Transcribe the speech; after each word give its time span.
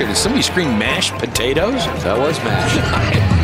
Did 0.00 0.16
somebody 0.16 0.40
scream 0.40 0.78
mashed 0.78 1.12
potatoes? 1.16 1.84
That 2.04 2.18
was 2.18 2.38
mashed. 2.38 3.36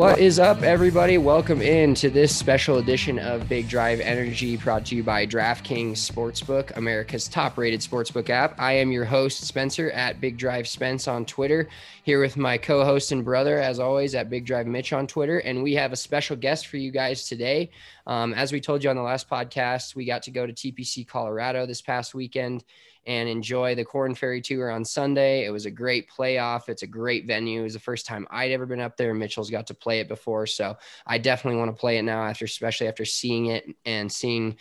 What 0.00 0.18
is 0.18 0.38
up, 0.38 0.62
everybody? 0.62 1.18
Welcome 1.18 1.60
in 1.60 1.94
to 1.96 2.08
this 2.08 2.34
special 2.34 2.78
edition 2.78 3.18
of 3.18 3.50
Big 3.50 3.68
Drive 3.68 4.00
Energy 4.00 4.56
brought 4.56 4.86
to 4.86 4.96
you 4.96 5.02
by 5.02 5.26
DraftKings 5.26 5.98
Sportsbook, 5.98 6.74
America's 6.78 7.28
top 7.28 7.58
rated 7.58 7.80
sportsbook 7.80 8.30
app. 8.30 8.58
I 8.58 8.72
am 8.72 8.92
your 8.92 9.04
host, 9.04 9.46
Spencer 9.46 9.90
at 9.90 10.18
Big 10.18 10.38
Drive 10.38 10.66
Spence 10.66 11.06
on 11.06 11.26
Twitter, 11.26 11.68
here 12.02 12.18
with 12.18 12.38
my 12.38 12.56
co 12.56 12.82
host 12.82 13.12
and 13.12 13.22
brother, 13.22 13.58
as 13.58 13.78
always, 13.78 14.14
at 14.14 14.30
Big 14.30 14.46
Drive 14.46 14.66
Mitch 14.66 14.94
on 14.94 15.06
Twitter. 15.06 15.40
And 15.40 15.62
we 15.62 15.74
have 15.74 15.92
a 15.92 15.96
special 15.96 16.34
guest 16.34 16.68
for 16.68 16.78
you 16.78 16.90
guys 16.90 17.28
today. 17.28 17.70
Um, 18.06 18.32
as 18.32 18.52
we 18.52 18.60
told 18.62 18.82
you 18.82 18.88
on 18.88 18.96
the 18.96 19.02
last 19.02 19.28
podcast, 19.28 19.94
we 19.94 20.06
got 20.06 20.22
to 20.22 20.30
go 20.30 20.46
to 20.46 20.52
TPC 20.54 21.06
Colorado 21.06 21.66
this 21.66 21.82
past 21.82 22.14
weekend 22.14 22.64
and 23.06 23.28
enjoy 23.28 23.74
the 23.74 23.84
Korn 23.84 24.14
Ferry 24.14 24.40
Tour 24.40 24.70
on 24.70 24.84
Sunday. 24.84 25.44
It 25.44 25.50
was 25.50 25.66
a 25.66 25.70
great 25.70 26.10
playoff. 26.10 26.68
It's 26.68 26.82
a 26.82 26.86
great 26.86 27.26
venue. 27.26 27.60
It 27.60 27.64
was 27.64 27.72
the 27.72 27.80
first 27.80 28.06
time 28.06 28.26
I'd 28.30 28.52
ever 28.52 28.66
been 28.66 28.80
up 28.80 28.96
there. 28.96 29.14
Mitchell's 29.14 29.50
got 29.50 29.66
to 29.68 29.74
play 29.74 30.00
it 30.00 30.08
before, 30.08 30.46
so 30.46 30.76
I 31.06 31.18
definitely 31.18 31.58
want 31.58 31.74
to 31.74 31.80
play 31.80 31.98
it 31.98 32.02
now 32.02 32.22
after, 32.22 32.44
especially 32.44 32.88
after 32.88 33.04
seeing 33.04 33.46
it 33.46 33.66
and 33.84 34.10
seeing 34.10 34.56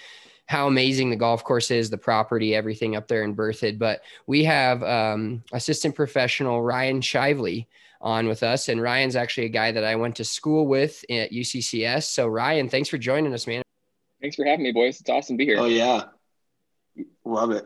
how 0.48 0.68
amazing 0.68 1.12
the 1.12 1.16
golf 1.16 1.44
course 1.44 1.70
is, 1.70 1.92
the 1.92 1.98
property, 1.98 2.56
everything 2.56 2.96
up 2.96 3.08
there 3.08 3.24
in 3.24 3.36
Berthoud. 3.36 3.78
But 3.78 4.02
we 4.26 4.44
have 4.46 4.82
um, 4.82 5.44
assistant 5.54 5.94
professional 5.94 6.64
Ryan 6.64 7.02
Shivley 7.02 7.68
on 8.02 8.28
with 8.28 8.42
us, 8.42 8.70
and 8.70 8.82
Ryan's 8.82 9.16
actually 9.16 9.46
a 9.46 9.50
guy 9.50 9.72
that 9.72 9.84
I 9.84 9.96
went 9.96 10.16
to 10.16 10.24
school 10.24 10.66
with 10.66 11.04
at 11.10 11.32
UCCS. 11.32 12.06
So 12.06 12.28
Ryan, 12.28 12.68
thanks 12.68 12.90
for 12.90 12.98
joining 12.98 13.34
us, 13.34 13.46
man. 13.46 13.62
Thanks 14.22 14.36
for 14.36 14.46
having 14.46 14.64
me, 14.64 14.72
boys. 14.72 15.00
It's 15.00 15.10
awesome 15.10 15.36
to 15.36 15.38
be 15.38 15.46
here. 15.46 15.60
Oh 15.60 15.66
yeah, 15.66 16.06
love 17.24 17.52
it. 17.52 17.66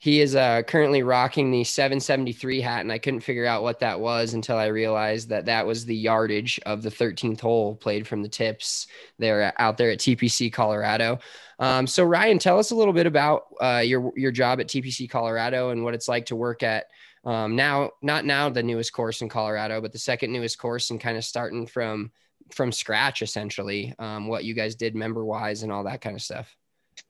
He 0.00 0.20
is 0.20 0.36
uh, 0.36 0.62
currently 0.62 1.02
rocking 1.02 1.50
the 1.50 1.64
773 1.64 2.60
hat, 2.60 2.82
and 2.82 2.92
I 2.92 2.98
couldn't 2.98 3.20
figure 3.20 3.46
out 3.46 3.64
what 3.64 3.80
that 3.80 3.98
was 3.98 4.34
until 4.34 4.56
I 4.56 4.66
realized 4.66 5.28
that 5.30 5.46
that 5.46 5.66
was 5.66 5.84
the 5.84 5.96
yardage 5.96 6.60
of 6.66 6.82
the 6.82 6.90
13th 6.90 7.40
hole 7.40 7.74
played 7.74 8.06
from 8.06 8.22
the 8.22 8.28
tips 8.28 8.86
there 9.18 9.52
out 9.58 9.76
there 9.76 9.90
at 9.90 9.98
TPC 9.98 10.52
Colorado. 10.52 11.18
Um, 11.58 11.86
so 11.86 12.04
Ryan, 12.04 12.38
tell 12.38 12.58
us 12.58 12.70
a 12.70 12.76
little 12.76 12.92
bit 12.92 13.06
about 13.06 13.46
uh, 13.60 13.82
your 13.84 14.12
your 14.16 14.30
job 14.30 14.60
at 14.60 14.68
TPC 14.68 15.10
Colorado 15.10 15.70
and 15.70 15.82
what 15.82 15.94
it's 15.94 16.08
like 16.08 16.26
to 16.26 16.36
work 16.36 16.62
at 16.62 16.86
um, 17.24 17.56
now, 17.56 17.90
not 18.00 18.24
now 18.24 18.48
the 18.48 18.62
newest 18.62 18.92
course 18.92 19.20
in 19.20 19.28
Colorado, 19.28 19.80
but 19.80 19.92
the 19.92 19.98
second 19.98 20.32
newest 20.32 20.58
course, 20.58 20.90
and 20.90 21.00
kind 21.00 21.18
of 21.18 21.24
starting 21.24 21.66
from 21.66 22.10
from 22.52 22.72
scratch 22.72 23.20
essentially. 23.20 23.94
Um, 23.98 24.28
what 24.28 24.44
you 24.44 24.54
guys 24.54 24.74
did 24.74 24.94
member 24.94 25.24
wise 25.24 25.62
and 25.62 25.70
all 25.70 25.84
that 25.84 26.00
kind 26.00 26.16
of 26.16 26.22
stuff. 26.22 26.56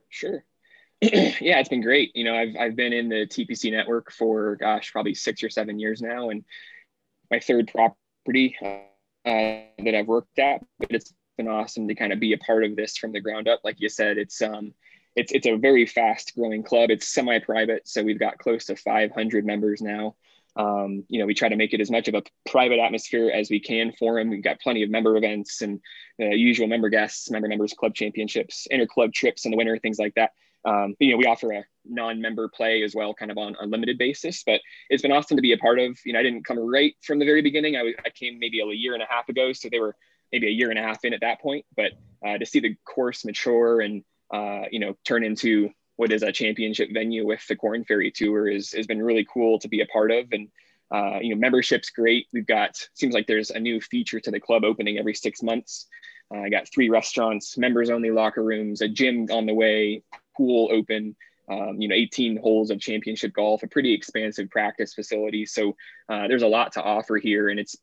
Sure. 0.08 0.44
yeah, 1.02 1.60
it's 1.60 1.68
been 1.68 1.82
great. 1.82 2.14
You 2.16 2.24
know, 2.24 2.34
I've 2.34 2.56
I've 2.58 2.76
been 2.76 2.92
in 2.92 3.08
the 3.08 3.26
TPC 3.26 3.70
network 3.70 4.10
for 4.10 4.56
gosh, 4.56 4.90
probably 4.90 5.14
six 5.14 5.44
or 5.44 5.50
seven 5.50 5.78
years 5.78 6.02
now, 6.02 6.30
and 6.30 6.44
my 7.30 7.38
third 7.38 7.70
property 7.72 8.56
uh, 8.60 8.80
that 9.24 9.94
I've 9.94 10.08
worked 10.08 10.38
at. 10.40 10.64
But 10.80 10.90
it's 10.90 11.12
been 11.36 11.46
awesome 11.46 11.86
to 11.86 11.94
kind 11.94 12.12
of 12.12 12.18
be 12.18 12.32
a 12.32 12.38
part 12.38 12.64
of 12.64 12.74
this 12.74 12.96
from 12.96 13.12
the 13.12 13.20
ground 13.20 13.46
up. 13.46 13.60
Like 13.62 13.80
you 13.80 13.88
said, 13.88 14.18
it's 14.18 14.42
um, 14.42 14.74
it's 15.14 15.30
it's 15.30 15.46
a 15.46 15.56
very 15.56 15.86
fast 15.86 16.34
growing 16.34 16.64
club. 16.64 16.90
It's 16.90 17.08
semi-private, 17.08 17.88
so 17.88 18.02
we've 18.02 18.18
got 18.18 18.38
close 18.38 18.66
to 18.66 18.76
500 18.76 19.46
members 19.46 19.80
now. 19.80 20.16
Um, 20.56 21.04
you 21.08 21.20
know, 21.20 21.26
we 21.26 21.34
try 21.34 21.48
to 21.48 21.56
make 21.56 21.72
it 21.72 21.80
as 21.80 21.90
much 21.90 22.08
of 22.08 22.14
a 22.14 22.22
private 22.50 22.80
atmosphere 22.80 23.30
as 23.32 23.48
we 23.50 23.60
can 23.60 23.92
for 23.92 24.18
them. 24.18 24.30
We've 24.30 24.42
got 24.42 24.60
plenty 24.60 24.82
of 24.82 24.90
member 24.90 25.16
events 25.16 25.62
and 25.62 25.80
uh, 26.20 26.26
usual 26.26 26.66
member 26.66 26.88
guests, 26.88 27.30
member 27.30 27.46
members, 27.46 27.72
club 27.72 27.94
championships, 27.94 28.66
inter 28.68 28.86
club 28.86 29.12
trips 29.12 29.44
in 29.44 29.52
the 29.52 29.56
winter, 29.56 29.78
things 29.78 30.00
like 30.00 30.14
that. 30.16 30.32
Um, 30.68 30.94
you 30.98 31.12
know, 31.12 31.16
we 31.16 31.24
offer 31.24 31.52
a 31.52 31.64
non-member 31.86 32.48
play 32.48 32.82
as 32.82 32.94
well, 32.94 33.14
kind 33.14 33.30
of 33.30 33.38
on 33.38 33.56
a 33.60 33.66
limited 33.66 33.96
basis. 33.96 34.42
But 34.44 34.60
it's 34.90 35.02
been 35.02 35.12
awesome 35.12 35.36
to 35.36 35.42
be 35.42 35.52
a 35.52 35.58
part 35.58 35.78
of. 35.78 35.98
You 36.04 36.12
know, 36.12 36.20
I 36.20 36.22
didn't 36.22 36.44
come 36.44 36.58
right 36.58 36.94
from 37.02 37.18
the 37.18 37.24
very 37.24 37.42
beginning. 37.42 37.76
I, 37.76 37.94
I 38.04 38.10
came 38.10 38.38
maybe 38.38 38.60
a 38.60 38.66
year 38.66 38.94
and 38.94 39.02
a 39.02 39.06
half 39.08 39.28
ago, 39.28 39.52
so 39.52 39.68
they 39.70 39.80
were 39.80 39.96
maybe 40.30 40.48
a 40.48 40.50
year 40.50 40.70
and 40.70 40.78
a 40.78 40.82
half 40.82 41.04
in 41.04 41.14
at 41.14 41.20
that 41.22 41.40
point. 41.40 41.64
But 41.74 41.92
uh, 42.26 42.38
to 42.38 42.44
see 42.44 42.60
the 42.60 42.76
course 42.84 43.24
mature 43.24 43.80
and 43.80 44.04
uh, 44.32 44.64
you 44.70 44.80
know 44.80 44.94
turn 45.06 45.24
into 45.24 45.70
what 45.96 46.12
is 46.12 46.22
a 46.22 46.30
championship 46.30 46.90
venue 46.92 47.26
with 47.26 47.44
the 47.48 47.56
Korn 47.56 47.84
Ferry 47.84 48.10
Tour 48.10 48.46
is 48.46 48.72
has 48.72 48.86
been 48.86 49.02
really 49.02 49.26
cool 49.32 49.58
to 49.60 49.68
be 49.68 49.80
a 49.80 49.86
part 49.86 50.10
of. 50.10 50.26
And 50.32 50.48
uh, 50.90 51.18
you 51.20 51.34
know, 51.34 51.40
membership's 51.40 51.90
great. 51.90 52.26
We've 52.32 52.46
got 52.46 52.76
seems 52.94 53.14
like 53.14 53.26
there's 53.26 53.50
a 53.50 53.58
new 53.58 53.80
feature 53.80 54.20
to 54.20 54.30
the 54.30 54.40
club 54.40 54.64
opening 54.64 54.98
every 54.98 55.14
six 55.14 55.42
months. 55.42 55.86
Uh, 56.34 56.40
I 56.40 56.48
got 56.50 56.68
three 56.72 56.90
restaurants, 56.90 57.56
members 57.56 57.88
only 57.88 58.10
locker 58.10 58.44
rooms, 58.44 58.82
a 58.82 58.88
gym 58.88 59.28
on 59.30 59.46
the 59.46 59.54
way, 59.54 60.02
pool 60.38 60.70
open, 60.72 61.16
um, 61.50 61.80
you 61.80 61.88
know, 61.88 61.94
18 61.94 62.38
holes 62.38 62.70
of 62.70 62.80
championship 62.80 63.34
golf, 63.34 63.62
a 63.62 63.66
pretty 63.66 63.92
expansive 63.92 64.48
practice 64.48 64.94
facility. 64.94 65.44
So 65.44 65.76
uh, 66.08 66.28
there's 66.28 66.42
a 66.42 66.48
lot 66.48 66.72
to 66.72 66.82
offer 66.82 67.16
here, 67.16 67.50
and 67.50 67.60
it's 67.60 67.76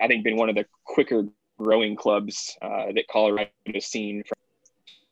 I 0.00 0.06
think 0.06 0.24
been 0.24 0.36
one 0.36 0.48
of 0.48 0.54
the 0.54 0.64
quicker 0.84 1.24
growing 1.58 1.96
clubs 1.96 2.56
uh, 2.62 2.92
that 2.94 3.04
Colorado 3.10 3.50
has 3.74 3.86
seen 3.86 4.22
from 4.26 4.36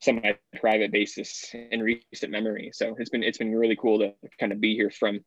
semi-private 0.00 0.92
basis 0.92 1.54
in 1.70 1.82
recent 1.82 2.30
memory. 2.30 2.70
So 2.72 2.94
it's 2.98 3.10
been 3.10 3.22
it's 3.22 3.38
been 3.38 3.54
really 3.54 3.76
cool 3.76 3.98
to 3.98 4.12
kind 4.38 4.52
of 4.52 4.60
be 4.60 4.74
here 4.74 4.90
from 4.90 5.20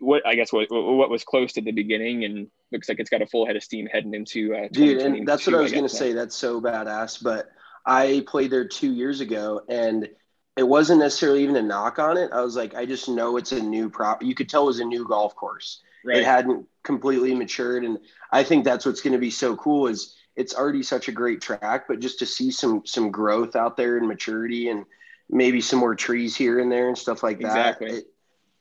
what 0.00 0.24
I 0.26 0.34
guess 0.34 0.52
what 0.52 0.68
what 0.70 1.10
was 1.10 1.24
close 1.24 1.54
to 1.54 1.60
the 1.60 1.72
beginning 1.72 2.24
and 2.24 2.48
looks 2.70 2.88
like 2.88 3.00
it's 3.00 3.10
got 3.10 3.22
a 3.22 3.26
full 3.26 3.46
head 3.46 3.56
of 3.56 3.62
steam 3.62 3.86
heading 3.86 4.14
into 4.14 4.54
uh, 4.54 4.68
dude. 4.70 5.00
And 5.00 5.26
that's 5.26 5.46
what 5.46 5.56
I 5.56 5.60
was 5.60 5.72
I 5.72 5.76
gonna 5.76 5.88
say. 5.88 6.12
That's 6.12 6.36
so 6.36 6.60
badass. 6.60 7.22
But 7.22 7.48
I 7.84 8.24
played 8.26 8.50
there 8.50 8.68
two 8.68 8.92
years 8.92 9.20
ago 9.20 9.62
and 9.68 10.08
it 10.60 10.68
wasn't 10.68 11.00
necessarily 11.00 11.42
even 11.42 11.56
a 11.56 11.62
knock 11.62 11.98
on 11.98 12.18
it. 12.18 12.30
I 12.34 12.42
was 12.42 12.54
like, 12.54 12.74
I 12.74 12.84
just 12.84 13.08
know 13.08 13.38
it's 13.38 13.52
a 13.52 13.62
new 13.62 13.88
prop. 13.88 14.22
You 14.22 14.34
could 14.34 14.50
tell 14.50 14.64
it 14.64 14.66
was 14.66 14.80
a 14.80 14.84
new 14.84 15.06
golf 15.06 15.34
course. 15.34 15.80
Right. 16.04 16.18
It 16.18 16.24
hadn't 16.24 16.66
completely 16.82 17.34
matured, 17.34 17.82
and 17.82 17.98
I 18.30 18.42
think 18.42 18.66
that's 18.66 18.84
what's 18.84 19.00
going 19.00 19.14
to 19.14 19.18
be 19.18 19.30
so 19.30 19.56
cool. 19.56 19.86
Is 19.86 20.14
it's 20.36 20.54
already 20.54 20.82
such 20.82 21.08
a 21.08 21.12
great 21.12 21.40
track, 21.40 21.88
but 21.88 22.00
just 22.00 22.18
to 22.18 22.26
see 22.26 22.50
some 22.50 22.82
some 22.84 23.10
growth 23.10 23.56
out 23.56 23.78
there 23.78 23.96
and 23.96 24.06
maturity, 24.06 24.68
and 24.68 24.84
maybe 25.30 25.62
some 25.62 25.78
more 25.78 25.94
trees 25.94 26.36
here 26.36 26.58
and 26.58 26.70
there 26.70 26.88
and 26.88 26.98
stuff 26.98 27.22
like 27.22 27.40
that. 27.40 27.46
Exactly. 27.46 27.90
It, 27.90 28.04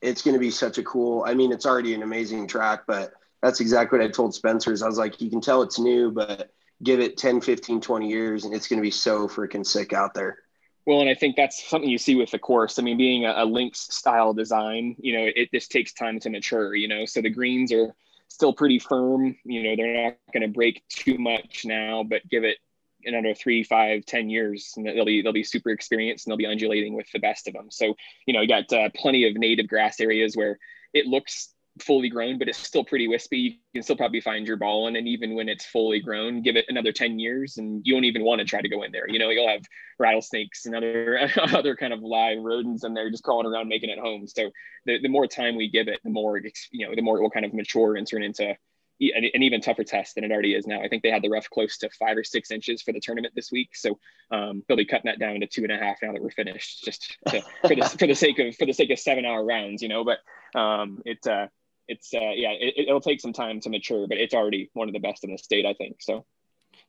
it's 0.01 0.21
going 0.21 0.35
to 0.35 0.39
be 0.39 0.51
such 0.51 0.77
a 0.77 0.83
cool. 0.83 1.25
I 1.27 1.33
mean, 1.33 1.51
it's 1.51 1.65
already 1.65 1.93
an 1.93 2.03
amazing 2.03 2.47
track, 2.47 2.83
but 2.87 3.11
that's 3.41 3.59
exactly 3.59 3.99
what 3.99 4.07
I 4.07 4.09
told 4.09 4.33
Spencer's. 4.33 4.81
I 4.81 4.87
was 4.87 4.97
like, 4.97 5.19
you 5.19 5.29
can 5.29 5.41
tell 5.41 5.61
it's 5.63 5.79
new, 5.79 6.11
but 6.11 6.49
give 6.81 7.01
it 7.01 7.17
10, 7.17 7.41
15, 7.41 7.81
20 7.81 8.09
years 8.09 8.45
and 8.45 8.53
it's 8.53 8.67
going 8.67 8.77
to 8.77 8.81
be 8.83 8.91
so 8.91 9.27
freaking 9.27 9.65
sick 9.65 9.91
out 9.91 10.13
there. 10.13 10.37
Well, 10.85 11.01
and 11.01 11.09
I 11.09 11.13
think 11.13 11.35
that's 11.35 11.63
something 11.67 11.89
you 11.89 11.97
see 11.97 12.15
with 12.15 12.31
the 12.31 12.39
course. 12.39 12.79
I 12.79 12.81
mean, 12.81 12.97
being 12.97 13.25
a, 13.25 13.33
a 13.37 13.45
links 13.45 13.93
style 13.93 14.33
design, 14.33 14.95
you 14.99 15.13
know, 15.13 15.29
it 15.35 15.51
just 15.53 15.71
takes 15.71 15.93
time 15.93 16.19
to 16.21 16.29
mature, 16.29 16.75
you 16.75 16.87
know, 16.87 17.05
so 17.05 17.21
the 17.21 17.29
greens 17.29 17.71
are 17.71 17.93
still 18.27 18.53
pretty 18.53 18.79
firm. 18.79 19.35
You 19.43 19.63
know, 19.63 19.75
they're 19.75 20.05
not 20.05 20.17
going 20.33 20.41
to 20.41 20.53
break 20.53 20.83
too 20.89 21.17
much 21.17 21.63
now, 21.65 22.03
but 22.03 22.27
give 22.29 22.43
it 22.43 22.57
another 23.03 23.33
three, 23.33 23.63
five, 23.63 24.05
ten 24.05 24.29
years, 24.29 24.73
and 24.77 24.85
they'll 24.85 25.05
be 25.05 25.21
they'll 25.21 25.31
be 25.33 25.43
super 25.43 25.69
experienced 25.69 26.25
and 26.25 26.31
they'll 26.31 26.37
be 26.37 26.45
undulating 26.45 26.95
with 26.95 27.11
the 27.11 27.19
best 27.19 27.47
of 27.47 27.53
them. 27.53 27.69
So 27.69 27.95
you 28.25 28.33
know, 28.33 28.41
you 28.41 28.47
got 28.47 28.71
uh, 28.73 28.89
plenty 28.95 29.27
of 29.27 29.35
native 29.35 29.67
grass 29.67 29.99
areas 29.99 30.35
where 30.35 30.57
it 30.93 31.05
looks 31.05 31.53
fully 31.81 32.10
grown, 32.10 32.38
but 32.38 32.48
it's 32.48 32.57
still 32.57 32.83
pretty 32.83 33.07
wispy. 33.07 33.38
You 33.38 33.80
can 33.80 33.83
still 33.83 33.95
probably 33.95 34.21
find 34.21 34.48
your 34.48 34.57
ball 34.57 34.88
in. 34.88 34.95
And 34.95 35.07
even 35.07 35.36
when 35.36 35.50
it's 35.50 35.66
fully 35.66 36.00
grown, 36.00 36.42
give 36.42 36.56
it 36.56 36.66
another 36.68 36.92
10 36.92 37.19
years 37.19 37.57
and 37.57 37.81
you 37.86 37.94
don't 37.94 38.06
even 38.06 38.24
want 38.24 38.39
to 38.39 38.45
try 38.45 38.62
to 38.62 38.69
go 38.69 38.83
in 38.83 38.92
there. 38.92 39.07
You 39.07 39.19
know, 39.19 39.30
you'll 39.30 39.48
have 39.48 39.63
rattlesnakes 39.98 40.66
and 40.66 40.75
other 40.75 41.19
other 41.38 41.75
kind 41.75 41.94
of 41.94 42.01
live 42.01 42.39
rodents 42.39 42.83
in 42.83 42.94
there 42.94 43.10
just 43.10 43.24
crawling 43.24 43.45
around 43.45 43.68
making 43.68 43.89
it 43.89 44.00
home. 44.00 44.27
So 44.27 44.51
the, 44.86 45.00
the 45.01 45.10
more 45.10 45.27
time 45.27 45.56
we 45.56 45.69
give 45.69 45.88
it, 45.88 46.00
the 46.04 46.10
more, 46.10 46.38
you 46.71 46.88
know, 46.88 46.95
the 46.95 47.01
more 47.01 47.18
it 47.18 47.21
will 47.21 47.30
kind 47.30 47.45
of 47.45 47.54
mature 47.54 47.95
and 47.95 48.07
turn 48.07 48.24
into 48.24 48.56
an 49.01 49.44
even 49.44 49.62
tougher 49.62 49.83
test 49.83 50.16
than 50.16 50.25
it 50.25 50.31
already 50.31 50.54
is 50.54 50.68
now. 50.68 50.81
I 50.81 50.89
think 50.89 51.04
they 51.04 51.12
had 51.12 51.21
the 51.21 51.30
rough 51.30 51.50
close 51.50 51.77
to 51.77 51.89
five 51.92 52.18
or 52.18 52.24
six 52.24 52.51
inches 52.51 52.81
for 52.81 52.92
the 52.92 53.00
tournament 53.00 53.33
this 53.33 53.51
week, 53.51 53.75
so 53.75 53.98
um, 54.31 54.63
they'll 54.68 54.77
be 54.77 54.86
cutting 54.86 55.10
that 55.10 55.19
down 55.19 55.39
to 55.39 55.48
two 55.48 55.63
and 55.63 55.71
a 55.71 55.77
half 55.77 55.98
now 56.04 56.12
that 56.12 56.21
we're 56.21 56.31
finished, 56.31 56.83
just 56.83 57.18
to, 57.30 57.42
for 57.62 57.75
the 57.75 57.95
for 57.98 58.07
the 58.07 58.16
sake 58.16 58.39
of 58.39 58.54
for 58.57 58.66
the 58.66 58.74
sake 58.74 58.89
of 58.89 59.00
seven 59.00 59.25
hour 59.25 59.44
rounds, 59.44 59.81
you 59.81 59.88
know. 59.88 60.04
But 60.04 60.60
um, 60.60 61.01
it 61.06 61.25
uh, 61.25 61.48
it's 61.89 62.13
uh, 62.13 62.31
yeah, 62.36 62.51
it, 62.51 62.88
it'll 62.88 63.01
take 63.01 63.19
some 63.19 63.33
time 63.33 63.59
to 63.62 63.69
mature, 63.69 64.07
but 64.07 64.18
it's 64.18 64.33
already 64.33 64.69
one 64.74 64.88
of 64.88 64.94
the 64.94 65.00
best 65.00 65.24
in 65.24 65.31
the 65.31 65.38
state, 65.38 65.65
I 65.65 65.74
think. 65.74 65.97
So. 66.00 66.25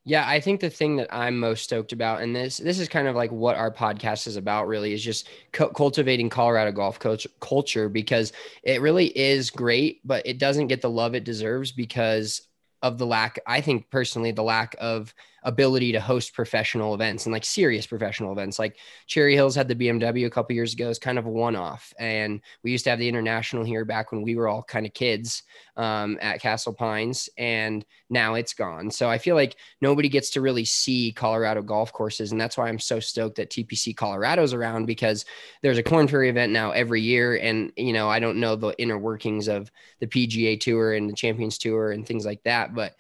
Yeah, 0.05 0.27
I 0.27 0.41
think 0.41 0.61
the 0.61 0.71
thing 0.71 0.97
that 0.97 1.09
I'm 1.11 1.39
most 1.39 1.63
stoked 1.65 1.93
about, 1.93 2.23
and 2.23 2.35
this 2.35 2.59
this 2.59 2.79
is 2.79 2.89
kind 2.89 3.09
of 3.09 3.17
like 3.17 3.31
what 3.33 3.57
our 3.57 3.71
podcast 3.71 4.27
is 4.27 4.37
about, 4.37 4.67
really, 4.67 4.93
is 4.93 5.03
just 5.03 5.29
cu- 5.53 5.71
cultivating 5.71 6.29
Colorado 6.29 6.73
golf 6.73 6.99
coach 6.99 7.27
culture 7.41 7.89
because 7.89 8.33
it 8.63 8.81
really 8.81 9.07
is 9.07 9.51
great, 9.51 10.01
but 10.07 10.27
it 10.27 10.39
doesn't 10.39 10.69
get 10.69 10.81
the 10.81 10.91
love 10.91 11.15
it 11.15 11.25
deserves 11.25 11.73
because 11.73 12.43
of 12.83 12.99
the 12.99 13.07
lack. 13.07 13.41
I 13.47 13.61
think 13.61 13.91
personally, 13.91 14.33
the 14.33 14.43
lack 14.43 14.75
of 14.81 15.15
ability 15.43 15.93
to 15.93 16.01
host 16.01 16.35
professional 16.35 16.95
events 16.95 17.27
and 17.27 17.33
like 17.33 17.45
serious 17.45 17.87
professional 17.87 18.33
events. 18.33 18.59
Like 18.59 18.77
Cherry 19.07 19.35
Hills 19.35 19.55
had 19.55 19.69
the 19.69 19.75
BMW 19.75 20.27
a 20.27 20.31
couple 20.31 20.55
years 20.55 20.75
ago. 20.75 20.91
It's 20.91 20.99
kind 20.99 21.19
of 21.19 21.27
a 21.27 21.31
one 21.31 21.57
off. 21.57 21.93
And 21.99 22.41
we 22.63 22.71
used 22.71 22.85
to 22.85 22.91
have 22.91 22.99
the 22.99 23.09
international 23.09 23.65
here 23.65 23.85
back 23.85 24.13
when 24.13 24.23
we 24.23 24.37
were 24.37 24.49
all 24.49 24.63
kind 24.63 24.87
of 24.87 24.95
kids 24.95 25.43
um, 25.77 26.19
at 26.21 26.41
Castle 26.41 26.75
Pines. 26.75 27.29
And 27.39 27.85
now 28.11 28.35
it's 28.35 28.55
gone. 28.55 28.91
So 28.91 29.09
I 29.09 29.19
feel 29.19 29.35
like 29.35 29.57
nobody 29.81 30.09
gets 30.09 30.31
to 30.31 30.41
really 30.41 30.65
see 30.65 31.13
Colorado 31.13 31.63
golf 31.63 31.93
courses. 31.93 32.33
And 32.33 32.41
that's 32.41 32.57
why 32.57 32.69
I'm 32.69 32.79
so 32.79 33.01
stoked 33.01 33.37
that 33.37 33.51
TPC 33.51 33.97
Colorado's 33.97 34.53
around 34.53 34.87
because 34.87 35.25
there's 35.63 35.79
a 35.79 35.83
Korn 35.83 36.09
Ferry 36.09 36.29
event 36.29 36.53
now 36.53 36.73
every 36.73 37.01
year. 37.01 37.37
And, 37.37 37.73
you 37.77 37.93
know, 37.93 38.09
I 38.09 38.19
don't 38.21 38.41
know 38.41 38.57
the 38.57 38.75
inner 38.81 38.99
workings 38.99 39.49
of 39.49 39.71
the 40.01 40.07
PGA 40.07 40.61
Tour 40.61 40.95
and 40.95 41.09
the 41.09 41.15
Champions 41.15 41.59
Tour 41.59 41.93
and 41.93 42.07
things 42.07 42.27
like 42.27 42.43
that. 42.45 42.75
But 42.75 42.95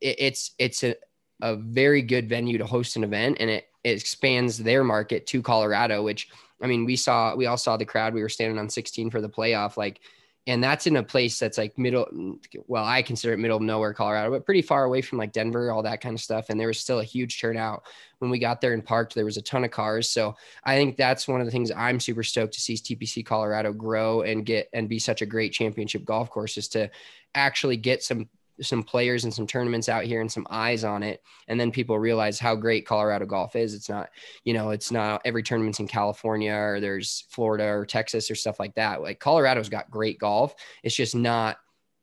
it's 0.00 0.52
it's 0.58 0.84
a, 0.84 0.94
a 1.40 1.56
very 1.56 2.02
good 2.02 2.28
venue 2.28 2.58
to 2.58 2.66
host 2.66 2.96
an 2.96 3.04
event 3.04 3.36
and 3.40 3.50
it, 3.50 3.68
it 3.84 4.00
expands 4.00 4.58
their 4.58 4.82
market 4.82 5.26
to 5.28 5.42
Colorado, 5.42 6.02
which 6.02 6.28
I 6.62 6.66
mean, 6.66 6.84
we 6.84 6.96
saw, 6.96 7.34
we 7.34 7.46
all 7.46 7.56
saw 7.56 7.76
the 7.76 7.84
crowd. 7.84 8.14
We 8.14 8.22
were 8.22 8.28
standing 8.28 8.58
on 8.58 8.68
16 8.68 9.10
for 9.10 9.20
the 9.20 9.28
playoff. 9.28 9.76
Like, 9.76 10.00
and 10.48 10.62
that's 10.62 10.86
in 10.86 10.96
a 10.96 11.02
place 11.02 11.38
that's 11.40 11.58
like 11.58 11.76
middle, 11.76 12.38
well, 12.68 12.84
I 12.84 13.02
consider 13.02 13.34
it 13.34 13.38
middle 13.38 13.56
of 13.56 13.64
nowhere, 13.64 13.92
Colorado, 13.92 14.30
but 14.30 14.46
pretty 14.46 14.62
far 14.62 14.84
away 14.84 15.02
from 15.02 15.18
like 15.18 15.32
Denver, 15.32 15.72
all 15.72 15.82
that 15.82 16.00
kind 16.00 16.14
of 16.14 16.20
stuff. 16.20 16.46
And 16.48 16.58
there 16.58 16.68
was 16.68 16.78
still 16.78 17.00
a 17.00 17.04
huge 17.04 17.40
turnout 17.40 17.82
when 18.20 18.30
we 18.30 18.38
got 18.38 18.60
there 18.60 18.72
and 18.72 18.84
parked. 18.84 19.14
There 19.14 19.24
was 19.24 19.36
a 19.36 19.42
ton 19.42 19.64
of 19.64 19.72
cars. 19.72 20.08
So 20.08 20.36
I 20.62 20.76
think 20.76 20.96
that's 20.96 21.26
one 21.26 21.40
of 21.40 21.46
the 21.46 21.50
things 21.50 21.72
I'm 21.72 21.98
super 21.98 22.22
stoked 22.22 22.54
to 22.54 22.60
see 22.60 22.74
TPC 22.74 23.26
Colorado 23.26 23.72
grow 23.72 24.22
and 24.22 24.46
get 24.46 24.68
and 24.72 24.88
be 24.88 25.00
such 25.00 25.20
a 25.20 25.26
great 25.26 25.52
championship 25.52 26.04
golf 26.04 26.30
course 26.30 26.56
is 26.56 26.68
to 26.68 26.90
actually 27.34 27.76
get 27.76 28.04
some 28.04 28.28
some 28.60 28.82
players 28.82 29.24
and 29.24 29.32
some 29.32 29.46
tournaments 29.46 29.88
out 29.88 30.04
here 30.04 30.20
and 30.20 30.30
some 30.30 30.46
eyes 30.50 30.84
on 30.84 31.02
it. 31.02 31.22
And 31.48 31.58
then 31.58 31.70
people 31.70 31.98
realize 31.98 32.38
how 32.38 32.54
great 32.54 32.86
colorado 32.86 33.26
golf 33.26 33.56
is. 33.56 33.74
It's 33.74 33.88
not 33.88 34.10
you 34.44 34.54
know 34.54 34.70
it's 34.70 34.90
not 34.90 35.22
every 35.24 35.42
tournament's 35.42 35.80
in 35.80 35.88
california 35.88 36.54
or 36.54 36.80
there's 36.80 37.24
florida 37.28 37.64
or 37.64 37.84
texas 37.84 38.30
or 38.30 38.34
stuff 38.34 38.58
like 38.60 38.74
that. 38.74 39.02
Like 39.02 39.20
colorado's 39.20 39.68
got 39.68 39.90
great 39.90 40.18
golf. 40.18 40.54
It's 40.82 40.94
just 40.96 41.14
not 41.14 41.58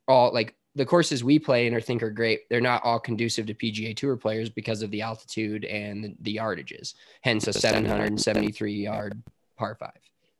all 0.07 0.33
like 0.33 0.55
the 0.75 0.85
courses 0.85 1.23
we 1.23 1.37
play 1.37 1.67
and 1.67 1.75
or 1.75 1.81
think 1.81 2.01
are 2.01 2.09
great 2.09 2.49
they're 2.49 2.59
not 2.59 2.83
all 2.83 2.99
conducive 2.99 3.45
to 3.45 3.53
pga 3.53 3.95
tour 3.95 4.17
players 4.17 4.49
because 4.49 4.81
of 4.81 4.89
the 4.89 5.01
altitude 5.01 5.65
and 5.65 6.03
the, 6.03 6.15
the 6.21 6.35
yardages. 6.37 6.95
Hence 7.21 7.47
a 7.47 7.53
773 7.53 8.73
yard 8.73 9.21
par 9.57 9.75
five. 9.75 9.91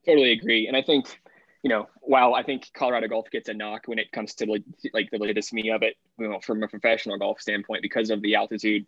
Totally 0.06 0.32
agree. 0.32 0.68
And 0.68 0.76
i 0.78 0.82
think 0.82 1.20
you 1.64 1.70
know, 1.70 1.88
while 2.02 2.36
I 2.36 2.44
think 2.44 2.70
Colorado 2.74 3.08
golf 3.08 3.32
gets 3.32 3.48
a 3.48 3.54
knock 3.54 3.84
when 3.86 3.98
it 3.98 4.12
comes 4.12 4.36
to 4.36 4.46
like, 4.94 5.10
the 5.12 5.18
legitimacy 5.18 5.72
of 5.72 5.82
it, 5.82 5.96
you 6.20 6.28
know, 6.28 6.40
from 6.42 6.62
a 6.62 6.68
professional 6.68 7.18
golf 7.18 7.40
standpoint 7.40 7.82
because 7.82 8.10
of 8.10 8.22
the 8.22 8.36
altitude, 8.36 8.86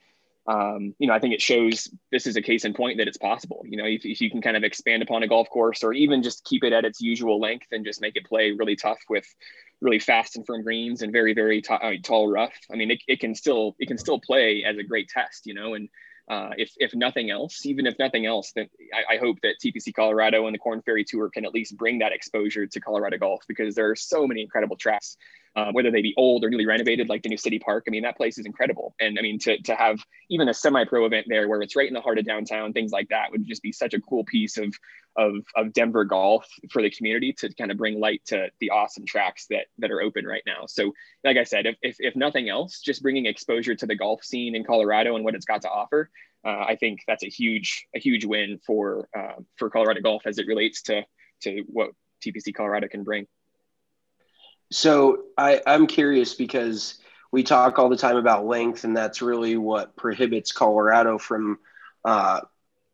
um, 0.48 0.94
you 1.00 1.08
know, 1.08 1.14
I 1.14 1.20
think 1.20 1.34
it 1.34 1.42
shows 1.42 1.90
this 2.12 2.28
is 2.28 2.36
a 2.36 2.42
case 2.42 2.66
in 2.66 2.74
point 2.74 3.00
that 3.00 3.08
it's 3.08 3.18
possible. 3.18 3.64
You 3.66 3.78
know, 3.78 3.86
if, 3.86 4.06
if, 4.06 4.22
you 4.22 4.30
can 4.30 4.42
kind 4.42 4.56
of 4.56 4.64
expand 4.64 5.02
upon 5.02 5.24
a 5.24 5.28
golf 5.28 5.50
course 5.50 5.84
or 5.84 5.94
even 5.94 6.22
just 6.22 6.44
keep 6.44 6.64
it 6.64 6.74
at 6.74 6.86
its 6.86 7.02
usual 7.02 7.40
length 7.40 7.68
and 7.72 7.84
just 7.84 8.02
make 8.02 8.16
it 8.16 8.26
play 8.26 8.52
really 8.52 8.76
tough 8.76 9.00
with 9.10 9.26
really 9.82 9.98
fast 9.98 10.36
and 10.36 10.46
firm 10.46 10.62
greens 10.62 11.02
and 11.02 11.12
very, 11.12 11.34
very 11.34 11.62
t- 11.62 11.74
uh, 11.74 11.94
tall 12.04 12.30
rough. 12.30 12.54
I 12.72 12.76
mean, 12.76 12.92
it, 12.92 13.02
it 13.08 13.20
can 13.20 13.34
still 13.34 13.76
it 13.80 13.88
can 13.88 13.98
still 13.98 14.20
play 14.20 14.64
as 14.64 14.78
a 14.78 14.84
great 14.84 15.10
test. 15.10 15.48
You 15.48 15.56
know, 15.56 15.74
and 15.74 15.90
uh, 16.28 16.52
if 16.58 16.72
if 16.78 16.96
nothing 16.96 17.30
else, 17.30 17.66
even 17.66 17.86
if 17.86 18.00
nothing 18.00 18.26
else, 18.26 18.52
then 18.56 18.68
I, 18.94 19.16
I, 19.16 19.18
hope 19.18 19.38
that 19.44 19.56
TPC 19.64 19.94
Colorado 19.94 20.48
and 20.48 20.56
the 20.56 20.60
Korn 20.60 20.82
Ferry 20.82 21.04
Tour 21.04 21.30
can 21.30 21.46
at 21.46 21.54
least 21.54 21.78
bring 21.78 22.00
that 22.00 22.14
exposure 22.14 22.66
to 22.66 22.80
Colorado 22.80 23.18
golf 23.20 23.44
because 23.48 23.76
there 23.76 23.92
are 23.92 23.96
so 23.96 24.26
many 24.26 24.42
incredible 24.42 24.76
tracks 24.76 25.18
um, 25.56 25.74
whether 25.74 25.90
they 25.90 26.02
be 26.02 26.14
old 26.18 26.44
or 26.44 26.50
newly 26.50 26.66
renovated, 26.66 27.08
like 27.08 27.24
the 27.24 27.30
new 27.30 27.38
City 27.38 27.60
Park. 27.60 27.86
I 27.88 27.92
mean, 27.92 28.04
that 28.04 28.18
place 28.18 28.38
is 28.38 28.46
incredible. 28.46 28.94
And 29.00 29.18
I 29.18 29.22
mean, 29.22 29.40
to, 29.40 29.58
to 29.64 29.76
have 29.76 30.00
even 30.30 30.50
a 30.50 30.54
semi-pro 30.54 31.06
event 31.06 31.28
there 31.30 31.48
where 31.48 31.62
it's 31.62 31.76
right 31.76 31.88
in 31.88 31.94
the 31.94 32.02
heart 32.02 32.20
of 32.20 32.26
downtown, 32.26 32.74
things 32.74 32.92
like 32.92 33.10
that 33.10 33.32
would 33.32 33.46
just 33.46 33.62
be 33.62 33.72
such 33.72 33.94
a 33.94 34.02
cool 34.02 34.26
piece 34.26 34.58
of, 34.58 34.74
of, 35.16 35.34
of 35.56 35.72
Denver 35.72 36.04
golf 36.04 36.46
for 36.72 36.82
the 36.82 36.90
community 36.90 37.32
to 37.40 37.54
kind 37.56 37.72
of 37.72 37.78
bring 37.78 38.00
light 38.00 38.22
to 38.26 38.50
the 38.60 38.72
awesome 38.72 39.06
tracks 39.06 39.48
that, 39.50 39.68
that 39.78 39.92
are 39.92 40.02
open 40.02 40.26
right 40.26 40.44
now. 40.46 40.66
So 40.68 40.94
like 41.24 41.38
I 41.38 41.44
said, 41.44 41.66
if, 41.66 41.78
if, 41.82 41.96
if 42.00 42.16
nothing 42.18 42.50
else, 42.50 42.82
just 42.82 43.02
bringing 43.02 43.26
exposure 43.26 43.76
to 43.76 43.86
the 43.86 43.96
golf 43.96 44.26
scene 44.26 44.56
in 44.56 44.66
Colorado 44.66 45.16
and 45.16 45.24
what 45.24 45.36
it's 45.36 45.46
got 45.46 45.62
to 45.62 45.70
offer, 45.70 46.10
uh, 46.46 46.66
I 46.68 46.76
think 46.76 47.00
that's 47.08 47.24
a 47.24 47.30
huge, 47.30 47.88
a 47.96 48.00
huge 48.00 48.26
win 48.26 48.60
for, 48.66 49.08
uh, 49.18 49.42
for 49.56 49.70
Colorado 49.70 50.02
golf 50.02 50.24
as 50.26 50.38
it 50.38 50.48
relates 50.48 50.82
to, 50.84 51.04
to 51.44 51.64
what 51.68 51.92
TPC 52.26 52.54
Colorado 52.54 52.88
can 52.90 53.04
bring. 53.04 53.26
So 54.72 55.24
I, 55.38 55.62
I'm 55.66 55.88
curious 55.88 56.34
because 56.34 57.00
we 57.32 57.44
talk 57.44 57.78
all 57.80 57.90
the 57.90 57.98
time 57.98 58.18
about 58.18 58.46
length, 58.46 58.84
and 58.84 58.96
that's 58.96 59.22
really 59.22 59.58
what 59.58 59.96
prohibits 59.96 60.52
Colorado 60.52 61.18
from 61.18 61.60
uh, 62.04 62.42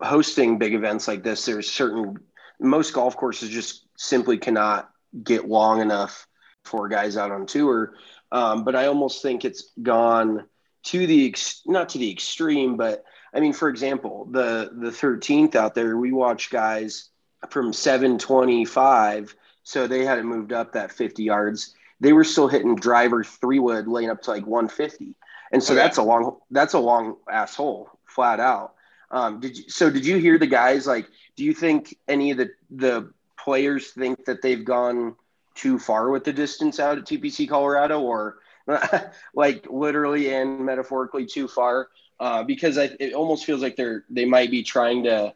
hosting 0.01 0.57
big 0.57 0.73
events 0.73 1.07
like 1.07 1.23
this. 1.23 1.45
There's 1.45 1.69
certain 1.69 2.17
most 2.59 2.93
golf 2.93 3.15
courses 3.17 3.49
just 3.49 3.85
simply 3.97 4.37
cannot 4.37 4.89
get 5.23 5.47
long 5.47 5.81
enough 5.81 6.27
for 6.65 6.87
guys 6.87 7.17
out 7.17 7.31
on 7.31 7.45
tour. 7.45 7.95
Um, 8.31 8.63
but 8.63 8.75
I 8.75 8.85
almost 8.87 9.21
think 9.21 9.43
it's 9.43 9.71
gone 9.81 10.45
to 10.83 11.07
the 11.07 11.27
ex- 11.27 11.61
not 11.65 11.89
to 11.89 11.97
the 11.97 12.11
extreme, 12.11 12.77
but 12.77 13.03
I 13.33 13.39
mean, 13.39 13.53
for 13.53 13.69
example, 13.69 14.27
the 14.31 14.71
the 14.73 14.91
13th 14.91 15.55
out 15.55 15.75
there, 15.75 15.97
we 15.97 16.11
watch 16.11 16.49
guys 16.49 17.09
from 17.49 17.73
725 17.73 19.35
so 19.63 19.87
they 19.87 20.05
had 20.05 20.19
it 20.19 20.23
moved 20.23 20.53
up 20.53 20.73
that 20.73 20.91
50 20.91 21.23
yards. 21.23 21.75
They 21.99 22.13
were 22.13 22.23
still 22.23 22.47
hitting 22.47 22.75
driver 22.75 23.23
three 23.23 23.59
wood 23.59 23.87
laying 23.87 24.09
up 24.09 24.21
to 24.23 24.31
like 24.31 24.45
150. 24.45 25.15
And 25.51 25.61
so 25.61 25.73
okay. 25.73 25.81
that's 25.81 25.97
a 25.97 26.03
long, 26.03 26.37
that's 26.49 26.73
a 26.73 26.79
long 26.79 27.17
asshole 27.29 27.89
flat 28.05 28.39
out. 28.39 28.73
Um, 29.11 29.39
did 29.39 29.57
you, 29.57 29.63
so 29.67 29.89
did 29.89 30.05
you 30.05 30.17
hear 30.17 30.37
the 30.37 30.47
guys 30.47 30.87
like, 30.87 31.07
do 31.35 31.43
you 31.43 31.53
think 31.53 31.97
any 32.07 32.31
of 32.31 32.37
the, 32.37 32.51
the 32.69 33.11
players 33.37 33.89
think 33.89 34.25
that 34.25 34.41
they've 34.41 34.63
gone 34.63 35.15
too 35.53 35.77
far 35.77 36.09
with 36.09 36.23
the 36.23 36.33
distance 36.33 36.79
out 36.79 36.97
at 36.97 37.05
TPC 37.05 37.47
Colorado 37.47 37.99
or 37.99 38.37
like 39.35 39.67
literally 39.69 40.33
and 40.33 40.59
metaphorically 40.65 41.25
too 41.25 41.47
far? 41.47 41.89
Uh, 42.19 42.43
because 42.43 42.77
I, 42.77 42.91
it 42.99 43.13
almost 43.13 43.45
feels 43.45 43.61
like 43.61 43.75
they're, 43.75 44.05
they 44.09 44.25
might 44.25 44.51
be 44.51 44.63
trying 44.63 45.03
to, 45.03 45.33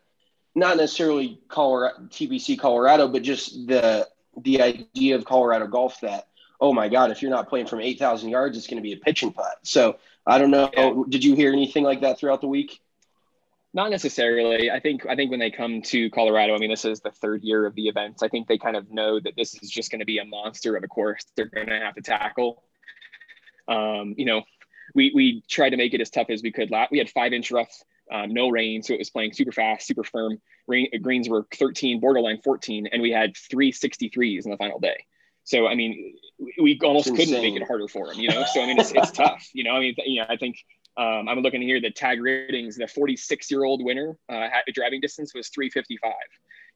not 0.53 0.77
necessarily 0.77 1.41
Colorado, 1.50 1.98
TPC 2.10 2.58
Colorado, 2.58 3.10
but 3.10 3.24
just 3.24 3.67
the 3.67 4.08
the 4.44 4.62
idea 4.62 5.15
of 5.15 5.25
Colorado 5.25 5.68
golf 5.68 6.00
that 6.01 6.27
oh 6.62 6.74
my 6.74 6.88
god, 6.88 7.12
if 7.12 7.22
you're 7.22 7.32
not 7.32 7.50
playing 7.50 7.68
from 7.68 7.82
eight 7.82 8.00
thousand 8.00 8.30
yards, 8.30 8.58
it's 8.58 8.68
going 8.68 8.77
to 8.77 8.84
be 8.84 8.94
a 8.94 8.98
pitching 8.98 9.32
putt. 9.32 9.58
So 9.63 9.98
I 10.25 10.38
don't 10.38 10.51
know. 10.51 10.70
Yeah. 10.75 10.94
Did 11.10 11.24
you 11.24 11.36
hear 11.36 11.51
anything 11.51 11.84
like 11.84 12.01
that 12.01 12.20
throughout 12.20 12.42
the 12.42 12.48
week? 12.48 12.80
Not 13.74 13.92
necessarily. 13.92 14.72
I 14.72 14.80
think 14.80 15.06
I 15.06 15.15
think 15.15 15.32
when 15.32 15.39
they 15.39 15.51
come 15.51 15.82
to 15.84 16.10
Colorado, 16.12 16.56
I 16.56 16.58
mean, 16.58 16.70
this 16.70 16.86
is 16.86 17.01
the 17.01 17.12
third 17.12 17.44
year 17.44 17.65
of 17.65 17.75
the 17.75 17.88
events. 17.88 18.24
I 18.24 18.30
think 18.30 18.48
they 18.48 18.58
kind 18.58 18.77
of 18.77 18.89
know 18.89 19.20
that 19.20 19.36
this 19.36 19.62
is 19.62 19.70
just 19.70 19.92
going 19.92 20.00
to 20.00 20.06
be 20.06 20.18
a 20.20 20.25
monster 20.25 20.77
of 20.77 20.84
a 20.84 20.88
course 20.88 21.25
they're 21.36 21.46
going 21.46 21.68
to 21.68 21.80
have 21.80 21.96
to 21.96 22.01
tackle. 22.01 22.63
um, 23.68 24.15
you 24.18 24.25
know, 24.25 24.44
we 24.94 25.12
we 25.13 25.44
tried 25.50 25.72
to 25.72 25.77
make 25.77 25.94
it 25.94 26.01
as 26.01 26.10
tough 26.10 26.30
as 26.30 26.42
we 26.42 26.51
could. 26.51 26.72
We 26.89 27.00
had 27.00 27.10
five 27.10 27.34
inch 27.34 27.51
rough, 27.51 27.84
um, 28.12 28.34
no 28.34 28.50
rain, 28.50 28.84
so 28.84 28.94
it 28.94 29.00
was 29.00 29.10
playing 29.10 29.34
super 29.34 29.52
fast, 29.52 29.88
super 29.88 30.04
firm. 30.04 30.42
Rain, 30.68 30.88
greens 31.02 31.30
were 31.30 31.48
13, 31.56 32.00
borderline 32.00 32.40
14, 32.44 32.88
and 32.92 33.02
we 33.02 33.12
had 33.12 33.36
three 33.36 33.72
63s 33.72 34.46
in 34.46 34.52
the 34.52 34.58
final 34.58 34.80
day. 34.80 35.06
So 35.46 35.68
I 35.68 35.76
mean, 35.76 36.16
we 36.60 36.80
almost 36.84 37.16
couldn't 37.16 37.32
make 37.32 37.56
it 37.56 37.66
harder 37.68 37.88
for 37.88 38.08
them, 38.08 38.20
you 38.20 38.30
know. 38.30 38.44
So 38.52 38.62
I 38.62 38.66
mean, 38.66 38.80
it's, 38.80 38.92
it's 38.92 39.12
tough, 39.24 39.48
you 39.54 39.64
know. 39.64 39.72
I 39.72 39.80
mean, 39.80 39.96
you 40.06 40.22
know, 40.22 40.26
I 40.28 40.38
think 40.38 40.58
um, 40.98 41.30
I'm 41.30 41.40
looking 41.40 41.62
here. 41.62 41.80
The 41.80 41.92
tag 41.92 42.22
ratings, 42.22 42.78
the 42.78 42.88
46 42.88 43.52
year 43.52 43.64
old 43.64 43.84
winner, 43.84 44.18
uh, 44.28 44.48
driving 44.74 45.02
distance 45.02 45.34
was 45.34 45.50
355. 45.50 46.14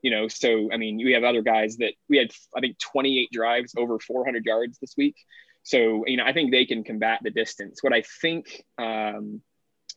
You 0.01 0.11
know, 0.11 0.27
so 0.27 0.71
I 0.71 0.77
mean, 0.77 0.97
we 0.97 1.13
have 1.13 1.23
other 1.23 1.41
guys 1.41 1.77
that 1.77 1.93
we 2.09 2.17
had. 2.17 2.31
I 2.55 2.59
think 2.59 2.77
28 2.77 3.29
drives 3.31 3.73
over 3.75 3.99
400 3.99 4.45
yards 4.45 4.77
this 4.77 4.93
week. 4.95 5.15
So 5.63 6.05
you 6.05 6.17
know, 6.17 6.23
I 6.25 6.31
think 6.31 6.51
they 6.51 6.65
can 6.65 6.83
combat 6.83 7.19
the 7.23 7.31
distance. 7.31 7.81
What 7.81 7.91
I 7.91 8.03
think, 8.21 8.65
um, 8.77 9.41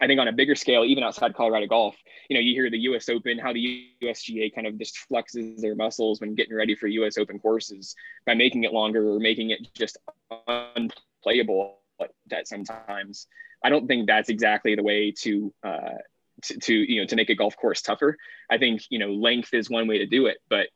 I 0.03 0.09
think 0.09 0.19
on 0.19 0.27
a 0.27 0.33
bigger 0.33 0.57
scale, 0.57 0.85
even 0.85 1.05
outside 1.05 1.33
Colorado 1.33 1.69
golf, 1.69 1.95
you 2.29 2.35
know, 2.35 2.41
you 2.41 2.55
hear 2.55 2.69
the 2.69 2.79
U.S. 2.81 3.09
Open, 3.09 3.39
how 3.39 3.53
the 3.53 3.89
USGA 4.03 4.53
kind 4.53 4.67
of 4.67 4.77
just 4.77 4.99
flexes 5.09 5.61
their 5.61 5.77
muscles 5.77 6.21
when 6.21 6.35
getting 6.35 6.57
ready 6.57 6.75
for 6.75 6.89
U.S. 6.89 7.17
Open 7.19 7.39
courses 7.39 7.95
by 8.27 8.35
making 8.35 8.65
it 8.65 8.73
longer 8.73 9.09
or 9.09 9.21
making 9.21 9.51
it 9.51 9.61
just 9.75 9.99
unplayable 10.49 11.79
at 12.01 12.11
that 12.31 12.49
sometimes. 12.49 13.29
I 13.65 13.71
don't 13.71 13.87
think 13.87 14.09
that's 14.09 14.29
exactly 14.29 14.75
the 14.75 14.83
way 14.83 15.13
to, 15.21 15.55
uh, 15.63 15.99
to, 16.47 16.59
to, 16.59 16.75
you 16.75 17.01
know, 17.01 17.07
to 17.07 17.15
make 17.15 17.31
a 17.31 17.37
golf 17.37 17.57
course 17.57 17.81
tougher. 17.81 18.19
I 18.51 18.59
think, 18.59 18.83
you 18.91 18.99
know, 18.99 19.13
length 19.13 19.55
is 19.55 19.71
one 19.71 19.87
way 19.87 19.99
to 19.99 20.07
do 20.07 20.27
it, 20.27 20.39
but, 20.51 20.67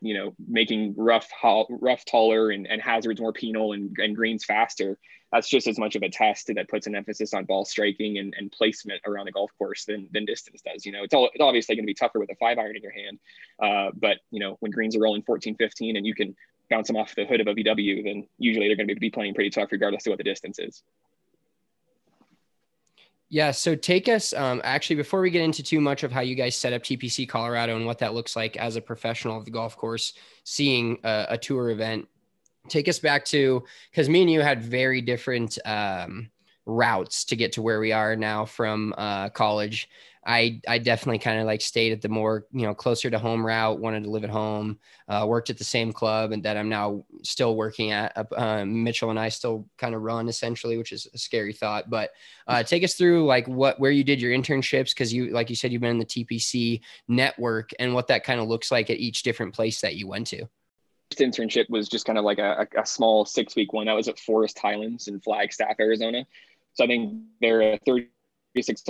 you 0.00 0.14
know, 0.14 0.34
making 0.48 0.94
rough, 0.96 1.28
rough 1.68 2.04
taller 2.04 2.50
and, 2.50 2.66
and 2.66 2.80
hazards 2.80 3.20
more 3.20 3.32
penal 3.32 3.72
and, 3.72 3.96
and 3.98 4.16
greens 4.16 4.44
faster, 4.44 4.98
that's 5.32 5.48
just 5.48 5.66
as 5.66 5.78
much 5.78 5.96
of 5.96 6.02
a 6.02 6.08
test 6.08 6.50
that 6.54 6.68
puts 6.68 6.86
an 6.86 6.94
emphasis 6.94 7.34
on 7.34 7.44
ball 7.44 7.64
striking 7.64 8.18
and, 8.18 8.34
and 8.38 8.52
placement 8.52 9.00
around 9.06 9.26
the 9.26 9.32
golf 9.32 9.50
course 9.58 9.84
than, 9.84 10.08
than 10.12 10.24
distance 10.24 10.62
does. 10.62 10.86
You 10.86 10.92
know, 10.92 11.02
it's 11.02 11.14
all, 11.14 11.28
it's 11.32 11.42
obviously 11.42 11.74
going 11.74 11.84
to 11.84 11.90
be 11.90 11.94
tougher 11.94 12.20
with 12.20 12.30
a 12.30 12.36
five 12.36 12.58
iron 12.58 12.76
in 12.76 12.82
your 12.82 12.92
hand. 12.92 13.18
Uh, 13.62 13.90
but, 13.94 14.18
you 14.30 14.40
know, 14.40 14.56
when 14.60 14.70
greens 14.70 14.96
are 14.96 15.00
rolling 15.00 15.22
14, 15.22 15.56
15 15.56 15.96
and 15.96 16.06
you 16.06 16.14
can 16.14 16.36
bounce 16.70 16.86
them 16.86 16.96
off 16.96 17.14
the 17.14 17.26
hood 17.26 17.40
of 17.40 17.46
a 17.46 17.54
VW, 17.54 18.04
then 18.04 18.26
usually 18.38 18.68
they're 18.68 18.76
going 18.76 18.88
to 18.88 18.94
be 18.94 19.10
playing 19.10 19.34
pretty 19.34 19.50
tough 19.50 19.70
regardless 19.72 20.06
of 20.06 20.10
what 20.10 20.18
the 20.18 20.24
distance 20.24 20.58
is. 20.58 20.82
Yeah. 23.28 23.50
So 23.50 23.74
take 23.74 24.08
us 24.08 24.32
um, 24.32 24.60
actually 24.62 24.96
before 24.96 25.20
we 25.20 25.30
get 25.30 25.42
into 25.42 25.62
too 25.62 25.80
much 25.80 26.04
of 26.04 26.12
how 26.12 26.20
you 26.20 26.36
guys 26.36 26.56
set 26.56 26.72
up 26.72 26.82
TPC 26.82 27.28
Colorado 27.28 27.76
and 27.76 27.84
what 27.84 27.98
that 27.98 28.14
looks 28.14 28.36
like 28.36 28.56
as 28.56 28.76
a 28.76 28.80
professional 28.80 29.36
of 29.36 29.44
the 29.44 29.50
golf 29.50 29.76
course, 29.76 30.12
seeing 30.44 30.98
a, 31.02 31.26
a 31.30 31.38
tour 31.38 31.70
event. 31.70 32.06
Take 32.68 32.88
us 32.88 32.98
back 32.98 33.24
to 33.26 33.64
because 33.90 34.08
me 34.08 34.22
and 34.22 34.30
you 34.30 34.40
had 34.40 34.62
very 34.62 35.00
different 35.00 35.58
um, 35.64 36.30
routes 36.66 37.24
to 37.24 37.36
get 37.36 37.52
to 37.52 37.62
where 37.62 37.80
we 37.80 37.92
are 37.92 38.14
now 38.16 38.44
from 38.44 38.94
uh, 38.96 39.28
college. 39.30 39.88
I 40.26 40.60
I 40.66 40.78
definitely 40.78 41.20
kind 41.20 41.38
of 41.38 41.46
like 41.46 41.60
stayed 41.60 41.92
at 41.92 42.02
the 42.02 42.08
more 42.08 42.46
you 42.52 42.66
know 42.66 42.74
closer 42.74 43.08
to 43.08 43.18
home 43.18 43.46
route. 43.46 43.78
Wanted 43.78 44.04
to 44.04 44.10
live 44.10 44.24
at 44.24 44.30
home. 44.30 44.78
Uh, 45.08 45.24
worked 45.28 45.50
at 45.50 45.56
the 45.56 45.64
same 45.64 45.92
club, 45.92 46.32
and 46.32 46.42
that 46.42 46.56
I'm 46.56 46.68
now 46.68 47.04
still 47.22 47.54
working 47.54 47.92
at. 47.92 48.12
Uh, 48.36 48.64
Mitchell 48.64 49.10
and 49.10 49.20
I 49.20 49.28
still 49.28 49.68
kind 49.78 49.94
of 49.94 50.02
run 50.02 50.28
essentially, 50.28 50.76
which 50.76 50.90
is 50.92 51.06
a 51.14 51.18
scary 51.18 51.52
thought. 51.52 51.88
But 51.88 52.10
uh, 52.48 52.64
take 52.64 52.82
us 52.82 52.94
through 52.94 53.24
like 53.24 53.46
what 53.46 53.78
where 53.78 53.92
you 53.92 54.02
did 54.02 54.20
your 54.20 54.32
internships 54.32 54.90
because 54.90 55.14
you 55.14 55.30
like 55.30 55.48
you 55.48 55.56
said 55.56 55.72
you've 55.72 55.82
been 55.82 55.92
in 55.92 55.98
the 55.98 56.04
TPC 56.04 56.80
network 57.06 57.70
and 57.78 57.94
what 57.94 58.08
that 58.08 58.24
kind 58.24 58.40
of 58.40 58.48
looks 58.48 58.72
like 58.72 58.90
at 58.90 58.98
each 58.98 59.22
different 59.22 59.54
place 59.54 59.80
that 59.80 59.94
you 59.94 60.08
went 60.08 60.26
to 60.28 60.48
internship 61.14 61.70
was 61.70 61.88
just 61.88 62.04
kind 62.04 62.18
of 62.18 62.24
like 62.24 62.38
a, 62.38 62.66
a 62.76 62.84
small 62.84 63.24
six 63.24 63.56
week 63.56 63.72
one 63.72 63.86
that 63.86 63.92
was 63.94 64.08
at 64.08 64.18
Forest 64.18 64.58
Highlands 64.58 65.08
in 65.08 65.20
Flagstaff, 65.20 65.76
Arizona. 65.80 66.26
So 66.74 66.84
I 66.84 66.88
think 66.88 67.22
they're 67.40 67.74
a 67.74 67.78
36 67.86 68.82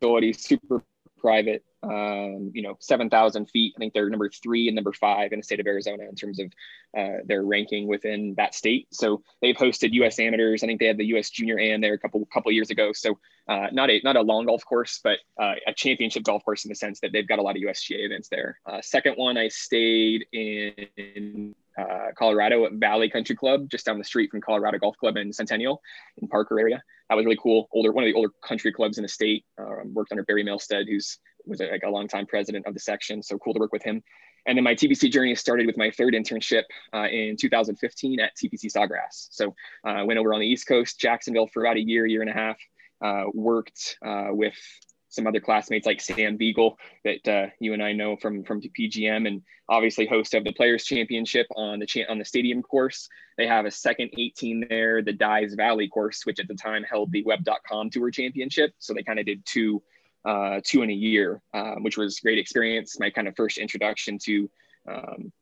facility, 0.00 0.32
super 0.32 0.82
private. 1.20 1.64
Um, 1.82 2.50
you 2.52 2.60
know, 2.60 2.76
7,000 2.78 3.46
feet. 3.46 3.72
I 3.74 3.78
think 3.78 3.94
they're 3.94 4.10
number 4.10 4.28
three 4.28 4.68
and 4.68 4.74
number 4.74 4.92
five 4.92 5.32
in 5.32 5.38
the 5.38 5.42
state 5.42 5.60
of 5.60 5.66
Arizona 5.66 6.04
in 6.08 6.14
terms 6.14 6.38
of 6.38 6.52
uh, 6.96 7.22
their 7.24 7.42
ranking 7.42 7.86
within 7.86 8.34
that 8.36 8.54
state. 8.54 8.88
So 8.90 9.22
they've 9.40 9.56
hosted 9.56 9.92
U.S. 9.94 10.18
amateurs. 10.18 10.62
I 10.62 10.66
think 10.66 10.78
they 10.78 10.86
had 10.86 10.98
the 10.98 11.06
U.S. 11.06 11.30
Junior 11.30 11.58
Am 11.58 11.80
there 11.80 11.94
a 11.94 11.98
couple 11.98 12.26
couple 12.26 12.52
years 12.52 12.68
ago. 12.68 12.92
So 12.92 13.18
uh, 13.48 13.68
not 13.72 13.88
a 13.88 13.98
not 14.04 14.16
a 14.16 14.20
long 14.20 14.44
golf 14.44 14.62
course, 14.66 15.00
but 15.02 15.20
uh, 15.40 15.54
a 15.66 15.72
championship 15.72 16.22
golf 16.22 16.44
course 16.44 16.66
in 16.66 16.68
the 16.68 16.74
sense 16.74 17.00
that 17.00 17.12
they've 17.12 17.26
got 17.26 17.38
a 17.38 17.42
lot 17.42 17.56
of 17.56 17.62
USGA 17.62 18.04
events 18.04 18.28
there. 18.28 18.58
Uh, 18.66 18.82
second 18.82 19.14
one, 19.14 19.38
I 19.38 19.48
stayed 19.48 20.26
in 20.32 21.54
uh, 21.78 22.08
Colorado 22.16 22.64
at 22.66 22.72
Valley 22.72 23.08
Country 23.08 23.36
Club, 23.36 23.70
just 23.70 23.86
down 23.86 23.98
the 23.98 24.04
street 24.04 24.30
from 24.30 24.40
Colorado 24.40 24.78
Golf 24.78 24.96
Club 24.96 25.16
in 25.16 25.32
Centennial 25.32 25.80
in 26.18 26.28
Parker 26.28 26.58
area. 26.58 26.82
That 27.08 27.16
was 27.16 27.24
really 27.24 27.38
cool. 27.42 27.68
Older, 27.72 27.92
one 27.92 28.04
of 28.04 28.08
the 28.08 28.14
older 28.14 28.32
country 28.46 28.72
clubs 28.72 28.98
in 28.98 29.02
the 29.02 29.08
state. 29.08 29.44
Um, 29.58 29.92
worked 29.92 30.12
under 30.12 30.22
Barry 30.24 30.44
Milstead, 30.44 30.86
who's 30.88 31.18
was 31.46 31.60
a, 31.60 31.66
like 31.66 31.82
a 31.84 31.90
longtime 31.90 32.26
president 32.26 32.66
of 32.66 32.74
the 32.74 32.80
section. 32.80 33.22
So 33.22 33.38
cool 33.38 33.54
to 33.54 33.60
work 33.60 33.72
with 33.72 33.82
him. 33.82 34.02
And 34.46 34.56
then 34.56 34.64
my 34.64 34.74
TPC 34.74 35.10
journey 35.10 35.34
started 35.34 35.66
with 35.66 35.76
my 35.76 35.90
third 35.90 36.14
internship 36.14 36.62
uh, 36.94 37.08
in 37.08 37.36
2015 37.38 38.20
at 38.20 38.32
TPC 38.36 38.72
Sawgrass. 38.72 39.28
So 39.30 39.54
I 39.84 40.00
uh, 40.00 40.04
went 40.06 40.18
over 40.18 40.32
on 40.32 40.40
the 40.40 40.46
East 40.46 40.66
Coast, 40.66 40.98
Jacksonville, 40.98 41.46
for 41.46 41.62
about 41.62 41.76
a 41.76 41.80
year, 41.80 42.06
year 42.06 42.22
and 42.22 42.30
a 42.30 42.34
half. 42.34 42.56
Uh, 43.02 43.24
worked 43.32 43.96
uh, 44.04 44.28
with 44.30 44.56
some 45.10 45.26
other 45.26 45.40
classmates 45.40 45.86
like 45.86 46.00
Sam 46.00 46.36
Beagle 46.36 46.78
that 47.04 47.28
uh, 47.28 47.46
you 47.58 47.74
and 47.74 47.82
I 47.82 47.92
know 47.92 48.16
from 48.16 48.42
from 48.44 48.62
PGM, 48.62 49.26
and 49.26 49.42
obviously 49.68 50.06
host 50.06 50.34
of 50.34 50.44
the 50.44 50.52
Players 50.52 50.84
Championship 50.84 51.46
on 51.54 51.78
the 51.78 51.86
cha- 51.86 52.08
on 52.08 52.18
the 52.18 52.24
stadium 52.24 52.62
course. 52.62 53.08
They 53.36 53.46
have 53.46 53.66
a 53.66 53.70
second 53.70 54.10
18 54.16 54.66
there, 54.68 55.02
the 55.02 55.12
Dye's 55.12 55.54
Valley 55.54 55.88
course, 55.88 56.24
which 56.24 56.40
at 56.40 56.48
the 56.48 56.54
time 56.54 56.82
held 56.82 57.12
the 57.12 57.24
Web.com 57.24 57.90
Tour 57.90 58.10
Championship. 58.10 58.72
So 58.78 58.94
they 58.94 59.02
kind 59.02 59.18
of 59.18 59.26
did 59.26 59.44
two 59.44 59.82
uh, 60.24 60.60
two 60.64 60.82
in 60.82 60.90
a 60.90 60.94
year, 60.94 61.42
um, 61.54 61.82
which 61.82 61.96
was 61.96 62.20
great 62.20 62.38
experience. 62.38 62.98
My 62.98 63.10
kind 63.10 63.28
of 63.28 63.36
first 63.36 63.58
introduction 63.58 64.18
to 64.24 64.50
um, 64.88 65.32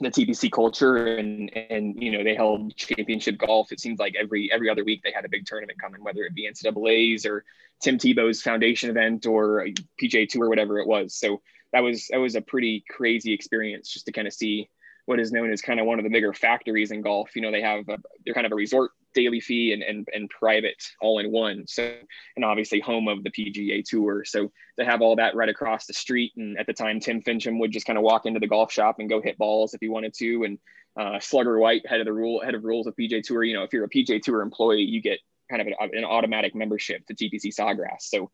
the 0.00 0.08
TPC 0.10 0.50
culture 0.52 1.16
and 1.16 1.50
and 1.56 2.00
you 2.02 2.12
know 2.12 2.22
they 2.22 2.34
held 2.34 2.74
championship 2.76 3.38
golf. 3.38 3.72
It 3.72 3.80
seems 3.80 3.98
like 3.98 4.14
every 4.20 4.50
every 4.52 4.68
other 4.68 4.84
week 4.84 5.02
they 5.02 5.12
had 5.12 5.24
a 5.24 5.28
big 5.28 5.46
tournament 5.46 5.80
coming, 5.80 6.02
whether 6.02 6.22
it 6.24 6.34
be 6.34 6.48
NCAA's 6.48 7.24
or 7.24 7.44
Tim 7.80 7.98
Tebow's 7.98 8.42
foundation 8.42 8.90
event 8.90 9.26
or 9.26 9.62
uh, 9.62 9.68
PGA 10.00 10.28
Tour, 10.28 10.48
whatever 10.48 10.78
it 10.78 10.86
was. 10.86 11.14
So 11.14 11.40
that 11.72 11.80
was 11.80 12.08
that 12.10 12.18
was 12.18 12.34
a 12.34 12.40
pretty 12.40 12.84
crazy 12.90 13.32
experience 13.32 13.92
just 13.92 14.06
to 14.06 14.12
kind 14.12 14.26
of 14.26 14.34
see 14.34 14.68
what 15.08 15.18
is 15.18 15.32
known 15.32 15.50
as 15.50 15.62
kind 15.62 15.80
of 15.80 15.86
one 15.86 15.98
of 15.98 16.04
the 16.04 16.10
bigger 16.10 16.34
factories 16.34 16.90
in 16.90 17.00
golf. 17.00 17.34
You 17.34 17.40
know, 17.40 17.50
they 17.50 17.62
have 17.62 17.88
a, 17.88 17.96
they're 18.26 18.34
kind 18.34 18.44
of 18.44 18.52
a 18.52 18.56
resort 18.56 18.90
daily 19.14 19.40
fee 19.40 19.72
and, 19.72 19.82
and 19.82 20.06
and 20.12 20.28
private 20.28 20.76
all 21.00 21.18
in 21.18 21.32
one. 21.32 21.66
So 21.66 21.96
and 22.36 22.44
obviously 22.44 22.78
home 22.78 23.08
of 23.08 23.24
the 23.24 23.30
PGA 23.30 23.82
Tour. 23.82 24.26
So 24.26 24.52
they 24.76 24.84
have 24.84 25.00
all 25.00 25.16
that 25.16 25.34
right 25.34 25.48
across 25.48 25.86
the 25.86 25.94
street. 25.94 26.32
And 26.36 26.58
at 26.58 26.66
the 26.66 26.74
time, 26.74 27.00
Tim 27.00 27.22
Finchem 27.22 27.58
would 27.58 27.72
just 27.72 27.86
kind 27.86 27.96
of 27.96 28.04
walk 28.04 28.26
into 28.26 28.38
the 28.38 28.46
golf 28.46 28.70
shop 28.70 28.96
and 28.98 29.08
go 29.08 29.22
hit 29.22 29.38
balls 29.38 29.72
if 29.72 29.80
he 29.80 29.88
wanted 29.88 30.12
to. 30.18 30.44
And 30.44 30.58
uh, 31.00 31.18
Slugger 31.20 31.58
White, 31.58 31.86
head 31.88 32.00
of 32.00 32.04
the 32.04 32.12
rule, 32.12 32.42
head 32.44 32.54
of 32.54 32.64
rules 32.64 32.86
of 32.86 32.94
PGA 32.94 33.22
Tour. 33.22 33.44
You 33.44 33.54
know, 33.54 33.62
if 33.62 33.72
you're 33.72 33.84
a 33.84 33.88
PGA 33.88 34.20
Tour 34.20 34.42
employee, 34.42 34.82
you 34.82 35.00
get 35.00 35.20
kind 35.48 35.62
of 35.62 35.68
an, 35.68 35.74
an 35.94 36.04
automatic 36.04 36.54
membership 36.54 37.06
to 37.06 37.14
TPC 37.14 37.46
Sawgrass. 37.46 38.02
So. 38.02 38.30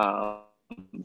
Um, 0.00 0.42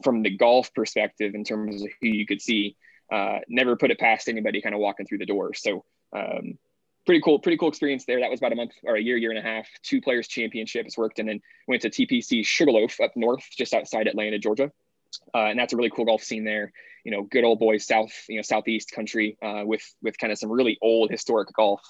from 0.02 0.22
the 0.22 0.36
golf 0.36 0.74
perspective, 0.74 1.34
in 1.34 1.42
terms 1.42 1.82
of 1.82 1.88
who 2.02 2.08
you 2.08 2.26
could 2.26 2.42
see, 2.42 2.76
uh, 3.12 3.38
never 3.48 3.76
put 3.76 3.90
it 3.90 3.98
past 3.98 4.28
anybody 4.28 4.60
kind 4.60 4.74
of 4.74 4.80
walking 4.80 5.06
through 5.06 5.18
the 5.18 5.26
door. 5.26 5.54
So 5.54 5.84
um, 6.14 6.58
pretty 7.06 7.20
cool, 7.20 7.38
pretty 7.38 7.58
cool 7.58 7.68
experience 7.68 8.04
there. 8.06 8.20
That 8.20 8.30
was 8.30 8.40
about 8.40 8.52
a 8.52 8.56
month 8.56 8.72
or 8.84 8.96
a 8.96 9.00
year, 9.00 9.16
year 9.16 9.30
and 9.30 9.38
a 9.38 9.42
half. 9.42 9.66
Two 9.82 10.00
players 10.00 10.28
championships 10.28 10.96
worked, 10.96 11.18
and 11.18 11.28
then 11.28 11.40
went 11.68 11.82
to 11.82 11.90
TPC 11.90 12.44
Sugarloaf 12.44 13.00
up 13.00 13.12
north, 13.16 13.44
just 13.56 13.74
outside 13.74 14.06
Atlanta, 14.06 14.38
Georgia. 14.38 14.70
Uh, 15.34 15.46
and 15.46 15.58
that's 15.58 15.72
a 15.72 15.76
really 15.76 15.90
cool 15.90 16.04
golf 16.04 16.22
scene 16.22 16.44
there. 16.44 16.72
You 17.04 17.12
know, 17.12 17.22
good 17.22 17.44
old 17.44 17.58
boys 17.58 17.86
south, 17.86 18.12
you 18.28 18.36
know, 18.36 18.42
southeast 18.42 18.90
country 18.90 19.36
uh, 19.42 19.62
with 19.64 19.82
with 20.02 20.18
kind 20.18 20.32
of 20.32 20.38
some 20.38 20.50
really 20.50 20.78
old 20.80 21.10
historic 21.10 21.52
golf. 21.54 21.80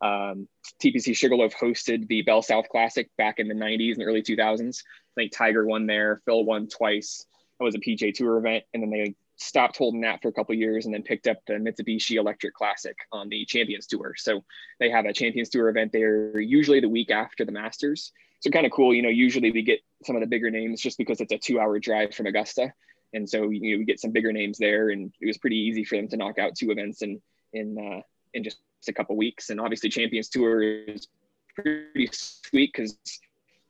Um, 0.00 0.48
TPC 0.82 1.14
Sugarloaf 1.16 1.54
hosted 1.54 2.08
the 2.08 2.22
Bell 2.22 2.42
South 2.42 2.68
Classic 2.68 3.08
back 3.16 3.38
in 3.38 3.46
the 3.46 3.54
90s 3.54 3.94
and 3.94 4.02
early 4.02 4.22
2000s. 4.22 4.80
I 4.80 5.14
think 5.14 5.32
Tiger 5.32 5.64
won 5.64 5.86
there, 5.86 6.22
Phil 6.24 6.44
won 6.44 6.66
twice. 6.66 7.24
It 7.60 7.62
was 7.62 7.76
a 7.76 7.78
PGA 7.78 8.12
Tour 8.12 8.38
event, 8.38 8.64
and 8.74 8.82
then 8.82 8.90
they 8.90 9.14
stopped 9.42 9.76
holding 9.76 10.00
that 10.02 10.22
for 10.22 10.28
a 10.28 10.32
couple 10.32 10.54
years 10.54 10.86
and 10.86 10.94
then 10.94 11.02
picked 11.02 11.26
up 11.26 11.38
the 11.46 11.54
Mitsubishi 11.54 12.16
Electric 12.16 12.54
Classic 12.54 12.96
on 13.10 13.28
the 13.28 13.44
Champions 13.44 13.86
Tour. 13.86 14.14
So 14.16 14.44
they 14.78 14.90
have 14.90 15.04
a 15.04 15.12
Champions 15.12 15.48
Tour 15.50 15.68
event 15.68 15.92
there 15.92 16.40
usually 16.40 16.80
the 16.80 16.88
week 16.88 17.10
after 17.10 17.44
the 17.44 17.52
Masters. 17.52 18.12
So 18.40 18.50
kind 18.50 18.66
of 18.66 18.72
cool. 18.72 18.92
You 18.92 19.02
know, 19.02 19.08
usually 19.08 19.52
we 19.52 19.62
get 19.62 19.80
some 20.04 20.16
of 20.16 20.20
the 20.20 20.26
bigger 20.26 20.50
names 20.50 20.80
just 20.80 20.98
because 20.98 21.20
it's 21.20 21.32
a 21.32 21.38
two-hour 21.38 21.78
drive 21.78 22.12
from 22.12 22.26
Augusta, 22.26 22.72
and 23.12 23.28
so 23.28 23.50
you 23.50 23.76
know 23.76 23.78
we 23.78 23.84
get 23.84 24.00
some 24.00 24.10
bigger 24.10 24.32
names 24.32 24.58
there, 24.58 24.90
and 24.90 25.14
it 25.20 25.26
was 25.26 25.38
pretty 25.38 25.56
easy 25.56 25.84
for 25.84 25.96
them 25.96 26.08
to 26.08 26.16
knock 26.16 26.40
out 26.40 26.56
two 26.56 26.72
events 26.72 27.02
in 27.02 27.22
in 27.52 27.78
uh, 27.78 28.00
in 28.34 28.42
just 28.42 28.58
a 28.88 28.92
couple 28.92 29.16
weeks. 29.16 29.50
And 29.50 29.60
obviously 29.60 29.90
Champions 29.90 30.28
Tour 30.28 30.60
is 30.60 31.06
pretty 31.54 32.08
sweet 32.10 32.72
because 32.74 32.98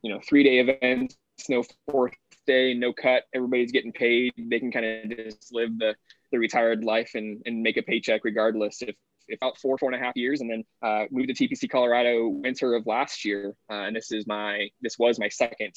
you 0.01 0.11
know 0.11 0.21
three-day 0.27 0.61
events, 0.61 1.17
no 1.51 1.65
fourth 1.91 2.15
day, 2.53 2.75
no 2.75 2.93
cut. 2.93 3.25
Everybody's 3.35 3.73
getting 3.73 3.93
paid. 3.93 4.33
They 4.37 4.59
can 4.59 4.71
kind 4.71 4.87
of 4.87 5.17
just 5.17 5.53
live 5.53 5.79
the, 5.79 5.95
the 6.31 6.39
retired 6.39 6.85
life 6.85 7.13
and, 7.15 7.43
and 7.47 7.63
make 7.63 7.77
a 7.77 7.83
paycheck 7.83 8.25
regardless 8.25 8.83
if 8.83 8.95
if 9.29 9.39
about 9.39 9.57
four, 9.57 9.79
four 9.79 9.93
and 9.93 10.01
a 10.01 10.05
half 10.05 10.17
years, 10.17 10.41
and 10.41 10.51
then 10.51 10.65
uh, 10.83 11.05
moved 11.11 11.29
to 11.29 11.35
TPC 11.35 11.71
Colorado 11.71 12.29
winter 12.29 12.75
of 12.75 12.87
last 12.87 13.25
year. 13.25 13.55
Uh, 13.71 13.85
and 13.87 13.97
this 13.97 14.11
is 14.11 14.27
my 14.27 14.69
this 14.81 14.99
was 14.99 15.19
my 15.19 15.29
second 15.29 15.73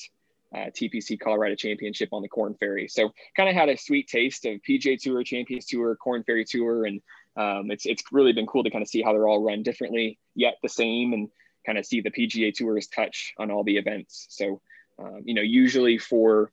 uh, 0.53 0.69
TPC 0.71 1.19
Colorado 1.19 1.55
Championship 1.55 2.09
on 2.11 2.21
the 2.21 2.27
Korn 2.27 2.55
Ferry. 2.59 2.87
So 2.87 3.11
kind 3.37 3.49
of 3.49 3.55
had 3.55 3.69
a 3.69 3.77
sweet 3.77 4.07
taste 4.07 4.45
of 4.45 4.59
PGA 4.67 4.99
Tour, 4.99 5.23
Champions 5.23 5.65
Tour, 5.65 5.95
Korn 5.95 6.23
Ferry 6.23 6.45
Tour, 6.45 6.85
and 6.85 7.01
um, 7.37 7.71
it's 7.71 7.85
it's 7.85 8.03
really 8.11 8.33
been 8.33 8.47
cool 8.47 8.63
to 8.63 8.71
kind 8.71 8.81
of 8.81 8.87
see 8.87 9.01
how 9.01 9.13
they're 9.13 9.27
all 9.27 9.43
run 9.43 9.63
differently 9.63 10.17
yet 10.33 10.55
the 10.63 10.69
same, 10.69 11.13
and 11.13 11.29
kind 11.65 11.77
of 11.77 11.85
see 11.85 12.01
the 12.01 12.11
PGA 12.11 12.53
Tour's 12.53 12.87
touch 12.87 13.33
on 13.37 13.51
all 13.51 13.63
the 13.63 13.77
events. 13.77 14.27
So 14.29 14.61
um, 14.99 15.21
you 15.25 15.33
know, 15.33 15.41
usually 15.41 15.97
for 15.97 16.51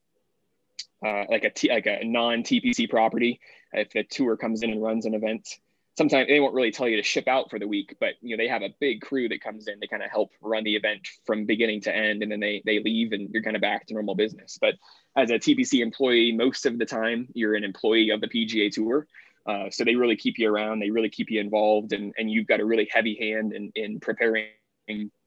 uh, 1.05 1.25
like 1.29 1.45
a 1.45 1.51
T, 1.51 1.69
like 1.69 1.87
a 1.87 2.05
non 2.05 2.43
TPC 2.43 2.89
property, 2.89 3.41
if 3.73 3.91
the 3.91 4.05
tour 4.05 4.37
comes 4.37 4.63
in 4.63 4.71
and 4.71 4.83
runs 4.83 5.07
an 5.07 5.15
event, 5.15 5.49
sometimes 5.97 6.29
they 6.29 6.41
won't 6.41 6.55
really 6.55 6.71
tell 6.71 6.89
you 6.89 6.97
to 6.97 7.03
ship 7.03 7.29
out 7.29 7.51
for 7.51 7.59
the 7.59 7.69
week, 7.69 7.97
but 8.01 8.15
you 8.21 8.37
know 8.37 8.43
they 8.43 8.49
have 8.49 8.63
a 8.63 8.75
big 8.81 9.01
crew 9.01 9.29
that 9.29 9.41
comes 9.41 9.69
in 9.69 9.81
to 9.81 9.89
kind 9.89 10.03
of 10.03 10.11
help 10.11 10.31
run 10.41 10.65
the 10.65 10.77
event 10.77 11.07
from 11.25 11.45
beginning 11.45 11.81
to 11.83 11.95
end, 11.95 12.23
and 12.23 12.33
then 12.33 12.41
they 12.41 12.63
they 12.65 12.81
leave 12.81 13.13
and 13.13 13.31
you're 13.33 13.43
kind 13.43 13.57
of 13.57 13.63
back 13.63 13.87
to 13.87 13.95
normal 13.95 14.15
business. 14.15 14.59
But 14.61 14.75
as 15.17 15.31
a 15.31 15.35
TPC 15.35 15.81
employee, 15.81 16.33
most 16.33 16.67
of 16.67 16.79
the 16.79 16.87
time 16.87 17.29
you're 17.35 17.55
an 17.55 17.65
employee 17.65 18.11
of 18.11 18.21
the 18.21 18.29
PGA 18.29 18.71
Tour, 18.73 19.07
uh, 19.47 19.71
so 19.71 19.85
they 19.85 19.97
really 19.97 20.17
keep 20.17 20.39
you 20.39 20.51
around, 20.51 20.81
they 20.81 20.91
really 20.91 21.11
keep 21.11 21.31
you 21.31 21.41
involved, 21.41 21.93
and 21.93 22.15
and 22.17 22.31
you've 22.31 22.47
got 22.47 22.61
a 22.61 22.65
really 22.65 22.89
heavy 22.91 23.17
hand 23.21 23.53
in 23.53 23.73
in 23.75 24.01
preparing 24.01 24.49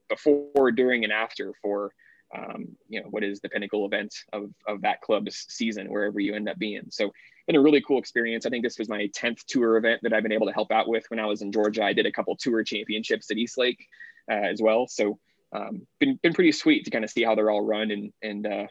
before, 0.10 0.72
during, 0.72 1.04
and 1.04 1.12
after 1.12 1.54
for 1.62 1.92
um, 2.36 2.68
you 2.90 3.02
know 3.02 3.08
what 3.10 3.24
is 3.24 3.40
the 3.40 3.50
pinnacle 3.50 3.86
event 3.86 4.14
of 4.34 4.50
of 4.68 4.82
that 4.82 5.02
club's 5.02 5.46
season 5.50 5.88
wherever 5.88 6.20
you 6.20 6.34
end 6.34 6.50
up 6.50 6.58
being. 6.58 6.84
So 6.90 7.12
been 7.48 7.56
a 7.56 7.62
really 7.62 7.82
cool 7.82 8.00
experience. 8.00 8.46
I 8.46 8.50
think 8.50 8.64
this 8.64 8.80
was 8.80 8.90
my 8.90 9.08
10th 9.16 9.46
tour 9.46 9.78
event 9.78 10.02
that 10.02 10.14
i've 10.14 10.24
been 10.24 10.32
able 10.32 10.48
to 10.48 10.54
help 10.54 10.72
out 10.72 10.88
with. 10.88 11.06
When 11.10 11.20
i 11.20 11.26
was 11.26 11.42
in 11.42 11.52
georgia 11.52 11.84
i 11.84 11.94
did 11.94 12.06
a 12.06 12.12
couple 12.12 12.36
tour 12.36 12.64
championships 12.64 13.30
at 13.32 13.38
east 13.38 13.58
lake 13.58 13.88
uh, 14.30 14.34
as 14.34 14.62
well. 14.62 14.88
So 14.88 15.20
um, 15.54 15.86
been, 16.00 16.20
been 16.22 16.34
pretty 16.34 16.52
sweet 16.52 16.84
to 16.86 16.92
kind 16.92 17.06
of 17.06 17.12
see 17.12 17.24
how 17.24 17.36
they're 17.36 17.52
all 17.52 17.66
run 17.66 17.92
and 17.92 18.12
and 18.22 18.48
uh, 18.48 18.68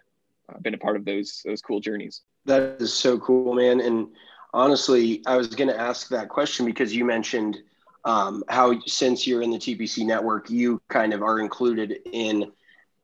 been 0.60 0.74
a 0.74 0.78
part 0.78 0.96
of 0.96 1.04
those 1.04 1.42
those 1.44 1.62
cool 1.62 1.80
journeys. 1.80 2.22
That 2.44 2.76
is 2.80 2.92
so 2.92 3.18
cool 3.18 3.54
man. 3.54 3.80
And 3.80 4.08
honestly 4.54 5.20
i 5.26 5.36
was 5.36 5.48
going 5.48 5.68
to 5.68 5.78
ask 5.78 6.08
that 6.08 6.28
question 6.28 6.64
because 6.64 6.94
you 6.94 7.04
mentioned 7.04 7.58
um, 8.06 8.44
how 8.48 8.78
since 8.86 9.26
you're 9.26 9.42
in 9.42 9.50
the 9.50 9.58
tpc 9.58 10.06
network 10.06 10.48
you 10.48 10.80
kind 10.88 11.12
of 11.12 11.22
are 11.22 11.40
included 11.40 11.98
in 12.12 12.50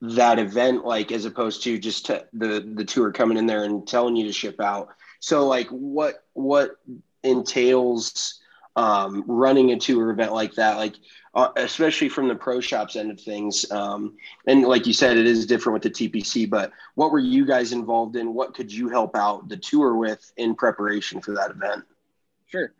that 0.02 0.38
event 0.38 0.85
like 0.85 1.12
as 1.12 1.25
opposed 1.25 1.62
to 1.64 1.78
just 1.78 2.07
to 2.07 2.26
the 2.33 2.61
the 2.75 2.85
tour 2.85 3.12
coming 3.12 3.37
in 3.37 3.47
there 3.47 3.64
and 3.64 3.87
telling 3.87 4.16
you 4.16 4.26
to 4.26 4.33
ship 4.33 4.61
out. 4.61 4.88
So 5.21 5.47
like 5.47 5.69
what 5.69 6.25
what 6.33 6.76
entails 7.23 8.40
um, 8.76 9.25
running 9.26 9.73
a 9.73 9.78
tour 9.78 10.11
event 10.11 10.33
like 10.33 10.54
that? 10.54 10.76
Like 10.76 10.95
uh, 11.35 11.49
especially 11.57 12.09
from 12.09 12.28
the 12.28 12.35
pro 12.35 12.61
shops 12.61 12.97
end 12.97 13.11
of 13.11 13.21
things 13.21 13.71
um, 13.71 14.16
and 14.47 14.62
like 14.62 14.87
you 14.87 14.92
said 14.92 15.16
it 15.16 15.26
is 15.26 15.47
different 15.47 15.75
with 15.75 15.83
the 15.95 16.09
tpc 16.09 16.50
but 16.50 16.73
what 16.97 17.12
were 17.12 17.21
you 17.21 17.47
guys 17.47 17.71
involved 17.71 18.16
in? 18.16 18.35
What 18.35 18.52
could 18.54 18.73
you 18.73 18.88
help 18.88 19.14
out 19.14 19.49
the 19.49 19.57
tour 19.57 19.95
with 19.95 20.33
in 20.37 20.57
preparation 20.57 21.21
for 21.21 21.33
that 21.35 21.52
event? 21.52 21.85
Sure 22.47 22.73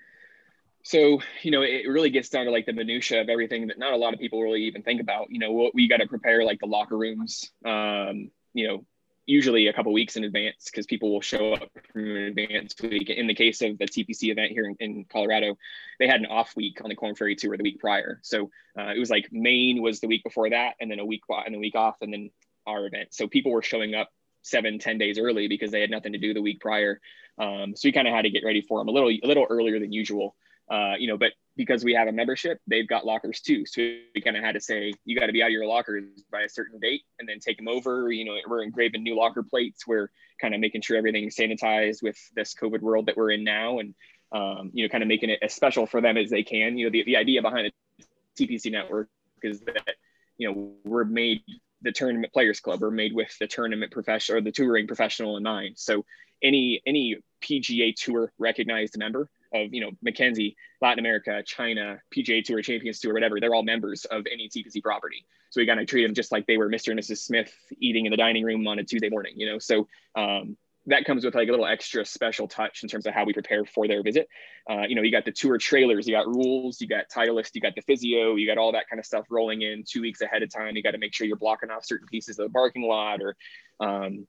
so 0.83 1.21
you 1.43 1.51
know 1.51 1.63
it 1.63 1.89
really 1.89 2.11
gets 2.11 2.29
down 2.29 2.47
to 2.47 2.51
like 2.51 2.67
the 2.67 2.73
minutia 2.73 3.21
of 3.21 3.29
everything 3.29 3.67
that 3.69 3.79
not 3.79 3.93
a 3.93 3.97
lot 3.97 4.15
of 4.15 4.21
people 4.21 4.43
really 4.43 4.63
even 4.65 4.83
think 4.83 5.01
about. 5.01 5.31
You 5.31 5.39
know 5.39 5.53
what 5.53 5.75
we 5.75 5.89
got 5.89 5.99
to 5.99 6.07
prepare 6.07 6.45
like 6.45 6.61
the 6.61 6.67
locker 6.67 6.97
rooms 6.97 7.51
um, 7.65 8.31
you 8.55 8.67
know 8.67 8.85
usually 9.27 9.69
a 9.69 9.73
couple 9.73 9.93
weeks 9.93 10.17
in 10.17 10.25
advance 10.25 10.65
because 10.65 10.87
people 10.87 11.13
will 11.13 11.21
show 11.21 11.53
up 11.53 11.71
from 11.93 12.05
an 12.05 12.17
advance 12.17 12.75
week 12.83 13.11
in 13.11 13.29
the 13.29 13.35
case 13.35 13.63
of 13.63 13.79
the 13.79 13.85
tpc 13.85 14.25
event 14.25 14.51
here 14.51 14.65
in, 14.65 14.75
in 14.81 15.05
colorado 15.05 15.57
they 16.01 16.09
had 16.09 16.21
an 16.21 16.27
off 16.27 16.57
week 16.57 16.81
on 16.83 16.89
the 16.89 16.97
Korn 16.97 17.15
Ferry 17.15 17.37
tour 17.37 17.57
the 17.57 17.63
week 17.63 17.79
prior. 17.79 18.19
So 18.23 18.51
uh, 18.77 18.93
it 18.97 18.99
was 18.99 19.11
like 19.11 19.29
maine 19.31 19.83
was 19.83 20.01
the 20.01 20.09
week 20.09 20.25
before 20.25 20.51
that 20.51 20.75
and 20.81 20.91
then 20.91 20.99
a 20.99 21.05
week 21.05 21.21
and 21.29 21.55
a 21.55 21.59
week 21.59 21.77
off 21.77 21.99
and 22.01 22.13
then 22.13 22.31
our 22.67 22.87
event. 22.87 23.13
So 23.13 23.29
people 23.29 23.53
were 23.53 23.63
showing 23.63 23.95
up 23.95 24.09
seven 24.43 24.79
ten 24.79 24.97
days 24.97 25.19
early 25.19 25.47
because 25.47 25.71
they 25.71 25.83
had 25.83 25.91
nothing 25.91 26.13
to 26.13 26.19
do 26.19 26.33
the 26.33 26.43
week 26.43 26.61
prior. 26.61 27.01
Um, 27.39 27.77
so 27.77 27.87
we 27.87 27.93
kind 27.93 28.09
of 28.09 28.15
had 28.15 28.23
to 28.23 28.31
get 28.31 28.45
ready 28.45 28.63
for 28.63 28.81
them 28.81 28.89
a 28.89 28.91
little 28.91 29.11
a 29.11 29.27
little 29.27 29.47
earlier 29.49 29.79
than 29.79 29.93
usual 29.93 30.35
uh, 30.71 30.95
you 30.99 31.09
know, 31.09 31.19
but 31.19 31.33
because 31.57 31.85
we 31.85 31.93
have 31.93 32.07
a 32.07 32.13
membership, 32.13 32.61
they've 32.69 32.87
got 32.87 33.05
lockers 33.05 33.41
too. 33.41 33.67
So 33.67 33.83
we 34.15 34.21
kind 34.23 34.37
of 34.37 34.45
had 34.45 34.53
to 34.53 34.61
say, 34.61 34.93
you 35.05 35.19
got 35.19 35.27
to 35.27 35.33
be 35.33 35.43
out 35.43 35.47
of 35.47 35.53
your 35.53 35.67
lockers 35.67 36.05
by 36.31 36.43
a 36.43 36.49
certain 36.49 36.79
date 36.79 37.03
and 37.19 37.29
then 37.29 37.41
take 37.41 37.57
them 37.57 37.69
over. 37.69 38.11
You 38.11 38.25
know, 38.25 38.37
we're 38.47 38.63
engraving 38.63 39.03
new 39.03 39.17
locker 39.17 39.43
plates. 39.43 39.87
We're 39.87 40.11
kind 40.41 40.55
of 40.55 40.61
making 40.61 40.83
sure 40.83 40.97
everything's 40.97 41.35
sanitized 41.35 42.03
with 42.03 42.17
this 42.35 42.55
COVID 42.55 42.81
world 42.81 43.07
that 43.07 43.17
we're 43.17 43.33
in 43.33 43.43
now. 43.43 43.81
And, 43.81 43.95
um, 44.33 44.71
you 44.73 44.85
know, 44.85 44.89
kind 44.89 45.03
of 45.03 45.09
making 45.09 45.31
it 45.31 45.41
as 45.43 45.53
special 45.53 45.87
for 45.87 46.01
them 46.01 46.17
as 46.17 46.31
they 46.31 46.45
can. 46.45 46.79
You 46.79 46.87
know, 46.87 46.93
the, 46.93 47.05
the 47.05 47.17
idea 47.17 47.43
behind 47.43 47.73
the 47.99 48.47
TPC 48.47 48.71
network 48.71 49.09
is 49.43 49.61
that, 49.63 49.97
you 50.39 50.49
know, 50.49 50.73
we're 50.85 51.05
made 51.05 51.43
the 51.83 51.91
tournament 51.93 52.33
players 52.33 52.61
club 52.61 52.83
are 52.83 52.91
made 52.91 53.15
with 53.15 53.35
the 53.41 53.47
tournament 53.47 53.91
professional 53.91 54.39
or 54.39 54.41
the 54.41 54.53
touring 54.53 54.87
professional 54.87 55.37
in 55.37 55.43
mind. 55.43 55.75
So 55.79 56.05
any, 56.43 56.81
any 56.87 57.17
PGA 57.43 57.95
tour 57.95 58.33
recognized 58.39 58.97
member 58.99 59.31
of 59.53 59.73
you 59.73 59.81
know 59.81 59.91
Mackenzie, 60.03 60.57
Latin 60.81 60.99
America, 60.99 61.43
China, 61.45 62.01
PGA 62.15 62.45
Tour, 62.45 62.63
Champions 62.63 63.01
Tour, 63.01 63.15
whatever. 63.15 63.41
They're 63.41 63.55
all 63.55 63.63
members 63.63 64.05
of 64.07 64.27
any 64.31 64.49
TPC 64.49 64.83
property. 64.83 65.25
So 65.51 65.61
we 65.61 65.67
got 65.67 65.77
to 65.77 65.85
treat 65.85 66.05
them 66.05 66.15
just 66.15 66.31
like 66.31 66.47
they 66.47 66.57
were 66.57 66.69
Mr. 66.69 66.91
and 66.91 67.01
Mrs. 67.01 67.19
Smith 67.19 67.53
eating 67.79 68.07
in 68.07 68.11
the 68.11 68.17
dining 68.17 68.45
room 68.45 68.67
on 68.69 68.79
a 68.79 68.85
Tuesday 68.85 69.09
morning. 69.09 69.35
You 69.37 69.47
know, 69.47 69.59
so 69.59 69.89
um, 70.15 70.57
that 70.87 71.05
comes 71.05 71.25
with 71.25 71.35
like 71.35 71.49
a 71.49 71.51
little 71.51 71.67
extra 71.67 72.05
special 72.05 72.49
touch 72.49 72.83
in 72.83 72.89
terms 72.89 73.07
of 73.07 73.15
how 73.15 73.25
we 73.25 73.33
prepare 73.33 73.65
for 73.65 73.87
their 73.87 74.03
visit. 74.03 74.29
Uh, 74.69 74.83
you 74.83 74.95
know, 74.95 75.03
you 75.03 75.11
got 75.11 75.25
the 75.25 75.33
tour 75.33 75.59
trailers, 75.59 76.07
you 76.07 76.15
got 76.15 76.27
rules, 76.27 76.81
you 76.81 76.87
got 76.87 77.05
Titleist, 77.15 77.51
you 77.55 77.61
got 77.61 77.75
the 77.75 77.83
physio, 77.83 78.37
you 78.37 78.47
got 78.47 78.59
all 78.59 78.73
that 78.73 78.89
kind 78.89 78.99
of 78.99 79.07
stuff 79.07 79.27
rolling 79.31 79.63
in 79.63 79.85
two 79.87 80.01
weeks 80.01 80.21
ahead 80.21 80.43
of 80.43 80.53
time. 80.53 80.77
You 80.77 80.83
got 80.83 80.93
to 80.93 80.99
make 80.99 81.15
sure 81.15 81.27
you're 81.27 81.37
blocking 81.37 81.71
off 81.71 81.85
certain 81.85 82.09
pieces 82.09 82.39
of 82.39 82.49
the 82.49 82.53
parking 82.53 82.83
lot 82.83 83.21
or, 83.21 83.37
um, 83.81 84.27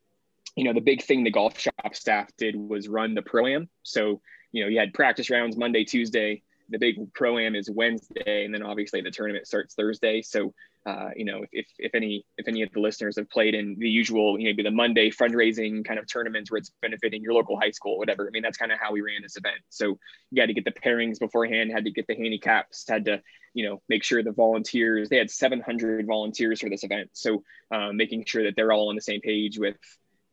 you 0.55 0.65
know, 0.65 0.73
the 0.73 0.81
big 0.81 1.01
thing 1.01 1.23
the 1.23 1.31
golf 1.31 1.57
shop 1.57 1.93
staff 1.95 2.29
did 2.37 2.55
was 2.55 2.87
run 2.87 3.15
the 3.15 3.21
pro 3.21 3.47
am. 3.47 3.69
So 3.83 4.21
you 4.51 4.63
know, 4.63 4.69
you 4.69 4.79
had 4.79 4.93
practice 4.93 5.29
rounds 5.29 5.57
Monday, 5.57 5.83
Tuesday. 5.83 6.41
The 6.69 6.77
big 6.77 7.13
pro 7.13 7.37
am 7.37 7.55
is 7.55 7.69
Wednesday, 7.69 8.45
and 8.45 8.53
then 8.53 8.63
obviously 8.63 9.01
the 9.01 9.11
tournament 9.11 9.45
starts 9.45 9.75
Thursday. 9.75 10.21
So, 10.21 10.53
uh, 10.85 11.09
you 11.17 11.25
know, 11.25 11.43
if, 11.51 11.67
if 11.77 11.93
any 11.93 12.25
if 12.37 12.47
any 12.47 12.61
of 12.61 12.71
the 12.71 12.79
listeners 12.79 13.17
have 13.17 13.29
played 13.29 13.55
in 13.55 13.75
the 13.77 13.89
usual, 13.89 14.39
you 14.39 14.45
know, 14.45 14.49
maybe 14.51 14.63
the 14.63 14.71
Monday 14.71 15.11
fundraising 15.11 15.83
kind 15.83 15.99
of 15.99 16.07
tournaments 16.07 16.49
where 16.49 16.59
it's 16.59 16.71
benefiting 16.81 17.21
your 17.21 17.33
local 17.33 17.59
high 17.59 17.71
school, 17.71 17.97
whatever. 17.97 18.25
I 18.25 18.31
mean, 18.31 18.41
that's 18.41 18.57
kind 18.57 18.71
of 18.71 18.79
how 18.79 18.93
we 18.93 19.01
ran 19.01 19.21
this 19.21 19.35
event. 19.35 19.57
So 19.69 19.99
you 20.31 20.41
had 20.41 20.47
to 20.47 20.53
get 20.53 20.63
the 20.63 20.71
pairings 20.71 21.19
beforehand, 21.19 21.71
had 21.71 21.83
to 21.85 21.91
get 21.91 22.07
the 22.07 22.15
handicaps, 22.15 22.85
had 22.87 23.05
to 23.05 23.21
you 23.53 23.67
know 23.67 23.81
make 23.89 24.03
sure 24.03 24.23
the 24.23 24.31
volunteers. 24.31 25.09
They 25.09 25.17
had 25.17 25.29
700 25.29 26.07
volunteers 26.07 26.61
for 26.61 26.69
this 26.69 26.85
event, 26.85 27.09
so 27.11 27.43
um, 27.69 27.97
making 27.97 28.23
sure 28.25 28.43
that 28.43 28.55
they're 28.55 28.71
all 28.71 28.89
on 28.89 28.95
the 28.95 29.01
same 29.01 29.19
page 29.19 29.59
with 29.59 29.75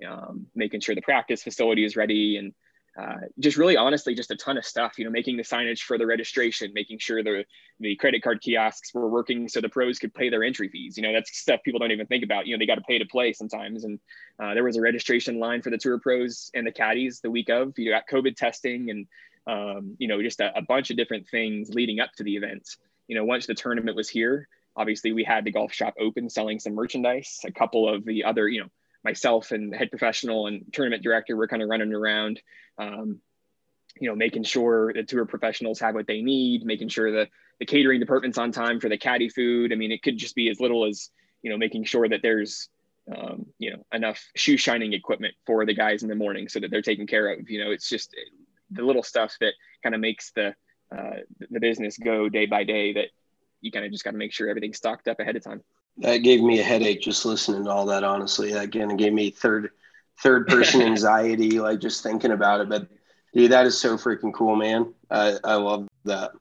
um, 0.06 0.46
making 0.54 0.80
sure 0.80 0.94
the 0.94 1.02
practice 1.02 1.42
facility 1.42 1.84
is 1.84 1.96
ready 1.96 2.36
and 2.36 2.54
uh, 3.00 3.16
just 3.38 3.56
really 3.56 3.76
honestly 3.76 4.14
just 4.14 4.30
a 4.30 4.36
ton 4.36 4.56
of 4.56 4.64
stuff 4.64 4.98
you 4.98 5.04
know 5.04 5.10
making 5.10 5.36
the 5.36 5.42
signage 5.42 5.80
for 5.80 5.98
the 5.98 6.06
registration 6.06 6.72
making 6.74 6.98
sure 6.98 7.22
the 7.22 7.44
the 7.80 7.96
credit 7.96 8.22
card 8.22 8.40
kiosks 8.40 8.92
were 8.92 9.08
working 9.08 9.48
so 9.48 9.60
the 9.60 9.68
pros 9.68 9.98
could 9.98 10.12
pay 10.12 10.28
their 10.28 10.42
entry 10.42 10.68
fees. 10.68 10.96
You 10.96 11.02
know 11.02 11.12
that's 11.12 11.36
stuff 11.36 11.60
people 11.64 11.78
don't 11.78 11.92
even 11.92 12.06
think 12.06 12.24
about. 12.24 12.46
You 12.46 12.54
know 12.54 12.58
they 12.58 12.66
got 12.66 12.76
to 12.76 12.82
pay 12.82 12.98
to 12.98 13.06
play 13.06 13.32
sometimes. 13.32 13.84
And 13.84 13.98
uh, 14.38 14.54
there 14.54 14.64
was 14.64 14.76
a 14.76 14.80
registration 14.80 15.38
line 15.38 15.62
for 15.62 15.70
the 15.70 15.78
tour 15.78 15.98
pros 15.98 16.50
and 16.54 16.66
the 16.66 16.72
caddies 16.72 17.20
the 17.20 17.30
week 17.30 17.50
of. 17.50 17.78
You 17.78 17.90
got 17.90 18.04
covid 18.10 18.36
testing 18.36 18.90
and 18.90 19.06
um, 19.46 19.96
you 19.98 20.08
know 20.08 20.20
just 20.22 20.40
a, 20.40 20.56
a 20.56 20.62
bunch 20.62 20.90
of 20.90 20.96
different 20.96 21.28
things 21.28 21.70
leading 21.70 22.00
up 22.00 22.10
to 22.16 22.24
the 22.24 22.36
event. 22.36 22.68
You 23.06 23.16
know 23.16 23.24
once 23.24 23.46
the 23.46 23.54
tournament 23.54 23.96
was 23.96 24.08
here 24.08 24.48
obviously 24.76 25.12
we 25.12 25.24
had 25.24 25.44
the 25.44 25.50
golf 25.50 25.72
shop 25.72 25.92
open 25.98 26.30
selling 26.30 26.60
some 26.60 26.74
merchandise 26.74 27.40
a 27.44 27.50
couple 27.50 27.92
of 27.92 28.04
the 28.04 28.22
other 28.22 28.48
you 28.48 28.60
know 28.60 28.68
myself 29.04 29.52
and 29.52 29.74
head 29.74 29.90
professional 29.90 30.46
and 30.46 30.64
tournament 30.72 31.02
director 31.02 31.36
were 31.36 31.48
kind 31.48 31.62
of 31.62 31.68
running 31.68 31.92
around, 31.94 32.40
um, 32.78 33.20
you 34.00 34.08
know, 34.08 34.14
making 34.14 34.44
sure 34.44 34.92
the 34.92 35.02
tour 35.02 35.24
professionals 35.24 35.80
have 35.80 35.94
what 35.94 36.06
they 36.06 36.20
need, 36.20 36.64
making 36.64 36.88
sure 36.88 37.10
the 37.10 37.28
the 37.58 37.66
catering 37.66 37.98
department's 37.98 38.38
on 38.38 38.52
time 38.52 38.78
for 38.78 38.88
the 38.88 38.98
caddy 38.98 39.28
food. 39.28 39.72
I 39.72 39.76
mean, 39.76 39.90
it 39.90 40.02
could 40.02 40.16
just 40.16 40.36
be 40.36 40.48
as 40.48 40.60
little 40.60 40.84
as, 40.84 41.10
you 41.42 41.50
know, 41.50 41.58
making 41.58 41.84
sure 41.84 42.08
that 42.08 42.20
there's, 42.22 42.68
um, 43.12 43.46
you 43.58 43.72
know, 43.72 43.84
enough 43.92 44.24
shoe 44.36 44.56
shining 44.56 44.92
equipment 44.92 45.34
for 45.44 45.66
the 45.66 45.74
guys 45.74 46.04
in 46.04 46.08
the 46.08 46.14
morning 46.14 46.48
so 46.48 46.60
that 46.60 46.70
they're 46.70 46.82
taken 46.82 47.06
care 47.06 47.32
of. 47.32 47.50
You 47.50 47.64
know, 47.64 47.72
it's 47.72 47.88
just 47.88 48.14
the 48.70 48.82
little 48.82 49.02
stuff 49.02 49.34
that 49.40 49.54
kind 49.82 49.94
of 49.94 50.00
makes 50.00 50.30
the, 50.32 50.54
uh, 50.96 51.16
the 51.50 51.58
business 51.58 51.98
go 51.98 52.28
day 52.28 52.46
by 52.46 52.62
day 52.62 52.92
that 52.92 53.08
you 53.60 53.72
kind 53.72 53.84
of 53.84 53.90
just 53.90 54.04
got 54.04 54.12
to 54.12 54.16
make 54.16 54.32
sure 54.32 54.48
everything's 54.48 54.76
stocked 54.76 55.08
up 55.08 55.18
ahead 55.18 55.34
of 55.34 55.42
time 55.42 55.62
that 55.98 56.18
gave 56.18 56.42
me 56.42 56.60
a 56.60 56.62
headache 56.62 57.00
just 57.00 57.24
listening 57.24 57.64
to 57.64 57.70
all 57.70 57.86
that 57.86 58.04
honestly. 58.04 58.52
Again 58.52 58.90
it 58.90 58.98
gave 58.98 59.12
me 59.12 59.30
third 59.30 59.70
third 60.20 60.46
person 60.46 60.82
anxiety 60.82 61.60
like 61.60 61.80
just 61.80 62.02
thinking 62.02 62.32
about 62.32 62.60
it. 62.60 62.68
But 62.68 62.88
dude 63.34 63.52
that 63.52 63.66
is 63.66 63.78
so 63.78 63.96
freaking 63.96 64.32
cool 64.32 64.56
man. 64.56 64.94
I 65.10 65.36
i 65.44 65.54
love 65.54 65.88
that. 66.04 66.32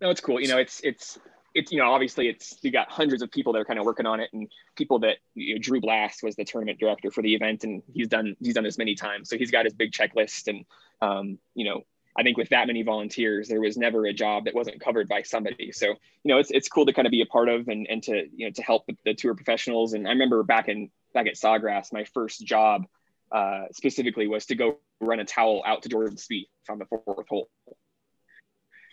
No 0.00 0.10
it's 0.10 0.20
cool. 0.20 0.40
You 0.40 0.48
know 0.48 0.58
it's 0.58 0.80
it's 0.82 1.18
it's 1.54 1.70
you 1.70 1.78
know 1.78 1.92
obviously 1.92 2.28
it's 2.28 2.58
you 2.62 2.70
got 2.70 2.90
hundreds 2.90 3.22
of 3.22 3.30
people 3.30 3.52
that 3.52 3.58
are 3.58 3.64
kind 3.64 3.78
of 3.78 3.84
working 3.84 4.06
on 4.06 4.20
it 4.20 4.30
and 4.32 4.50
people 4.76 4.98
that 5.00 5.18
you 5.34 5.54
know, 5.54 5.60
drew 5.60 5.80
blast 5.80 6.22
was 6.22 6.34
the 6.36 6.44
tournament 6.44 6.78
director 6.78 7.10
for 7.10 7.22
the 7.22 7.34
event 7.34 7.64
and 7.64 7.82
he's 7.92 8.08
done 8.08 8.34
he's 8.40 8.54
done 8.54 8.64
this 8.64 8.78
many 8.78 8.94
times. 8.94 9.28
So 9.28 9.36
he's 9.36 9.50
got 9.50 9.64
his 9.64 9.74
big 9.74 9.92
checklist 9.92 10.48
and 10.48 10.64
um, 11.00 11.38
you 11.54 11.64
know 11.64 11.82
I 12.16 12.22
think 12.22 12.36
with 12.36 12.50
that 12.50 12.66
many 12.66 12.82
volunteers, 12.82 13.48
there 13.48 13.60
was 13.60 13.76
never 13.76 14.04
a 14.06 14.12
job 14.12 14.44
that 14.44 14.54
wasn't 14.54 14.80
covered 14.80 15.08
by 15.08 15.22
somebody. 15.22 15.72
So, 15.72 15.86
you 15.86 15.96
know, 16.24 16.38
it's, 16.38 16.50
it's 16.50 16.68
cool 16.68 16.84
to 16.86 16.92
kind 16.92 17.06
of 17.06 17.10
be 17.10 17.22
a 17.22 17.26
part 17.26 17.48
of 17.48 17.68
and, 17.68 17.86
and 17.88 18.02
to, 18.04 18.26
you 18.34 18.46
know, 18.46 18.52
to 18.52 18.62
help 18.62 18.84
the, 19.04 19.14
tour 19.14 19.34
professionals. 19.34 19.94
And 19.94 20.06
I 20.06 20.10
remember 20.10 20.42
back 20.42 20.68
in, 20.68 20.90
back 21.14 21.26
at 21.26 21.34
Sawgrass, 21.34 21.92
my 21.92 22.04
first 22.04 22.44
job 22.44 22.84
uh, 23.30 23.64
specifically 23.72 24.26
was 24.26 24.46
to 24.46 24.54
go 24.54 24.78
run 25.00 25.20
a 25.20 25.24
towel 25.24 25.62
out 25.64 25.82
to 25.82 25.88
Jordan 25.88 26.16
Spieth 26.16 26.48
on 26.68 26.78
the 26.78 26.84
fourth 26.84 27.28
hole. 27.28 27.48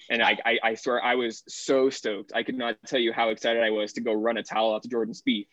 And 0.09 0.23
I, 0.23 0.37
I, 0.45 0.59
I 0.63 0.75
swear 0.75 1.03
I 1.03 1.15
was 1.15 1.43
so 1.47 1.89
stoked. 1.89 2.31
I 2.33 2.43
could 2.43 2.57
not 2.57 2.77
tell 2.87 2.99
you 2.99 3.11
how 3.11 3.29
excited 3.29 3.61
I 3.61 3.69
was 3.69 3.93
to 3.93 4.01
go 4.01 4.13
run 4.13 4.37
a 4.37 4.43
towel 4.43 4.73
out 4.73 4.83
to 4.83 4.89
Jordan 4.89 5.13
Spieth 5.13 5.47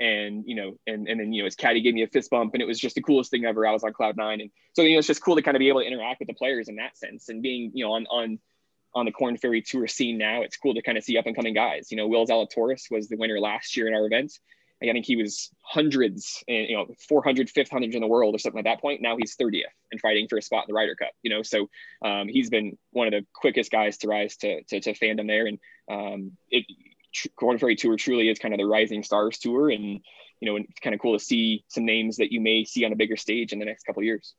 and 0.00 0.44
you 0.46 0.54
know, 0.54 0.74
and 0.86 1.08
and 1.08 1.20
then 1.20 1.32
you 1.32 1.42
know, 1.42 1.46
his 1.46 1.56
caddy 1.56 1.80
gave 1.80 1.94
me 1.94 2.02
a 2.02 2.08
fist 2.08 2.30
bump, 2.30 2.54
and 2.54 2.62
it 2.62 2.66
was 2.66 2.78
just 2.78 2.94
the 2.94 3.02
coolest 3.02 3.30
thing 3.30 3.44
ever. 3.44 3.66
I 3.66 3.72
was 3.72 3.84
on 3.84 3.92
cloud 3.92 4.16
nine, 4.16 4.40
and 4.40 4.50
so 4.74 4.82
you 4.82 4.92
know, 4.92 4.98
it's 4.98 5.08
just 5.08 5.22
cool 5.22 5.36
to 5.36 5.42
kind 5.42 5.56
of 5.56 5.60
be 5.60 5.68
able 5.68 5.80
to 5.80 5.86
interact 5.86 6.20
with 6.20 6.28
the 6.28 6.34
players 6.34 6.68
in 6.68 6.76
that 6.76 6.96
sense, 6.96 7.28
and 7.28 7.42
being 7.42 7.70
you 7.74 7.84
know 7.84 7.92
on 7.92 8.06
on 8.06 8.38
on 8.94 9.04
the 9.04 9.12
Korn 9.12 9.36
Ferry 9.36 9.62
Tour 9.62 9.86
scene 9.86 10.18
now, 10.18 10.42
it's 10.42 10.56
cool 10.56 10.74
to 10.74 10.82
kind 10.82 10.96
of 10.96 11.04
see 11.04 11.18
up 11.18 11.26
and 11.26 11.36
coming 11.36 11.54
guys. 11.54 11.90
You 11.90 11.96
know, 11.96 12.06
Will 12.06 12.26
Zalatoris 12.26 12.90
was 12.90 13.08
the 13.08 13.16
winner 13.16 13.38
last 13.38 13.76
year 13.76 13.86
in 13.86 13.94
our 13.94 14.06
event. 14.06 14.32
I 14.82 14.92
think 14.92 15.06
he 15.06 15.16
was 15.16 15.50
hundreds 15.62 16.42
and 16.46 16.68
you 16.68 16.76
know 16.76 16.86
400 17.08 17.50
500 17.50 17.94
in 17.94 18.00
the 18.00 18.06
world 18.06 18.34
or 18.34 18.38
something 18.38 18.60
at 18.60 18.64
that 18.64 18.80
point. 18.80 19.02
Now 19.02 19.16
he's 19.16 19.36
30th 19.36 19.62
and 19.90 20.00
fighting 20.00 20.28
for 20.28 20.38
a 20.38 20.42
spot 20.42 20.64
in 20.68 20.72
the 20.72 20.78
Ryder 20.78 20.94
Cup. 20.94 21.10
You 21.22 21.30
know, 21.30 21.42
so 21.42 21.68
um, 22.04 22.28
he's 22.28 22.48
been 22.48 22.78
one 22.92 23.08
of 23.08 23.12
the 23.12 23.26
quickest 23.34 23.72
guys 23.72 23.98
to 23.98 24.08
rise 24.08 24.36
to 24.38 24.62
to, 24.64 24.80
to 24.80 24.92
fandom 24.94 25.26
there, 25.26 25.46
and 25.46 25.58
um, 25.90 26.32
it 26.50 26.64
Korn 27.36 27.58
Ferry 27.58 27.76
Tour 27.76 27.96
truly 27.96 28.28
is 28.28 28.38
kind 28.38 28.54
of 28.54 28.58
the 28.58 28.66
rising 28.66 29.02
stars 29.02 29.38
tour, 29.38 29.70
and 29.70 30.00
you 30.40 30.50
know, 30.50 30.56
it's 30.56 30.80
kind 30.80 30.94
of 30.94 31.00
cool 31.00 31.18
to 31.18 31.24
see 31.24 31.64
some 31.68 31.84
names 31.84 32.16
that 32.16 32.32
you 32.32 32.40
may 32.40 32.64
see 32.64 32.84
on 32.84 32.92
a 32.92 32.96
bigger 32.96 33.16
stage 33.16 33.52
in 33.52 33.58
the 33.58 33.64
next 33.64 33.84
couple 33.84 34.02
years. 34.02 34.34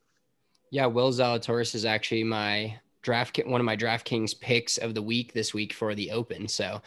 Yeah, 0.72 0.86
Will 0.86 1.12
Zalatoris 1.12 1.76
is 1.76 1.86
actually 1.86 2.24
my 2.24 2.80
draft 3.02 3.40
one 3.46 3.62
of 3.62 3.66
my 3.66 3.78
DraftKings 3.78 4.40
picks 4.40 4.78
of 4.78 4.94
the 4.94 5.02
week 5.02 5.34
this 5.34 5.54
week 5.54 5.74
for 5.74 5.96
the 5.96 6.12
Open. 6.12 6.48
So 6.48 6.82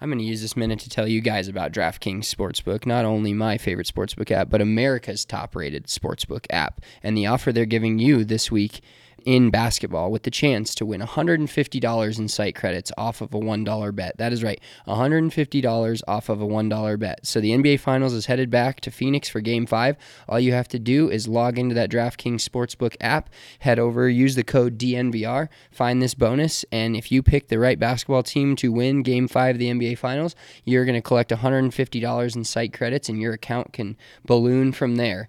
I'm 0.00 0.10
going 0.10 0.18
to 0.18 0.24
use 0.24 0.42
this 0.42 0.56
minute 0.56 0.80
to 0.80 0.90
tell 0.90 1.08
you 1.08 1.20
guys 1.20 1.48
about 1.48 1.72
DraftKings 1.72 2.24
Sportsbook, 2.24 2.84
not 2.84 3.04
only 3.04 3.32
my 3.32 3.56
favorite 3.56 3.90
sportsbook 3.92 4.30
app, 4.30 4.50
but 4.50 4.60
America's 4.60 5.24
top 5.24 5.56
rated 5.56 5.86
sportsbook 5.86 6.46
app. 6.50 6.82
And 7.02 7.16
the 7.16 7.26
offer 7.26 7.52
they're 7.52 7.64
giving 7.64 7.98
you 7.98 8.24
this 8.24 8.50
week 8.50 8.82
in 9.26 9.50
basketball 9.50 10.12
with 10.12 10.22
the 10.22 10.30
chance 10.30 10.72
to 10.76 10.86
win 10.86 11.00
$150 11.00 12.18
in 12.18 12.28
site 12.28 12.54
credits 12.54 12.92
off 12.96 13.20
of 13.20 13.34
a 13.34 13.38
$1 13.38 13.94
bet. 13.94 14.16
That 14.18 14.32
is 14.32 14.44
right, 14.44 14.60
$150 14.86 16.02
off 16.06 16.28
of 16.28 16.40
a 16.40 16.46
$1 16.46 16.98
bet. 16.98 17.26
So 17.26 17.40
the 17.40 17.50
NBA 17.50 17.80
Finals 17.80 18.14
is 18.14 18.26
headed 18.26 18.50
back 18.50 18.80
to 18.82 18.90
Phoenix 18.90 19.28
for 19.28 19.40
game 19.40 19.66
five. 19.66 19.96
All 20.28 20.38
you 20.38 20.52
have 20.52 20.68
to 20.68 20.78
do 20.78 21.10
is 21.10 21.26
log 21.26 21.58
into 21.58 21.74
that 21.74 21.90
DraftKings 21.90 22.48
Sportsbook 22.48 22.94
app, 23.00 23.28
head 23.58 23.80
over, 23.80 24.08
use 24.08 24.36
the 24.36 24.44
code 24.44 24.78
DNVR, 24.78 25.48
find 25.72 26.00
this 26.00 26.14
bonus, 26.14 26.64
and 26.70 26.96
if 26.96 27.10
you 27.10 27.20
pick 27.20 27.48
the 27.48 27.58
right 27.58 27.80
basketball 27.80 28.22
team 28.22 28.54
to 28.56 28.70
win 28.70 29.02
game 29.02 29.26
five 29.26 29.56
of 29.56 29.58
the 29.58 29.70
NBA 29.70 29.98
Finals, 29.98 30.36
you're 30.64 30.84
going 30.84 30.94
to 30.94 31.02
collect 31.02 31.32
$150 31.32 32.36
in 32.36 32.44
site 32.44 32.72
credits 32.72 33.08
and 33.08 33.20
your 33.20 33.32
account 33.32 33.72
can 33.72 33.96
balloon 34.24 34.70
from 34.70 34.94
there. 34.96 35.26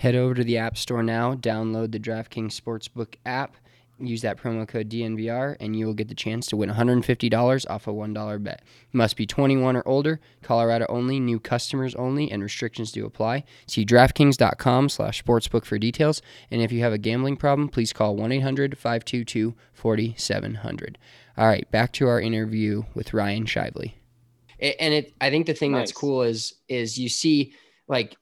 Head 0.00 0.14
over 0.14 0.32
to 0.32 0.42
the 0.42 0.56
App 0.56 0.78
Store 0.78 1.02
now, 1.02 1.34
download 1.34 1.92
the 1.92 2.00
DraftKings 2.00 2.58
Sportsbook 2.58 3.16
app, 3.26 3.54
use 3.98 4.22
that 4.22 4.38
promo 4.38 4.66
code 4.66 4.88
DNVR, 4.88 5.58
and 5.60 5.76
you 5.76 5.84
will 5.84 5.92
get 5.92 6.08
the 6.08 6.14
chance 6.14 6.46
to 6.46 6.56
win 6.56 6.70
$150 6.70 7.66
off 7.68 7.86
a 7.86 7.92
$1 7.92 8.42
bet. 8.42 8.62
must 8.94 9.14
be 9.14 9.26
21 9.26 9.76
or 9.76 9.86
older, 9.86 10.18
Colorado 10.42 10.86
only, 10.88 11.20
new 11.20 11.38
customers 11.38 11.94
only, 11.96 12.30
and 12.30 12.42
restrictions 12.42 12.92
do 12.92 13.04
apply. 13.04 13.44
See 13.66 13.84
DraftKings.com 13.84 14.88
slash 14.88 15.22
sportsbook 15.22 15.66
for 15.66 15.78
details, 15.78 16.22
and 16.50 16.62
if 16.62 16.72
you 16.72 16.80
have 16.80 16.94
a 16.94 16.98
gambling 16.98 17.36
problem, 17.36 17.68
please 17.68 17.92
call 17.92 18.16
1-800-522-4700. 18.16 20.96
All 21.36 21.46
right, 21.46 21.70
back 21.70 21.92
to 21.92 22.08
our 22.08 22.22
interview 22.22 22.84
with 22.94 23.12
Ryan 23.12 23.44
Shivley. 23.44 23.92
And 24.58 24.94
it, 24.94 25.12
I 25.20 25.28
think 25.28 25.44
the 25.44 25.52
thing 25.52 25.72
nice. 25.72 25.80
that's 25.80 25.92
cool 25.92 26.22
is 26.22 26.54
is 26.68 26.98
you 26.98 27.10
see 27.10 27.52
like 27.86 28.16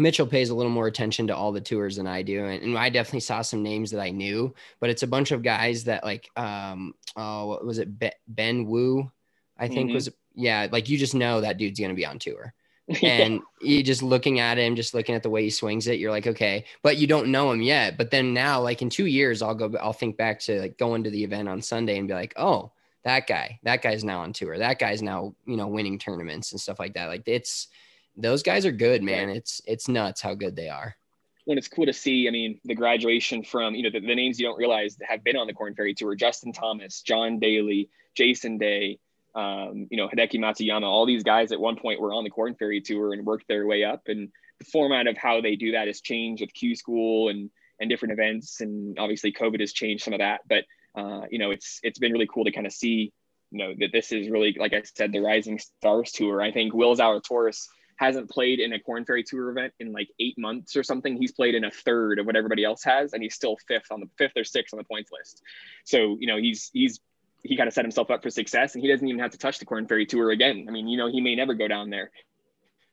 Mitchell 0.00 0.26
pays 0.26 0.50
a 0.50 0.54
little 0.54 0.72
more 0.72 0.86
attention 0.86 1.26
to 1.26 1.36
all 1.36 1.52
the 1.52 1.60
tours 1.60 1.96
than 1.96 2.06
I 2.06 2.22
do. 2.22 2.44
And, 2.44 2.62
and, 2.62 2.78
I 2.78 2.88
definitely 2.88 3.20
saw 3.20 3.42
some 3.42 3.62
names 3.62 3.90
that 3.90 4.00
I 4.00 4.10
knew, 4.10 4.54
but 4.80 4.90
it's 4.90 5.02
a 5.02 5.06
bunch 5.06 5.30
of 5.30 5.42
guys 5.42 5.84
that 5.84 6.04
like, 6.04 6.28
um, 6.36 6.94
oh, 7.16 7.46
what 7.46 7.64
was 7.64 7.78
it? 7.78 7.98
Be- 7.98 8.10
ben 8.26 8.66
Wu, 8.66 9.10
I 9.58 9.68
think 9.68 9.88
mm-hmm. 9.88 9.94
was, 9.94 10.08
yeah. 10.34 10.66
Like 10.70 10.88
you 10.88 10.98
just 10.98 11.14
know 11.14 11.40
that 11.40 11.58
dude's 11.58 11.78
going 11.78 11.90
to 11.90 11.96
be 11.96 12.06
on 12.06 12.18
tour 12.18 12.54
and 13.02 13.40
you 13.60 13.82
just 13.82 14.02
looking 14.02 14.40
at 14.40 14.58
him, 14.58 14.74
just 14.74 14.94
looking 14.94 15.14
at 15.14 15.22
the 15.22 15.30
way 15.30 15.44
he 15.44 15.50
swings 15.50 15.86
it, 15.86 15.98
you're 15.98 16.10
like, 16.10 16.26
okay, 16.26 16.64
but 16.82 16.96
you 16.96 17.06
don't 17.06 17.30
know 17.30 17.52
him 17.52 17.62
yet. 17.62 17.96
But 17.96 18.10
then 18.10 18.34
now, 18.34 18.60
like 18.60 18.82
in 18.82 18.90
two 18.90 19.06
years, 19.06 19.42
I'll 19.42 19.54
go, 19.54 19.72
I'll 19.80 19.92
think 19.92 20.16
back 20.16 20.40
to 20.40 20.60
like 20.60 20.78
going 20.78 21.04
to 21.04 21.10
the 21.10 21.22
event 21.22 21.48
on 21.48 21.62
Sunday 21.62 21.98
and 21.98 22.08
be 22.08 22.14
like, 22.14 22.32
oh, 22.36 22.72
that 23.04 23.26
guy, 23.26 23.60
that 23.62 23.82
guy's 23.82 24.04
now 24.04 24.20
on 24.20 24.32
tour. 24.32 24.58
That 24.58 24.78
guy's 24.78 25.02
now, 25.02 25.34
you 25.46 25.56
know, 25.56 25.68
winning 25.68 25.98
tournaments 25.98 26.52
and 26.52 26.60
stuff 26.60 26.78
like 26.78 26.94
that. 26.94 27.06
Like 27.06 27.22
it's, 27.26 27.68
those 28.20 28.42
guys 28.42 28.66
are 28.66 28.72
good, 28.72 29.02
man. 29.02 29.28
Right. 29.28 29.36
It's 29.36 29.60
it's 29.66 29.88
nuts 29.88 30.20
how 30.20 30.34
good 30.34 30.56
they 30.56 30.68
are. 30.68 30.96
When 31.46 31.58
it's 31.58 31.68
cool 31.68 31.86
to 31.86 31.92
see, 31.92 32.28
I 32.28 32.30
mean, 32.30 32.60
the 32.64 32.74
graduation 32.74 33.42
from 33.42 33.74
you 33.74 33.82
know 33.82 33.90
the, 33.90 34.00
the 34.00 34.14
names 34.14 34.38
you 34.38 34.46
don't 34.46 34.58
realize 34.58 34.96
have 35.02 35.24
been 35.24 35.36
on 35.36 35.46
the 35.46 35.54
Korn 35.54 35.74
Ferry 35.74 35.94
Tour: 35.94 36.14
Justin 36.14 36.52
Thomas, 36.52 37.02
John 37.02 37.38
Daly, 37.38 37.88
Jason 38.14 38.58
Day, 38.58 38.98
um, 39.34 39.86
you 39.90 39.96
know, 39.96 40.08
Hideki 40.08 40.38
Matsuyama. 40.38 40.84
All 40.84 41.06
these 41.06 41.22
guys 41.22 41.52
at 41.52 41.60
one 41.60 41.76
point 41.76 42.00
were 42.00 42.12
on 42.12 42.24
the 42.24 42.30
Korn 42.30 42.54
Ferry 42.54 42.80
Tour 42.80 43.12
and 43.12 43.24
worked 43.24 43.48
their 43.48 43.66
way 43.66 43.84
up. 43.84 44.02
And 44.06 44.30
the 44.58 44.64
format 44.66 45.06
of 45.06 45.16
how 45.16 45.40
they 45.40 45.56
do 45.56 45.72
that 45.72 45.86
has 45.86 46.00
changed 46.00 46.42
with 46.42 46.52
Q 46.54 46.74
School 46.74 47.28
and 47.28 47.50
and 47.80 47.88
different 47.88 48.12
events. 48.12 48.60
And 48.60 48.98
obviously, 48.98 49.32
COVID 49.32 49.60
has 49.60 49.72
changed 49.72 50.04
some 50.04 50.12
of 50.12 50.18
that. 50.18 50.40
But 50.48 50.64
uh, 50.94 51.22
you 51.30 51.38
know, 51.38 51.50
it's 51.50 51.80
it's 51.82 51.98
been 51.98 52.12
really 52.12 52.28
cool 52.32 52.44
to 52.44 52.52
kind 52.52 52.66
of 52.66 52.72
see, 52.72 53.12
you 53.50 53.58
know, 53.58 53.74
that 53.78 53.92
this 53.92 54.12
is 54.12 54.28
really, 54.28 54.56
like 54.58 54.72
I 54.72 54.82
said, 54.82 55.12
the 55.12 55.20
Rising 55.20 55.58
Stars 55.58 56.12
Tour. 56.12 56.42
I 56.42 56.52
think 56.52 56.74
Will 56.74 56.96
Zalatoris 56.96 57.66
hasn't 58.00 58.30
played 58.30 58.60
in 58.60 58.72
a 58.72 58.80
Korn 58.80 59.04
Ferry 59.04 59.22
Tour 59.22 59.50
event 59.50 59.74
in 59.78 59.92
like 59.92 60.08
eight 60.18 60.38
months 60.38 60.74
or 60.74 60.82
something. 60.82 61.18
He's 61.18 61.32
played 61.32 61.54
in 61.54 61.64
a 61.64 61.70
third 61.70 62.18
of 62.18 62.24
what 62.24 62.34
everybody 62.34 62.64
else 62.64 62.82
has, 62.82 63.12
and 63.12 63.22
he's 63.22 63.34
still 63.34 63.58
fifth 63.68 63.92
on 63.92 64.00
the 64.00 64.08
fifth 64.16 64.32
or 64.36 64.42
sixth 64.42 64.72
on 64.72 64.78
the 64.78 64.84
points 64.84 65.10
list. 65.12 65.42
So 65.84 66.16
you 66.18 66.26
know 66.26 66.38
he's 66.38 66.70
he's 66.72 66.98
he 67.42 67.58
kind 67.58 67.68
of 67.68 67.74
set 67.74 67.84
himself 67.84 68.10
up 68.10 68.22
for 68.22 68.30
success, 68.30 68.74
and 68.74 68.82
he 68.82 68.90
doesn't 68.90 69.06
even 69.06 69.20
have 69.20 69.32
to 69.32 69.38
touch 69.38 69.58
the 69.58 69.66
Korn 69.66 69.86
Ferry 69.86 70.06
Tour 70.06 70.30
again. 70.30 70.64
I 70.66 70.72
mean, 70.72 70.88
you 70.88 70.96
know, 70.96 71.10
he 71.10 71.20
may 71.20 71.34
never 71.34 71.52
go 71.52 71.68
down 71.68 71.90
there, 71.90 72.10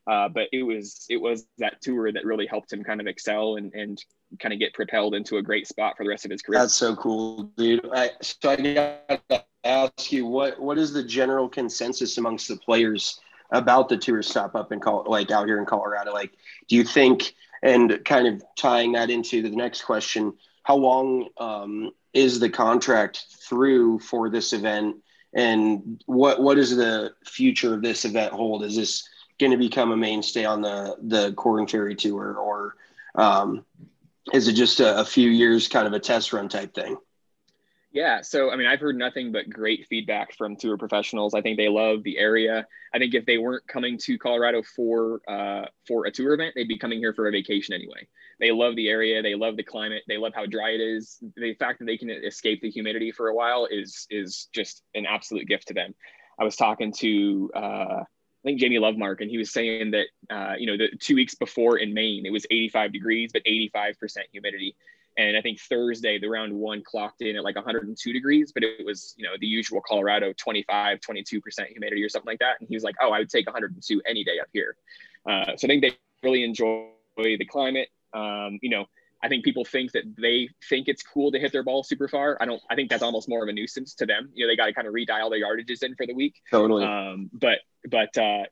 uh, 0.08 0.28
but 0.28 0.50
it 0.52 0.64
was 0.64 1.06
it 1.10 1.18
was 1.18 1.48
that 1.58 1.82
tour 1.82 2.12
that 2.12 2.26
really 2.26 2.46
helped 2.46 2.74
him 2.74 2.84
kind 2.84 3.00
of 3.00 3.08
excel 3.08 3.56
and 3.56 3.74
and 3.74 4.04
kind 4.42 4.54
of 4.54 4.60
get 4.60 4.74
propelled 4.74 5.16
into 5.16 5.38
a 5.38 5.42
great 5.42 5.68
spot 5.68 5.96
for 5.96 6.04
the 6.04 6.10
rest 6.10 6.26
of 6.26 6.32
his 6.32 6.42
career. 6.42 6.60
That's 6.60 6.76
so 6.76 6.98
cool, 6.98 7.44
dude. 7.56 7.88
I, 7.94 8.12
so 8.22 8.50
I 8.50 8.56
got 8.58 9.30
to 9.30 9.46
ask 9.64 10.12
you 10.12 10.26
what 10.26 10.60
what 10.60 10.78
is 10.78 10.92
the 10.92 11.04
general 11.04 11.48
consensus 11.48 12.18
amongst 12.18 12.50
the 12.50 12.58
players? 12.58 13.22
About 13.52 13.90
the 13.90 13.98
tour 13.98 14.22
stop 14.22 14.56
up 14.56 14.72
in 14.72 14.80
Col- 14.80 15.06
like 15.08 15.32
out 15.32 15.48
here 15.48 15.60
in 15.60 15.66
Colorado. 15.66 16.12
Like, 16.12 16.34
do 16.68 16.76
you 16.76 16.84
think, 16.84 17.34
and 17.64 18.04
kind 18.04 18.28
of 18.28 18.44
tying 18.58 18.92
that 18.94 19.10
into 19.10 19.42
the 19.42 19.50
next 19.50 19.84
question, 19.84 20.34
how 20.64 20.76
long 20.76 21.30
um, 21.38 21.92
is 22.14 22.40
the 22.40 22.50
contract 22.50 23.26
through 23.48 24.00
for 24.00 24.30
this 24.30 24.52
event, 24.52 24.98
and 25.34 26.04
what 26.06 26.42
what 26.42 26.56
does 26.56 26.76
the 26.76 27.14
future 27.26 27.74
of 27.74 27.82
this 27.82 28.04
event 28.04 28.34
hold? 28.34 28.64
Is 28.64 28.76
this 28.76 29.08
going 29.40 29.52
to 29.52 29.58
become 29.58 29.92
a 29.92 29.98
mainstay 29.98 30.44
on 30.44 30.62
the 30.62 30.98
the 31.02 31.32
Korn 31.34 31.68
Ferry 31.68 31.96
Tour, 31.96 32.36
or 32.36 32.76
um, 33.16 33.64
is 34.34 34.48
it 34.48 34.54
just 34.54 34.80
a, 34.82 35.00
a 35.00 35.06
few 35.06 35.30
years, 35.30 35.68
kind 35.68 35.88
of 35.88 35.94
a 35.94 36.00
test 36.00 36.34
run 36.34 36.50
type 36.50 36.74
thing? 36.74 36.98
Yeah, 37.98 38.22
so 38.22 38.52
I 38.52 38.58
mean, 38.58 38.68
I've 38.68 38.80
heard 38.80 38.96
nothing 38.96 39.32
but 39.32 39.50
great 39.50 39.88
feedback 39.88 40.32
from 40.32 40.56
tour 40.56 40.78
professionals. 40.78 41.34
I 41.34 41.42
think 41.42 41.58
they 41.58 41.68
love 41.68 42.04
the 42.04 42.20
area. 42.20 42.68
I 42.94 43.00
think 43.00 43.16
if 43.16 43.26
they 43.26 43.40
weren't 43.40 43.68
coming 43.68 43.98
to 44.04 44.20
Colorado 44.20 44.62
for 44.62 45.22
uh, 45.28 45.66
for 45.88 46.06
a 46.06 46.12
tour 46.12 46.36
event, 46.36 46.54
they'd 46.56 46.68
be 46.68 46.78
coming 46.78 47.00
here 47.00 47.12
for 47.12 47.28
a 47.28 47.32
vacation 47.32 47.74
anyway. 47.74 48.08
They 48.40 48.52
love 48.52 48.76
the 48.76 48.88
area. 48.88 49.24
They 49.24 49.34
love 49.34 49.58
the 49.58 49.64
climate. 49.64 50.04
They 50.08 50.18
love 50.18 50.34
how 50.36 50.46
dry 50.46 50.74
it 50.74 50.80
is. 50.80 51.18
The 51.38 51.56
fact 51.56 51.80
that 51.80 51.86
they 51.86 51.98
can 51.98 52.12
escape 52.12 52.62
the 52.62 52.70
humidity 52.70 53.12
for 53.12 53.30
a 53.30 53.34
while 53.34 53.66
is 53.66 54.06
is 54.12 54.48
just 54.54 54.84
an 54.94 55.08
absolute 55.08 55.48
gift 55.48 55.70
to 55.70 55.74
them. 55.74 55.96
I 56.40 56.44
was 56.44 56.56
talking 56.56 56.94
to 57.00 57.50
uh, 57.56 58.04
I 58.04 58.44
think 58.44 58.60
Jamie 58.60 58.78
Lovemark, 58.78 59.22
and 59.22 59.32
he 59.32 59.40
was 59.40 59.52
saying 59.52 59.90
that 59.90 60.06
uh, 60.30 60.54
you 60.56 60.68
know 60.68 60.78
the 60.78 60.96
two 61.00 61.16
weeks 61.16 61.34
before 61.34 61.80
in 61.80 61.96
Maine 61.96 62.28
it 62.28 62.32
was 62.32 62.46
85 62.52 62.94
degrees 62.94 63.32
but 63.34 63.42
85% 63.44 63.96
humidity 64.32 64.76
and 65.18 65.36
I 65.36 65.42
think 65.42 65.60
Thursday, 65.60 66.20
the 66.20 66.30
round 66.30 66.54
one 66.54 66.84
clocked 66.84 67.22
in 67.22 67.36
at 67.36 67.44
like 67.44 67.56
102 67.56 68.14
degrees, 68.14 68.52
but 68.54 68.64
it 68.64 68.86
was, 68.86 69.16
you 69.18 69.24
know, 69.24 69.32
the 69.40 69.48
usual 69.48 69.82
Colorado 69.82 70.32
25, 70.38 71.00
22% 71.00 71.68
humidity 71.68 72.04
or 72.04 72.10
something 72.10 72.30
like 72.30 72.40
that. 72.40 72.58
And 72.60 72.70
he 72.70 72.76
was 72.76 72.84
like, 72.84 72.96
oh, 73.02 73.12
I 73.12 73.20
would 73.20 73.30
take 73.30 73.48
102 73.48 74.02
any 74.08 74.24
day 74.24 74.40
up 74.40 74.48
here. 74.54 74.76
Uh, 75.28 75.58
so 75.58 75.66
I 75.66 75.68
think 75.68 75.82
they 75.82 75.98
really 76.22 76.44
enjoy 76.44 76.90
the 77.18 77.46
climate. 77.46 77.90
Um, 78.14 78.60
you 78.62 78.70
know, 78.70 78.86
I 79.24 79.28
think 79.28 79.44
people 79.44 79.66
think 79.66 79.92
that 79.94 80.04
they 80.18 80.50
think 80.70 80.88
it's 80.88 81.02
cool 81.02 81.32
to 81.32 81.40
hit 81.40 81.52
their 81.52 81.64
ball 81.64 81.84
super 81.84 82.08
far. 82.08 82.38
I 82.40 82.46
don't, 82.46 82.62
I 82.70 82.76
think 82.76 82.92
that's 82.92 83.02
almost 83.02 83.28
more 83.28 83.42
of 83.42 83.50
a 83.50 83.54
nuisance 83.54 83.96
to 83.96 84.06
them. 84.06 84.30
You 84.36 84.46
know, 84.46 84.52
they 84.52 84.56
got 84.56 84.68
to 84.68 84.74
kind 84.74 84.88
of 84.88 84.94
redial 84.94 85.32
their 85.32 85.42
yardages 85.42 85.82
in 85.82 85.96
for 85.96 86.06
the 86.06 86.14
week. 86.14 86.36
Totally. 86.52 86.86
Um, 86.86 87.32
but, 87.34 87.60
but, 87.90 88.16
uh, 88.16 88.44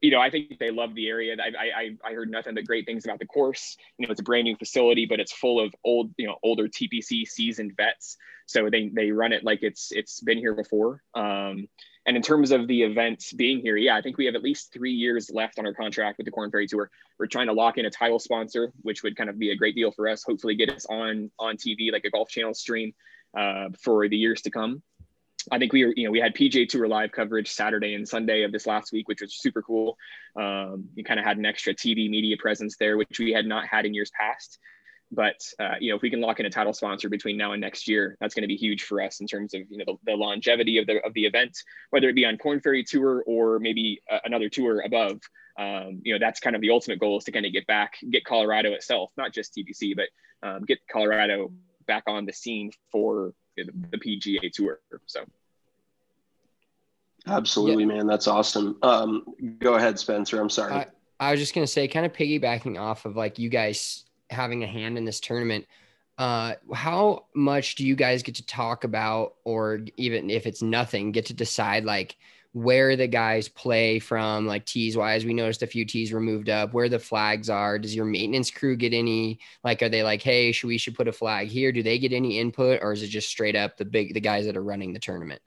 you 0.00 0.10
know, 0.10 0.20
I 0.20 0.30
think 0.30 0.58
they 0.58 0.70
love 0.70 0.94
the 0.94 1.08
area. 1.08 1.36
I, 1.38 1.96
I, 2.04 2.10
I 2.10 2.12
heard 2.14 2.30
nothing 2.30 2.54
but 2.54 2.66
great 2.66 2.86
things 2.86 3.04
about 3.04 3.18
the 3.18 3.26
course. 3.26 3.76
You 3.98 4.06
know, 4.06 4.10
it's 4.10 4.20
a 4.20 4.24
brand 4.24 4.44
new 4.44 4.56
facility, 4.56 5.04
but 5.06 5.20
it's 5.20 5.32
full 5.32 5.60
of 5.60 5.74
old, 5.84 6.12
you 6.16 6.26
know, 6.26 6.36
older 6.42 6.68
TPC 6.68 7.26
seasoned 7.26 7.76
vets. 7.76 8.16
So 8.46 8.70
they, 8.70 8.88
they 8.88 9.10
run 9.10 9.32
it 9.32 9.44
like 9.44 9.62
it's, 9.62 9.92
it's 9.92 10.20
been 10.20 10.38
here 10.38 10.54
before. 10.54 11.02
Um, 11.14 11.68
and 12.06 12.16
in 12.16 12.22
terms 12.22 12.50
of 12.50 12.66
the 12.66 12.82
event 12.82 13.24
being 13.36 13.60
here, 13.60 13.76
yeah, 13.76 13.94
I 13.94 14.00
think 14.00 14.16
we 14.16 14.24
have 14.24 14.34
at 14.34 14.42
least 14.42 14.72
three 14.72 14.92
years 14.92 15.30
left 15.32 15.58
on 15.58 15.66
our 15.66 15.74
contract 15.74 16.16
with 16.16 16.24
the 16.24 16.30
Korn 16.30 16.50
Ferry 16.50 16.66
Tour. 16.66 16.90
We're 17.18 17.26
trying 17.26 17.48
to 17.48 17.52
lock 17.52 17.76
in 17.76 17.84
a 17.84 17.90
title 17.90 18.18
sponsor, 18.18 18.72
which 18.82 19.02
would 19.02 19.16
kind 19.16 19.28
of 19.28 19.38
be 19.38 19.50
a 19.50 19.56
great 19.56 19.74
deal 19.74 19.92
for 19.92 20.08
us. 20.08 20.24
Hopefully, 20.24 20.54
get 20.54 20.70
us 20.70 20.86
on 20.86 21.30
on 21.38 21.56
TV 21.56 21.92
like 21.92 22.04
a 22.06 22.10
Golf 22.10 22.30
Channel 22.30 22.54
stream 22.54 22.94
uh, 23.38 23.68
for 23.82 24.08
the 24.08 24.16
years 24.16 24.40
to 24.42 24.50
come. 24.50 24.82
I 25.50 25.58
think 25.58 25.72
we 25.72 25.84
were, 25.84 25.92
you 25.96 26.04
know, 26.04 26.10
we 26.10 26.20
had 26.20 26.34
PGA 26.34 26.68
Tour 26.68 26.88
live 26.88 27.12
coverage 27.12 27.50
Saturday 27.50 27.94
and 27.94 28.08
Sunday 28.08 28.42
of 28.42 28.52
this 28.52 28.66
last 28.66 28.92
week, 28.92 29.08
which 29.08 29.20
was 29.20 29.34
super 29.34 29.62
cool. 29.62 29.96
Um, 30.36 30.88
you 30.94 31.04
kind 31.04 31.20
of 31.20 31.26
had 31.26 31.38
an 31.38 31.46
extra 31.46 31.74
TV 31.74 32.10
media 32.10 32.36
presence 32.38 32.76
there, 32.76 32.96
which 32.96 33.18
we 33.18 33.32
had 33.32 33.46
not 33.46 33.66
had 33.66 33.86
in 33.86 33.94
years 33.94 34.10
past. 34.18 34.58
But 35.12 35.40
uh, 35.58 35.74
you 35.80 35.90
know, 35.90 35.96
if 35.96 36.02
we 36.02 36.10
can 36.10 36.20
lock 36.20 36.38
in 36.38 36.46
a 36.46 36.50
title 36.50 36.72
sponsor 36.72 37.08
between 37.08 37.36
now 37.36 37.52
and 37.52 37.60
next 37.60 37.88
year, 37.88 38.16
that's 38.20 38.34
going 38.34 38.42
to 38.42 38.48
be 38.48 38.56
huge 38.56 38.84
for 38.84 39.00
us 39.00 39.20
in 39.20 39.26
terms 39.26 39.54
of 39.54 39.62
you 39.68 39.78
know 39.78 39.84
the, 39.86 40.12
the, 40.12 40.16
longevity 40.16 40.78
of 40.78 40.86
the 40.86 41.04
of 41.04 41.12
the 41.14 41.26
event, 41.26 41.56
whether 41.90 42.08
it 42.08 42.14
be 42.14 42.24
on 42.24 42.38
Korn 42.38 42.60
Ferry 42.60 42.84
Tour 42.84 43.24
or 43.26 43.58
maybe 43.58 44.00
uh, 44.10 44.18
another 44.24 44.48
tour 44.48 44.80
above. 44.80 45.20
Um, 45.58 46.00
you 46.04 46.12
know, 46.12 46.18
that's 46.20 46.38
kind 46.38 46.54
of 46.54 46.62
the 46.62 46.70
ultimate 46.70 47.00
goal 47.00 47.18
is 47.18 47.24
to 47.24 47.32
kind 47.32 47.44
of 47.44 47.52
get 47.52 47.66
back, 47.66 47.94
get 48.08 48.24
Colorado 48.24 48.72
itself, 48.72 49.10
not 49.16 49.34
just 49.34 49.54
TPC, 49.54 49.94
but 49.96 50.08
um, 50.48 50.64
get 50.64 50.78
Colorado 50.90 51.52
back 51.86 52.04
on 52.06 52.24
the 52.24 52.32
scene 52.32 52.70
for 52.92 53.34
the 53.56 53.98
PGA 53.98 54.50
Tour. 54.52 54.80
So. 55.06 55.24
Absolutely, 57.26 57.84
yeah. 57.84 57.94
man. 57.94 58.06
That's 58.06 58.26
awesome. 58.26 58.78
Um, 58.82 59.24
go 59.58 59.74
ahead, 59.74 59.98
Spencer. 59.98 60.40
I'm 60.40 60.50
sorry. 60.50 60.72
I, 60.72 60.86
I 61.18 61.30
was 61.32 61.40
just 61.40 61.54
gonna 61.54 61.66
say, 61.66 61.86
kind 61.88 62.06
of 62.06 62.12
piggybacking 62.12 62.78
off 62.78 63.04
of 63.04 63.16
like 63.16 63.38
you 63.38 63.48
guys 63.48 64.04
having 64.30 64.64
a 64.64 64.66
hand 64.66 64.96
in 64.96 65.04
this 65.04 65.20
tournament. 65.20 65.66
Uh, 66.18 66.54
how 66.74 67.24
much 67.34 67.76
do 67.76 67.86
you 67.86 67.94
guys 67.94 68.22
get 68.22 68.34
to 68.36 68.46
talk 68.46 68.84
about, 68.84 69.36
or 69.44 69.80
even 69.96 70.30
if 70.30 70.46
it's 70.46 70.62
nothing, 70.62 71.12
get 71.12 71.26
to 71.26 71.34
decide 71.34 71.84
like 71.84 72.16
where 72.52 72.96
the 72.96 73.06
guys 73.06 73.48
play 73.48 73.98
from, 73.98 74.46
like 74.46 74.66
tees 74.66 74.96
wise? 74.96 75.24
We 75.24 75.34
noticed 75.34 75.62
a 75.62 75.66
few 75.66 75.84
tees 75.84 76.12
were 76.12 76.20
moved 76.20 76.48
up, 76.48 76.72
where 76.72 76.88
the 76.88 76.98
flags 76.98 77.48
are. 77.48 77.78
Does 77.78 77.94
your 77.94 78.04
maintenance 78.04 78.50
crew 78.50 78.76
get 78.76 78.92
any? 78.92 79.38
Like, 79.62 79.82
are 79.82 79.88
they 79.88 80.02
like, 80.02 80.22
hey, 80.22 80.52
should 80.52 80.68
we 80.68 80.78
should 80.78 80.94
put 80.94 81.08
a 81.08 81.12
flag 81.12 81.48
here? 81.48 81.72
Do 81.72 81.82
they 81.82 81.98
get 81.98 82.12
any 82.12 82.38
input, 82.38 82.80
or 82.82 82.92
is 82.92 83.02
it 83.02 83.08
just 83.08 83.28
straight 83.28 83.56
up 83.56 83.76
the 83.76 83.84
big 83.84 84.14
the 84.14 84.20
guys 84.20 84.46
that 84.46 84.56
are 84.56 84.62
running 84.62 84.92
the 84.92 84.98
tournament? 84.98 85.40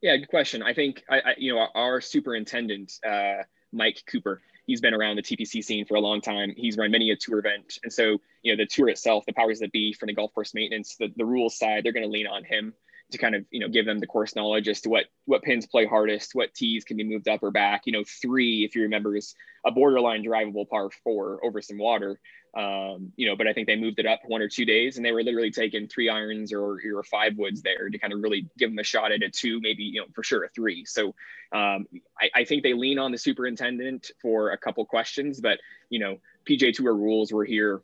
Yeah, 0.00 0.16
good 0.16 0.28
question. 0.28 0.62
I 0.62 0.74
think 0.74 1.02
I, 1.08 1.20
I 1.20 1.34
you 1.38 1.54
know 1.54 1.66
our 1.74 2.00
superintendent 2.00 2.92
uh, 3.06 3.42
Mike 3.72 4.02
Cooper 4.06 4.40
he's 4.68 4.82
been 4.82 4.94
around 4.94 5.16
the 5.16 5.22
TPC 5.22 5.64
scene 5.64 5.84
for 5.86 5.96
a 5.96 6.00
long 6.00 6.20
time. 6.20 6.52
He's 6.54 6.76
run 6.76 6.90
many 6.90 7.10
a 7.10 7.16
tour 7.16 7.38
event. 7.38 7.78
And 7.82 7.92
so, 7.92 8.18
you 8.42 8.52
know, 8.52 8.62
the 8.62 8.66
tour 8.66 8.90
itself, 8.90 9.24
the 9.24 9.32
powers 9.32 9.58
that 9.60 9.72
be 9.72 9.94
from 9.94 10.08
the 10.08 10.12
golf 10.12 10.32
course 10.34 10.54
maintenance, 10.54 10.94
the, 10.96 11.08
the 11.16 11.24
rules 11.24 11.58
side, 11.58 11.84
they're 11.84 11.92
going 11.92 12.04
to 12.04 12.10
lean 12.10 12.26
on 12.26 12.44
him 12.44 12.74
to 13.10 13.18
kind 13.18 13.34
of, 13.34 13.44
you 13.50 13.60
know, 13.60 13.68
give 13.68 13.86
them 13.86 13.98
the 13.98 14.06
course 14.06 14.36
knowledge 14.36 14.68
as 14.68 14.80
to 14.82 14.88
what, 14.88 15.04
what 15.24 15.42
pins 15.42 15.66
play 15.66 15.86
hardest, 15.86 16.34
what 16.34 16.54
tees 16.54 16.84
can 16.84 16.96
be 16.96 17.04
moved 17.04 17.28
up 17.28 17.42
or 17.42 17.50
back. 17.50 17.82
You 17.86 17.92
know, 17.92 18.04
three, 18.20 18.64
if 18.64 18.74
you 18.74 18.82
remember, 18.82 19.16
is 19.16 19.34
a 19.64 19.70
borderline 19.70 20.22
drivable 20.22 20.68
par 20.68 20.90
four 21.02 21.40
over 21.44 21.62
some 21.62 21.78
water. 21.78 22.20
Um, 22.56 23.12
you 23.16 23.28
know, 23.28 23.36
but 23.36 23.46
I 23.46 23.52
think 23.52 23.66
they 23.66 23.76
moved 23.76 23.98
it 23.98 24.06
up 24.06 24.20
one 24.26 24.40
or 24.40 24.48
two 24.48 24.64
days 24.64 24.96
and 24.96 25.04
they 25.04 25.12
were 25.12 25.22
literally 25.22 25.50
taking 25.50 25.86
three 25.86 26.08
irons 26.08 26.52
or, 26.52 26.78
or 26.94 27.02
five 27.04 27.36
woods 27.36 27.62
there 27.62 27.88
to 27.88 27.98
kind 27.98 28.12
of 28.12 28.20
really 28.22 28.48
give 28.58 28.70
them 28.70 28.78
a 28.78 28.84
shot 28.84 29.12
at 29.12 29.22
a 29.22 29.30
two, 29.30 29.60
maybe, 29.60 29.84
you 29.84 30.00
know, 30.00 30.06
for 30.14 30.22
sure 30.22 30.44
a 30.44 30.48
three. 30.48 30.84
So 30.84 31.08
um, 31.52 31.86
I, 32.20 32.30
I 32.34 32.44
think 32.44 32.62
they 32.62 32.72
lean 32.72 32.98
on 32.98 33.12
the 33.12 33.18
superintendent 33.18 34.10
for 34.20 34.50
a 34.50 34.58
couple 34.58 34.84
questions, 34.86 35.40
but, 35.40 35.58
you 35.90 35.98
know, 35.98 36.18
PGA 36.48 36.72
Tour 36.72 36.94
rules 36.94 37.32
were 37.32 37.44
here 37.44 37.82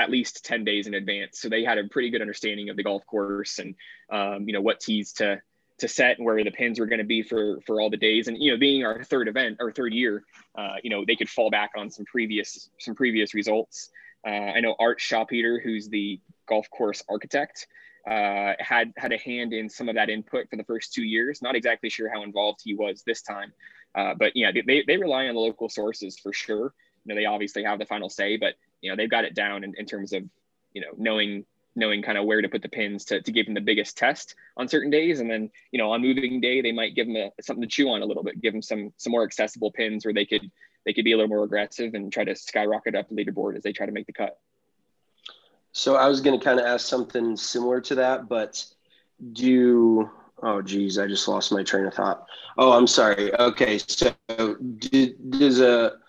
at 0.00 0.10
least 0.10 0.44
10 0.44 0.64
days 0.64 0.86
in 0.86 0.94
advance. 0.94 1.40
So 1.40 1.48
they 1.48 1.64
had 1.64 1.78
a 1.78 1.84
pretty 1.84 2.10
good 2.10 2.20
understanding 2.20 2.70
of 2.70 2.76
the 2.76 2.82
golf 2.82 3.06
course 3.06 3.58
and, 3.58 3.74
um, 4.10 4.46
you 4.46 4.52
know, 4.52 4.60
what 4.60 4.80
tees 4.80 5.12
to, 5.14 5.40
to 5.80 5.88
set 5.88 6.18
and 6.18 6.24
where 6.24 6.42
the 6.44 6.50
pins 6.50 6.78
were 6.78 6.86
going 6.86 6.98
to 6.98 7.04
be 7.04 7.22
for 7.22 7.60
for 7.66 7.80
all 7.80 7.90
the 7.90 7.96
days. 7.96 8.28
And 8.28 8.40
you 8.40 8.52
know 8.52 8.58
being 8.58 8.84
our 8.84 9.02
third 9.02 9.28
event 9.28 9.56
or 9.60 9.72
third 9.72 9.92
year 9.92 10.24
uh, 10.56 10.76
you 10.82 10.90
know 10.90 11.04
they 11.06 11.16
could 11.16 11.28
fall 11.28 11.50
back 11.50 11.72
on 11.76 11.90
some 11.90 12.04
previous 12.04 12.70
some 12.78 12.94
previous 12.94 13.34
results. 13.34 13.90
Uh, 14.26 14.52
i 14.56 14.60
know 14.60 14.76
art 14.78 15.00
Schaupeter 15.00 15.62
who's 15.62 15.88
the 15.88 16.20
golf 16.46 16.68
course 16.70 17.02
architect 17.08 17.66
uh, 18.06 18.52
had 18.58 18.92
had 18.96 19.12
a 19.12 19.18
hand 19.18 19.52
in 19.52 19.68
some 19.68 19.88
of 19.88 19.94
that 19.94 20.10
input 20.10 20.48
for 20.48 20.56
the 20.56 20.64
first 20.64 20.92
two 20.92 21.04
years. 21.04 21.42
Not 21.42 21.56
exactly 21.56 21.90
sure 21.90 22.10
how 22.12 22.22
involved 22.22 22.60
he 22.62 22.74
was 22.74 23.02
this 23.06 23.22
time 23.22 23.52
uh, 23.94 24.14
but 24.14 24.32
yeah 24.34 24.52
they, 24.52 24.84
they 24.86 24.96
rely 24.96 25.26
on 25.26 25.34
the 25.34 25.40
local 25.40 25.68
sources 25.68 26.18
for 26.18 26.32
sure. 26.32 26.74
You 27.04 27.14
know 27.14 27.14
they 27.14 27.26
obviously 27.26 27.64
have 27.64 27.78
the 27.78 27.86
final 27.86 28.10
say 28.10 28.36
but 28.36 28.54
you 28.80 28.90
know 28.90 28.96
they've 28.96 29.10
got 29.10 29.24
it 29.24 29.34
down 29.34 29.64
in, 29.64 29.74
in 29.76 29.86
terms 29.86 30.12
of 30.12 30.22
you 30.72 30.80
know 30.80 30.90
knowing 30.96 31.44
knowing 31.76 32.02
kind 32.02 32.18
of 32.18 32.24
where 32.24 32.42
to 32.42 32.48
put 32.48 32.62
the 32.62 32.68
pins 32.68 33.04
to, 33.06 33.22
to 33.22 33.32
give 33.32 33.46
them 33.46 33.54
the 33.54 33.60
biggest 33.60 33.96
test 33.96 34.34
on 34.56 34.68
certain 34.68 34.90
days. 34.90 35.20
And 35.20 35.30
then, 35.30 35.50
you 35.70 35.78
know, 35.78 35.92
on 35.92 36.02
moving 36.02 36.40
day, 36.40 36.60
they 36.60 36.72
might 36.72 36.94
give 36.94 37.06
them 37.06 37.16
a, 37.16 37.30
something 37.40 37.62
to 37.62 37.68
chew 37.68 37.88
on 37.88 38.02
a 38.02 38.04
little 38.04 38.22
bit, 38.22 38.40
give 38.40 38.52
them 38.52 38.62
some, 38.62 38.92
some 38.96 39.12
more 39.12 39.22
accessible 39.22 39.70
pins 39.70 40.04
where 40.04 40.14
they 40.14 40.24
could, 40.24 40.50
they 40.84 40.92
could 40.92 41.04
be 41.04 41.12
a 41.12 41.16
little 41.16 41.28
more 41.28 41.44
aggressive 41.44 41.94
and 41.94 42.12
try 42.12 42.24
to 42.24 42.34
skyrocket 42.34 42.94
up 42.94 43.08
the 43.08 43.14
leaderboard 43.14 43.56
as 43.56 43.62
they 43.62 43.72
try 43.72 43.86
to 43.86 43.92
make 43.92 44.06
the 44.06 44.12
cut. 44.12 44.38
So 45.72 45.94
I 45.94 46.08
was 46.08 46.20
going 46.20 46.38
to 46.38 46.44
kind 46.44 46.58
of 46.58 46.66
ask 46.66 46.86
something 46.86 47.36
similar 47.36 47.80
to 47.82 47.94
that, 47.96 48.28
but 48.28 48.64
do, 49.32 50.10
oh 50.42 50.62
geez, 50.62 50.98
I 50.98 51.06
just 51.06 51.28
lost 51.28 51.52
my 51.52 51.62
train 51.62 51.84
of 51.84 51.94
thought. 51.94 52.26
Oh, 52.58 52.72
I'm 52.72 52.88
sorry. 52.88 53.32
Okay. 53.38 53.78
So 53.78 54.12
did, 54.78 55.30
does 55.30 55.60
a, 55.60 55.99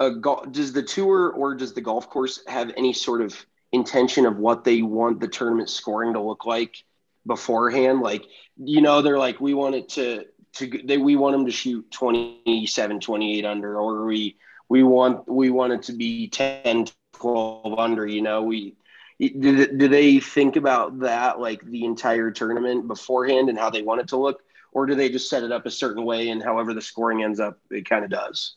a 0.00 0.10
does 0.50 0.72
the 0.72 0.82
tour 0.82 1.30
or 1.30 1.54
does 1.54 1.74
the 1.74 1.80
golf 1.80 2.08
course 2.10 2.42
have 2.46 2.72
any 2.76 2.92
sort 2.92 3.20
of 3.20 3.46
intention 3.72 4.26
of 4.26 4.38
what 4.38 4.64
they 4.64 4.82
want 4.82 5.20
the 5.20 5.28
tournament 5.28 5.70
scoring 5.70 6.14
to 6.14 6.20
look 6.20 6.44
like 6.44 6.82
beforehand. 7.26 8.00
Like, 8.00 8.24
you 8.56 8.80
know, 8.80 9.02
they're 9.02 9.18
like, 9.18 9.40
we 9.40 9.54
want 9.54 9.74
it 9.74 9.88
to, 9.90 10.24
to, 10.54 10.82
they, 10.84 10.98
we 10.98 11.16
want 11.16 11.34
them 11.36 11.46
to 11.46 11.52
shoot 11.52 11.90
27, 11.90 13.00
28 13.00 13.44
under, 13.44 13.78
or 13.78 14.04
we, 14.04 14.36
we 14.68 14.82
want, 14.82 15.28
we 15.28 15.50
want 15.50 15.72
it 15.72 15.82
to 15.84 15.92
be 15.92 16.28
10, 16.28 16.86
12 17.14 17.78
under, 17.78 18.06
you 18.06 18.22
know, 18.22 18.42
we, 18.42 18.74
do, 19.18 19.66
do 19.66 19.88
they 19.88 20.18
think 20.18 20.56
about 20.56 21.00
that 21.00 21.38
like 21.38 21.62
the 21.62 21.84
entire 21.84 22.30
tournament 22.30 22.88
beforehand 22.88 23.50
and 23.50 23.58
how 23.58 23.68
they 23.68 23.82
want 23.82 24.00
it 24.00 24.08
to 24.08 24.16
look? 24.16 24.42
Or 24.72 24.86
do 24.86 24.94
they 24.94 25.10
just 25.10 25.28
set 25.28 25.42
it 25.42 25.52
up 25.52 25.66
a 25.66 25.70
certain 25.70 26.04
way 26.04 26.30
and 26.30 26.42
however 26.42 26.72
the 26.72 26.80
scoring 26.80 27.22
ends 27.22 27.40
up, 27.40 27.58
it 27.70 27.88
kind 27.88 28.04
of 28.04 28.10
does? 28.10 28.54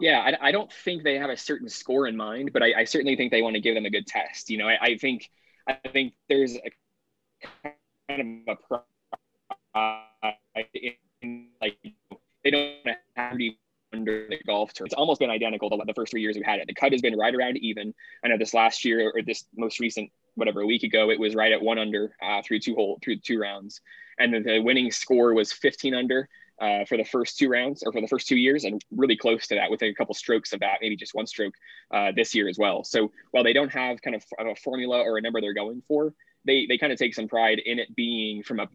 Yeah, 0.00 0.20
I, 0.20 0.48
I, 0.48 0.52
don't 0.52 0.72
think 0.72 1.02
they 1.02 1.18
have 1.18 1.30
a 1.30 1.36
certain 1.36 1.68
score 1.68 2.06
in 2.06 2.16
mind, 2.16 2.52
but 2.52 2.62
I, 2.62 2.72
I, 2.80 2.84
certainly 2.84 3.16
think 3.16 3.32
they 3.32 3.42
want 3.42 3.54
to 3.54 3.60
give 3.60 3.74
them 3.74 3.84
a 3.84 3.90
good 3.90 4.06
test. 4.06 4.48
You 4.48 4.58
know, 4.58 4.68
I, 4.68 4.78
I 4.80 4.96
think 4.96 5.28
I 5.66 5.74
think 5.92 6.14
there's 6.28 6.56
a 6.56 6.70
kind 8.08 8.44
of 8.48 8.80
a 9.74 10.64
in, 11.22 11.48
like 11.60 11.76
they 12.44 12.50
don't 12.50 12.96
have 13.16 13.36
to 13.36 13.50
under 13.92 14.26
the 14.28 14.38
golf 14.46 14.72
tour. 14.72 14.86
It's 14.86 14.94
almost 14.94 15.20
been 15.20 15.30
identical 15.30 15.70
the, 15.70 15.82
the 15.86 15.94
first 15.94 16.12
three 16.12 16.20
years 16.20 16.36
we've 16.36 16.44
had 16.44 16.58
it. 16.58 16.66
The 16.66 16.74
cut 16.74 16.92
has 16.92 17.00
been 17.00 17.16
right 17.16 17.34
around 17.34 17.56
even. 17.58 17.94
I 18.24 18.28
know 18.28 18.38
this 18.38 18.54
last 18.54 18.84
year 18.84 19.10
or 19.14 19.22
this 19.22 19.44
most 19.56 19.80
recent 19.80 20.10
whatever 20.34 20.60
a 20.60 20.66
week 20.66 20.82
ago 20.82 21.10
it 21.10 21.18
was 21.18 21.34
right 21.34 21.52
at 21.52 21.60
one 21.60 21.78
under 21.78 22.14
uh, 22.22 22.42
through 22.42 22.60
two 22.60 22.74
hole 22.74 22.98
through 23.02 23.18
two 23.18 23.38
rounds, 23.38 23.80
and 24.18 24.32
the 24.32 24.60
winning 24.60 24.90
score 24.90 25.34
was 25.34 25.52
15 25.52 25.94
under 25.94 26.28
uh, 26.60 26.84
for 26.84 26.96
the 26.96 27.04
first 27.04 27.38
two 27.38 27.48
rounds 27.48 27.82
or 27.84 27.92
for 27.92 28.00
the 28.00 28.08
first 28.08 28.26
two 28.26 28.36
years, 28.36 28.64
and 28.64 28.84
really 28.90 29.16
close 29.16 29.46
to 29.48 29.54
that 29.54 29.70
within 29.70 29.90
a 29.90 29.94
couple 29.94 30.14
strokes 30.14 30.52
of 30.52 30.60
that, 30.60 30.78
maybe 30.80 30.96
just 30.96 31.14
one 31.14 31.26
stroke 31.26 31.54
uh, 31.92 32.12
this 32.14 32.34
year 32.34 32.48
as 32.48 32.58
well. 32.58 32.84
So 32.84 33.10
while 33.30 33.44
they 33.44 33.52
don't 33.52 33.72
have 33.72 34.02
kind 34.02 34.16
of 34.16 34.24
a 34.38 34.54
formula 34.56 34.98
or 35.00 35.18
a 35.18 35.22
number 35.22 35.40
they're 35.40 35.54
going 35.54 35.82
for, 35.86 36.14
they 36.44 36.66
they 36.66 36.78
kind 36.78 36.92
of 36.92 36.98
take 36.98 37.14
some 37.14 37.28
pride 37.28 37.60
in 37.64 37.78
it 37.78 37.94
being 37.94 38.42
from 38.42 38.60
a 38.60 38.68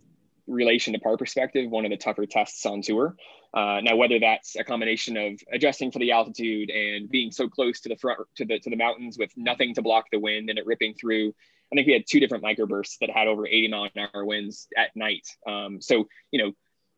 relation 0.47 0.93
to 0.93 0.99
par 0.99 1.17
perspective 1.17 1.69
one 1.69 1.85
of 1.85 1.91
the 1.91 1.97
tougher 1.97 2.25
tests 2.25 2.65
on 2.65 2.81
tour. 2.81 3.15
Uh, 3.53 3.79
now, 3.81 3.95
whether 3.95 4.19
that's 4.19 4.55
a 4.55 4.63
combination 4.63 5.15
of 5.15 5.39
adjusting 5.51 5.91
for 5.91 5.99
the 5.99 6.11
altitude 6.11 6.69
and 6.71 7.09
being 7.09 7.31
so 7.31 7.47
close 7.47 7.79
to 7.81 7.89
the 7.89 7.95
front 7.95 8.19
to 8.35 8.45
the 8.45 8.59
to 8.59 8.69
the 8.69 8.75
mountains 8.75 9.17
with 9.17 9.31
nothing 9.37 9.73
to 9.75 9.81
block 9.81 10.05
the 10.11 10.19
wind 10.19 10.49
and 10.49 10.57
it 10.57 10.65
ripping 10.65 10.93
through. 10.93 11.33
I 11.71 11.75
think 11.75 11.87
we 11.87 11.93
had 11.93 12.05
two 12.07 12.19
different 12.19 12.43
microbursts 12.43 12.97
that 13.01 13.09
had 13.09 13.27
over 13.27 13.47
80 13.47 13.67
mile 13.69 13.89
an 13.95 14.07
hour 14.13 14.25
winds 14.25 14.67
at 14.77 14.95
night. 14.95 15.27
Um, 15.47 15.81
so 15.81 16.07
you 16.31 16.43
know 16.43 16.51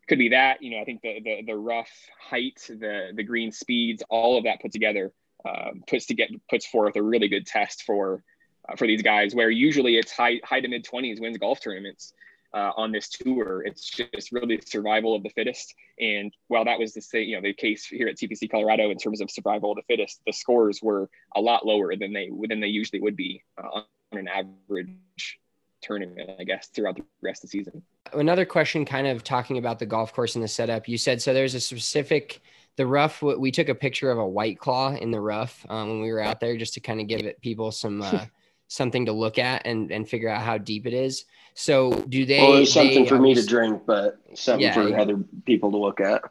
could 0.07 0.17
be 0.17 0.29
that 0.29 0.61
you 0.61 0.71
know 0.71 0.79
i 0.79 0.83
think 0.83 1.01
the 1.01 1.19
the, 1.23 1.43
the 1.47 1.55
rough 1.55 1.91
height 2.19 2.61
the 2.69 3.11
the 3.13 3.23
green 3.23 3.51
speeds 3.51 4.03
all 4.09 4.37
of 4.37 4.43
that 4.43 4.61
put 4.61 4.71
together 4.71 5.11
uh, 5.45 5.71
puts 5.87 6.07
to 6.07 6.13
get 6.13 6.29
puts 6.49 6.65
forth 6.65 6.95
a 6.95 7.01
really 7.01 7.27
good 7.27 7.45
test 7.45 7.83
for 7.83 8.23
uh, 8.67 8.75
for 8.75 8.87
these 8.87 9.01
guys 9.01 9.35
where 9.35 9.49
usually 9.49 9.97
it's 9.97 10.11
high 10.11 10.39
high 10.43 10.59
to 10.59 10.67
mid 10.67 10.85
20s 10.85 11.21
wins 11.21 11.37
golf 11.37 11.61
tournaments 11.61 12.13
uh, 12.55 12.71
on 12.77 12.91
this 12.91 13.09
tour. 13.09 13.63
It's 13.65 13.89
just 13.89 14.31
really 14.31 14.59
survival 14.65 15.13
of 15.13 15.23
the 15.23 15.29
fittest. 15.29 15.75
And 15.99 16.33
while 16.47 16.65
that 16.65 16.79
was 16.79 16.93
the 16.93 17.01
same 17.01 17.27
you 17.29 17.35
know 17.35 17.41
the 17.41 17.53
case 17.53 17.85
here 17.85 18.07
at 18.07 18.15
tpc 18.15 18.49
colorado 18.49 18.89
in 18.89 18.97
terms 18.97 19.21
of 19.21 19.29
survival 19.29 19.71
of 19.71 19.77
the 19.77 19.83
fittest 19.83 20.21
the 20.25 20.33
scores 20.33 20.79
were 20.81 21.09
a 21.35 21.41
lot 21.41 21.65
lower 21.65 21.95
than 21.95 22.13
they 22.13 22.29
than 22.47 22.59
they 22.59 22.67
usually 22.67 23.01
would 23.01 23.15
be 23.15 23.43
uh, 23.61 23.81
on 24.11 24.19
an 24.19 24.27
average 24.27 25.39
tournament, 25.85 26.29
I 26.39 26.43
guess, 26.43 26.67
throughout 26.67 26.95
the 26.95 27.03
rest 27.21 27.43
of 27.43 27.49
the 27.49 27.57
season. 27.57 27.83
Another 28.13 28.45
question, 28.45 28.85
kind 28.85 29.07
of 29.07 29.23
talking 29.23 29.57
about 29.57 29.79
the 29.79 29.85
golf 29.85 30.13
course 30.13 30.35
and 30.35 30.43
the 30.43 30.47
setup. 30.47 30.87
You 30.87 30.97
said 30.97 31.21
so. 31.21 31.33
There's 31.33 31.55
a 31.55 31.59
specific 31.59 32.41
the 32.77 32.85
rough. 32.85 33.21
We 33.21 33.51
took 33.51 33.69
a 33.69 33.75
picture 33.75 34.11
of 34.11 34.17
a 34.17 34.27
white 34.27 34.59
claw 34.59 34.93
in 34.93 35.11
the 35.11 35.21
rough 35.21 35.65
um, 35.69 35.89
when 35.89 36.01
we 36.01 36.11
were 36.11 36.21
out 36.21 36.39
there, 36.39 36.57
just 36.57 36.73
to 36.73 36.79
kind 36.79 36.99
of 36.99 37.07
give 37.07 37.21
it 37.21 37.41
people 37.41 37.71
some 37.71 38.01
uh, 38.01 38.25
something 38.67 39.05
to 39.05 39.11
look 39.11 39.37
at 39.37 39.65
and 39.65 39.91
and 39.91 40.07
figure 40.07 40.29
out 40.29 40.41
how 40.41 40.57
deep 40.57 40.85
it 40.85 40.93
is. 40.93 41.25
So 41.53 41.91
do 42.09 42.25
they? 42.25 42.39
Well, 42.39 42.65
something 42.65 43.03
they, 43.03 43.09
for 43.09 43.19
me 43.19 43.33
to 43.35 43.45
drink, 43.45 43.83
but 43.85 44.17
something 44.33 44.61
yeah, 44.61 44.73
for 44.73 44.89
yeah. 44.89 45.01
other 45.01 45.17
people 45.45 45.71
to 45.71 45.77
look 45.77 46.01
at. 46.01 46.23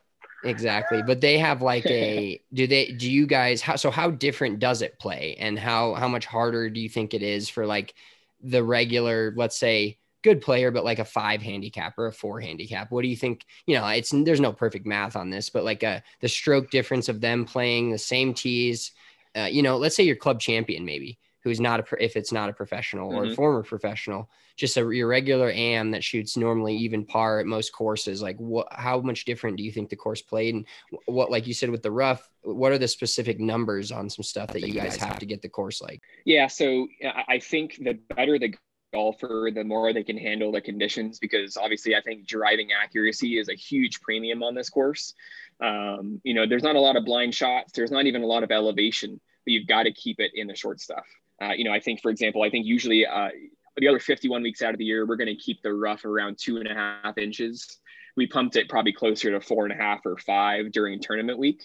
Exactly. 0.44 1.02
But 1.02 1.20
they 1.20 1.38
have 1.38 1.62
like 1.62 1.86
a 1.86 2.40
do 2.52 2.66
they 2.66 2.92
do 2.92 3.10
you 3.10 3.26
guys 3.26 3.62
how 3.62 3.76
so 3.76 3.90
how 3.90 4.10
different 4.10 4.58
does 4.58 4.82
it 4.82 4.98
play 4.98 5.36
and 5.38 5.58
how 5.58 5.94
how 5.94 6.08
much 6.08 6.26
harder 6.26 6.68
do 6.68 6.80
you 6.80 6.88
think 6.88 7.14
it 7.14 7.22
is 7.22 7.48
for 7.48 7.66
like 7.66 7.94
the 8.44 8.62
regular, 8.62 9.32
let's 9.36 9.58
say 9.58 9.98
good 10.22 10.40
player, 10.40 10.70
but 10.70 10.84
like 10.84 10.98
a 10.98 11.04
five 11.04 11.42
handicap 11.42 11.98
or 11.98 12.06
a 12.06 12.12
four 12.12 12.40
handicap? 12.40 12.90
What 12.90 13.02
do 13.02 13.08
you 13.08 13.16
think? 13.16 13.44
You 13.66 13.76
know, 13.76 13.86
it's 13.88 14.10
there's 14.10 14.40
no 14.40 14.52
perfect 14.52 14.86
math 14.86 15.16
on 15.16 15.30
this, 15.30 15.50
but 15.50 15.64
like 15.64 15.82
a 15.82 16.02
the 16.20 16.28
stroke 16.28 16.70
difference 16.70 17.08
of 17.08 17.20
them 17.20 17.44
playing 17.44 17.90
the 17.90 17.98
same 17.98 18.34
tees. 18.34 18.92
Uh, 19.36 19.48
you 19.50 19.62
know, 19.62 19.76
let's 19.76 19.96
say 19.96 20.04
your 20.04 20.16
club 20.16 20.40
champion 20.40 20.84
maybe 20.84 21.18
who's 21.44 21.60
not 21.60 21.80
a 21.80 22.02
if 22.02 22.16
it's 22.16 22.32
not 22.32 22.48
a 22.48 22.52
professional 22.52 23.10
mm-hmm. 23.10 23.30
or 23.30 23.34
former 23.34 23.62
professional, 23.62 24.30
just 24.56 24.78
a 24.78 24.80
your 24.92 25.06
regular 25.06 25.50
am 25.50 25.90
that 25.90 26.02
shoots 26.02 26.36
normally 26.36 26.74
even 26.74 27.04
par 27.04 27.38
at 27.38 27.46
most 27.46 27.72
courses. 27.72 28.22
Like 28.22 28.38
what? 28.38 28.66
How 28.72 29.00
much 29.00 29.26
different 29.26 29.58
do 29.58 29.62
you 29.62 29.70
think 29.70 29.90
the 29.90 29.96
course 29.96 30.22
played? 30.22 30.54
And 30.54 30.66
what, 31.04 31.30
like 31.30 31.46
you 31.46 31.54
said 31.54 31.70
with 31.70 31.82
the 31.82 31.90
rough, 31.90 32.28
what 32.42 32.72
are 32.72 32.78
the 32.78 32.88
specific 32.88 33.38
numbers 33.38 33.92
on 33.92 34.08
some 34.08 34.22
stuff 34.22 34.48
that 34.54 34.66
you 34.66 34.72
guys 34.72 34.96
have 34.96 35.18
to 35.18 35.26
get 35.26 35.42
the 35.42 35.48
course 35.48 35.82
like? 35.82 36.02
Yeah, 36.24 36.46
so 36.46 36.88
I 37.28 37.38
think 37.38 37.78
the 37.82 37.98
better 38.14 38.38
the 38.38 38.54
golfer, 38.94 39.50
the 39.52 39.64
more 39.64 39.92
they 39.92 40.04
can 40.04 40.16
handle 40.16 40.50
the 40.50 40.62
conditions. 40.62 41.18
Because 41.18 41.58
obviously, 41.58 41.94
I 41.94 42.00
think 42.00 42.26
driving 42.26 42.70
accuracy 42.72 43.38
is 43.38 43.50
a 43.50 43.54
huge 43.54 44.00
premium 44.00 44.42
on 44.42 44.54
this 44.54 44.70
course. 44.70 45.12
Um, 45.60 46.22
you 46.24 46.32
know, 46.32 46.46
there's 46.46 46.62
not 46.62 46.76
a 46.76 46.80
lot 46.80 46.96
of 46.96 47.04
blind 47.04 47.34
shots. 47.34 47.72
There's 47.74 47.90
not 47.90 48.06
even 48.06 48.22
a 48.22 48.26
lot 48.26 48.44
of 48.44 48.50
elevation, 48.50 49.20
but 49.44 49.52
you've 49.52 49.66
got 49.66 49.82
to 49.82 49.92
keep 49.92 50.20
it 50.20 50.32
in 50.34 50.46
the 50.46 50.56
short 50.56 50.80
stuff. 50.80 51.04
Uh, 51.42 51.52
you 51.56 51.64
know, 51.64 51.72
I 51.72 51.80
think, 51.80 52.00
for 52.00 52.10
example, 52.10 52.42
I 52.42 52.50
think 52.50 52.66
usually 52.66 53.06
uh, 53.06 53.28
the 53.76 53.88
other 53.88 53.98
51 53.98 54.42
weeks 54.42 54.62
out 54.62 54.72
of 54.72 54.78
the 54.78 54.84
year, 54.84 55.06
we're 55.06 55.16
going 55.16 55.34
to 55.34 55.36
keep 55.36 55.62
the 55.62 55.72
rough 55.72 56.04
around 56.04 56.38
two 56.38 56.58
and 56.58 56.68
a 56.68 56.74
half 56.74 57.18
inches. 57.18 57.78
We 58.16 58.26
pumped 58.26 58.56
it 58.56 58.68
probably 58.68 58.92
closer 58.92 59.30
to 59.32 59.40
four 59.40 59.64
and 59.64 59.72
a 59.72 59.82
half 59.82 60.06
or 60.06 60.16
five 60.16 60.70
during 60.70 61.00
tournament 61.00 61.38
week. 61.38 61.64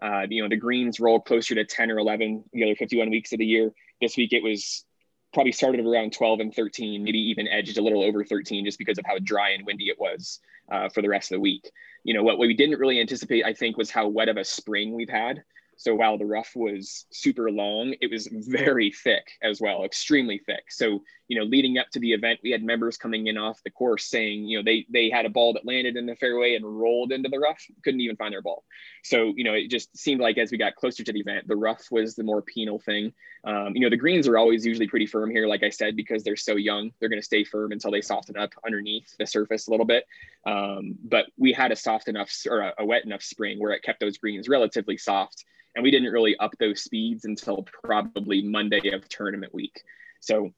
Uh, 0.00 0.22
you 0.28 0.42
know, 0.42 0.48
the 0.48 0.56
greens 0.56 1.00
rolled 1.00 1.24
closer 1.24 1.56
to 1.56 1.64
10 1.64 1.90
or 1.90 1.98
11 1.98 2.44
the 2.52 2.64
other 2.64 2.76
51 2.76 3.10
weeks 3.10 3.32
of 3.32 3.38
the 3.38 3.46
year. 3.46 3.72
This 4.00 4.16
week 4.16 4.32
it 4.32 4.42
was 4.42 4.84
probably 5.34 5.52
started 5.52 5.84
around 5.84 6.12
12 6.12 6.40
and 6.40 6.54
13, 6.54 7.02
maybe 7.02 7.18
even 7.18 7.48
edged 7.48 7.76
a 7.78 7.82
little 7.82 8.02
over 8.02 8.24
13 8.24 8.64
just 8.64 8.78
because 8.78 8.98
of 8.98 9.04
how 9.06 9.18
dry 9.18 9.50
and 9.50 9.66
windy 9.66 9.88
it 9.88 9.98
was 9.98 10.40
uh, 10.70 10.88
for 10.88 11.02
the 11.02 11.08
rest 11.08 11.32
of 11.32 11.36
the 11.36 11.40
week. 11.40 11.68
You 12.04 12.14
know, 12.14 12.22
what 12.22 12.38
we 12.38 12.54
didn't 12.54 12.78
really 12.78 13.00
anticipate, 13.00 13.44
I 13.44 13.52
think, 13.52 13.76
was 13.76 13.90
how 13.90 14.06
wet 14.06 14.28
of 14.28 14.36
a 14.36 14.44
spring 14.44 14.94
we've 14.94 15.10
had. 15.10 15.42
So 15.78 15.94
while 15.94 16.18
the 16.18 16.26
rough 16.26 16.54
was 16.56 17.06
super 17.10 17.50
long, 17.52 17.94
it 18.00 18.10
was 18.10 18.28
very 18.32 18.90
thick 18.90 19.28
as 19.42 19.60
well, 19.60 19.84
extremely 19.84 20.38
thick. 20.38 20.70
So, 20.70 21.04
you 21.28 21.38
know, 21.38 21.44
leading 21.44 21.78
up 21.78 21.90
to 21.90 22.00
the 22.00 22.12
event, 22.12 22.40
we 22.42 22.50
had 22.50 22.62
members 22.62 22.96
coming 22.96 23.26
in 23.26 23.36
off 23.36 23.62
the 23.62 23.70
course 23.70 24.06
saying, 24.06 24.44
you 24.44 24.58
know, 24.58 24.64
they 24.64 24.86
they 24.90 25.10
had 25.10 25.26
a 25.26 25.28
ball 25.28 25.52
that 25.52 25.66
landed 25.66 25.96
in 25.96 26.06
the 26.06 26.16
fairway 26.16 26.54
and 26.54 26.64
rolled 26.64 27.12
into 27.12 27.28
the 27.28 27.38
rough, 27.38 27.62
couldn't 27.84 28.00
even 28.00 28.16
find 28.16 28.32
their 28.32 28.42
ball. 28.42 28.64
So, 29.04 29.34
you 29.36 29.44
know, 29.44 29.52
it 29.52 29.68
just 29.68 29.96
seemed 29.96 30.20
like 30.20 30.38
as 30.38 30.50
we 30.50 30.58
got 30.58 30.74
closer 30.74 31.04
to 31.04 31.12
the 31.12 31.20
event, 31.20 31.46
the 31.46 31.56
rough 31.56 31.90
was 31.90 32.14
the 32.14 32.24
more 32.24 32.42
penal 32.42 32.78
thing. 32.78 33.12
Um, 33.44 33.74
you 33.74 33.80
know, 33.80 33.90
the 33.90 33.96
greens 33.96 34.26
are 34.26 34.38
always 34.38 34.64
usually 34.64 34.88
pretty 34.88 35.06
firm 35.06 35.30
here, 35.30 35.46
like 35.46 35.62
I 35.62 35.70
said, 35.70 35.96
because 35.96 36.24
they're 36.24 36.36
so 36.36 36.56
young. 36.56 36.90
They're 36.98 37.10
going 37.10 37.20
to 37.20 37.26
stay 37.26 37.44
firm 37.44 37.72
until 37.72 37.90
they 37.90 38.00
soften 38.00 38.36
up 38.36 38.52
underneath 38.66 39.14
the 39.18 39.26
surface 39.26 39.68
a 39.68 39.70
little 39.70 39.86
bit. 39.86 40.06
Um, 40.46 40.96
but 41.04 41.26
we 41.36 41.52
had 41.52 41.72
a 41.72 41.76
soft 41.76 42.08
enough 42.08 42.32
or 42.48 42.60
a, 42.60 42.74
a 42.78 42.84
wet 42.84 43.04
enough 43.04 43.22
spring 43.22 43.58
where 43.58 43.72
it 43.72 43.82
kept 43.82 44.00
those 44.00 44.18
greens 44.18 44.48
relatively 44.48 44.96
soft 44.96 45.44
and 45.74 45.84
we 45.84 45.90
didn't 45.90 46.12
really 46.12 46.36
up 46.38 46.56
those 46.58 46.82
speeds 46.82 47.24
until 47.24 47.62
probably 47.62 48.42
Monday 48.42 48.90
of 48.90 49.08
tournament 49.08 49.54
week. 49.54 49.82
So 50.20 50.52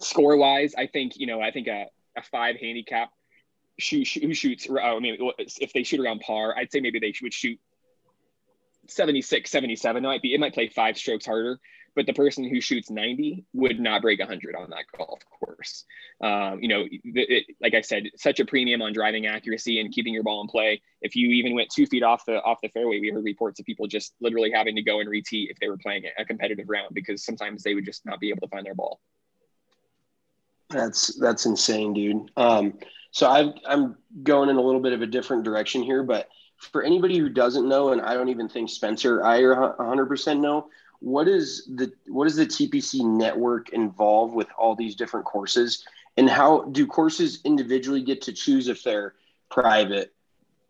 score 0.00 0.36
wise, 0.36 0.74
I 0.76 0.86
think 0.86 1.12
you 1.16 1.26
know 1.26 1.40
I 1.40 1.50
think 1.50 1.68
a, 1.68 1.86
a 2.16 2.22
five 2.22 2.56
handicap 2.56 3.10
shoot, 3.78 4.08
who 4.08 4.34
shoots. 4.34 4.68
I 4.70 4.98
mean, 4.98 5.16
if 5.38 5.72
they 5.72 5.82
shoot 5.82 6.00
around 6.00 6.20
par, 6.20 6.54
I'd 6.56 6.70
say 6.70 6.80
maybe 6.80 6.98
they 6.98 7.14
would 7.22 7.34
shoot 7.34 7.58
76, 8.88 9.50
77. 9.50 10.04
It 10.04 10.06
might 10.06 10.22
be 10.22 10.34
it 10.34 10.40
might 10.40 10.54
play 10.54 10.68
five 10.68 10.96
strokes 10.96 11.26
harder, 11.26 11.58
but 11.94 12.06
the 12.06 12.12
person 12.12 12.48
who 12.48 12.60
shoots 12.60 12.90
90 12.90 13.44
would 13.54 13.80
not 13.80 14.02
break 14.02 14.18
100 14.18 14.54
on 14.54 14.70
that 14.70 14.84
golf 14.96 15.20
course. 15.38 15.84
Um, 16.22 16.60
you 16.60 16.68
know, 16.68 16.84
it, 16.90 17.46
like 17.60 17.74
I 17.74 17.80
said, 17.80 18.04
such 18.16 18.40
a 18.40 18.44
premium 18.44 18.82
on 18.82 18.92
driving 18.92 19.26
accuracy 19.26 19.80
and 19.80 19.92
keeping 19.92 20.12
your 20.12 20.22
ball 20.22 20.40
in 20.42 20.48
play. 20.48 20.82
If 21.00 21.16
you 21.16 21.28
even 21.30 21.54
went 21.54 21.70
two 21.70 21.86
feet 21.86 22.02
off 22.02 22.24
the 22.26 22.42
off 22.42 22.58
the 22.62 22.68
fairway, 22.68 23.00
we 23.00 23.10
heard 23.10 23.24
reports 23.24 23.60
of 23.60 23.66
people 23.66 23.86
just 23.86 24.14
literally 24.20 24.50
having 24.52 24.76
to 24.76 24.82
go 24.82 25.00
and 25.00 25.08
retee 25.08 25.50
if 25.50 25.58
they 25.58 25.68
were 25.68 25.78
playing 25.78 26.04
a 26.18 26.24
competitive 26.24 26.68
round 26.68 26.94
because 26.94 27.24
sometimes 27.24 27.62
they 27.62 27.74
would 27.74 27.84
just 27.84 28.04
not 28.06 28.20
be 28.20 28.30
able 28.30 28.40
to 28.40 28.48
find 28.48 28.66
their 28.66 28.74
ball. 28.74 29.00
That's 30.74 31.14
that's 31.18 31.46
insane, 31.46 31.94
dude. 31.94 32.30
Um, 32.36 32.74
so 33.12 33.28
i 33.28 33.52
I'm 33.66 33.96
going 34.24 34.48
in 34.48 34.56
a 34.56 34.60
little 34.60 34.80
bit 34.80 34.92
of 34.92 35.02
a 35.02 35.06
different 35.06 35.44
direction 35.44 35.82
here, 35.82 36.02
but 36.02 36.28
for 36.58 36.82
anybody 36.82 37.16
who 37.18 37.28
doesn't 37.28 37.68
know, 37.68 37.92
and 37.92 38.00
I 38.00 38.14
don't 38.14 38.28
even 38.28 38.48
think 38.48 38.68
Spencer 38.70 39.24
I 39.24 39.40
100% 39.40 40.40
know, 40.40 40.68
what 40.98 41.28
is 41.28 41.70
the 41.76 41.92
what 42.08 42.26
is 42.26 42.34
the 42.34 42.46
TPC 42.46 43.04
network 43.04 43.68
involved 43.70 44.34
with 44.34 44.48
all 44.58 44.74
these 44.74 44.96
different 44.96 45.26
courses, 45.26 45.84
and 46.16 46.28
how 46.28 46.64
do 46.72 46.86
courses 46.86 47.40
individually 47.44 48.02
get 48.02 48.22
to 48.22 48.32
choose 48.32 48.66
if 48.68 48.82
they're 48.82 49.14
private, 49.50 50.12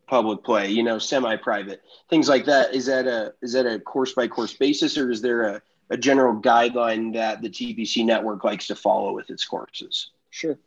public 0.06 0.44
play, 0.44 0.70
you 0.70 0.82
know, 0.82 0.98
semi-private, 0.98 1.80
things 2.10 2.28
like 2.28 2.44
that? 2.44 2.74
Is 2.74 2.86
that 2.86 3.06
a 3.06 3.32
is 3.40 3.54
that 3.54 3.64
a 3.64 3.78
course 3.78 4.12
by 4.12 4.28
course 4.28 4.52
basis, 4.52 4.98
or 4.98 5.10
is 5.10 5.22
there 5.22 5.42
a 5.44 5.62
a 5.90 5.96
general 5.96 6.40
guideline 6.40 7.12
that 7.14 7.42
the 7.42 7.50
TPC 7.50 8.04
network 8.04 8.44
likes 8.44 8.66
to 8.68 8.74
follow 8.74 9.12
with 9.12 9.30
its 9.30 9.44
courses? 9.44 10.10
Sure. 10.30 10.58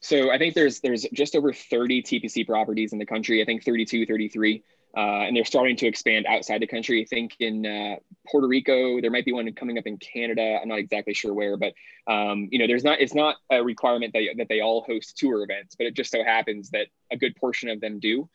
So 0.00 0.30
I 0.30 0.38
think 0.38 0.54
there's 0.54 0.80
there's 0.80 1.06
just 1.12 1.34
over 1.34 1.52
30 1.52 2.02
TPC 2.02 2.46
properties 2.46 2.92
in 2.92 2.98
the 2.98 3.06
country. 3.06 3.42
I 3.42 3.44
think 3.44 3.64
32, 3.64 4.06
33. 4.06 4.62
Uh, 4.96 5.26
and 5.26 5.36
they're 5.36 5.44
starting 5.44 5.76
to 5.76 5.86
expand 5.86 6.24
outside 6.26 6.62
the 6.62 6.66
country. 6.66 7.02
I 7.02 7.04
think 7.04 7.36
in 7.38 7.66
uh, 7.66 7.96
Puerto 8.26 8.46
Rico, 8.46 8.98
there 8.98 9.10
might 9.10 9.26
be 9.26 9.32
one 9.32 9.52
coming 9.52 9.76
up 9.76 9.86
in 9.86 9.98
Canada. 9.98 10.58
I'm 10.62 10.68
not 10.68 10.78
exactly 10.78 11.12
sure 11.12 11.34
where, 11.34 11.58
but 11.58 11.74
um, 12.06 12.48
you 12.50 12.58
know, 12.58 12.66
there's 12.66 12.84
not 12.84 13.00
it's 13.00 13.14
not 13.14 13.36
a 13.50 13.62
requirement 13.62 14.14
that 14.14 14.22
that 14.38 14.48
they 14.48 14.60
all 14.60 14.82
host 14.82 15.18
tour 15.18 15.42
events, 15.42 15.74
but 15.74 15.86
it 15.86 15.94
just 15.94 16.10
so 16.10 16.24
happens 16.24 16.70
that 16.70 16.86
a 17.10 17.16
good 17.16 17.36
portion 17.36 17.68
of 17.68 17.80
them 17.80 17.98
do. 17.98 18.28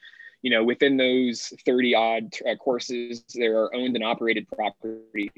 You 0.44 0.52
know, 0.52 0.64
within 0.64 0.98
those 0.98 1.52
30 1.66 1.96
odd 1.96 2.36
uh, 2.48 2.56
courses, 2.56 3.24
there 3.34 3.58
are 3.60 3.74
owned 3.74 3.96
and 3.96 4.04
operated 4.04 4.48
properties. 4.48 5.32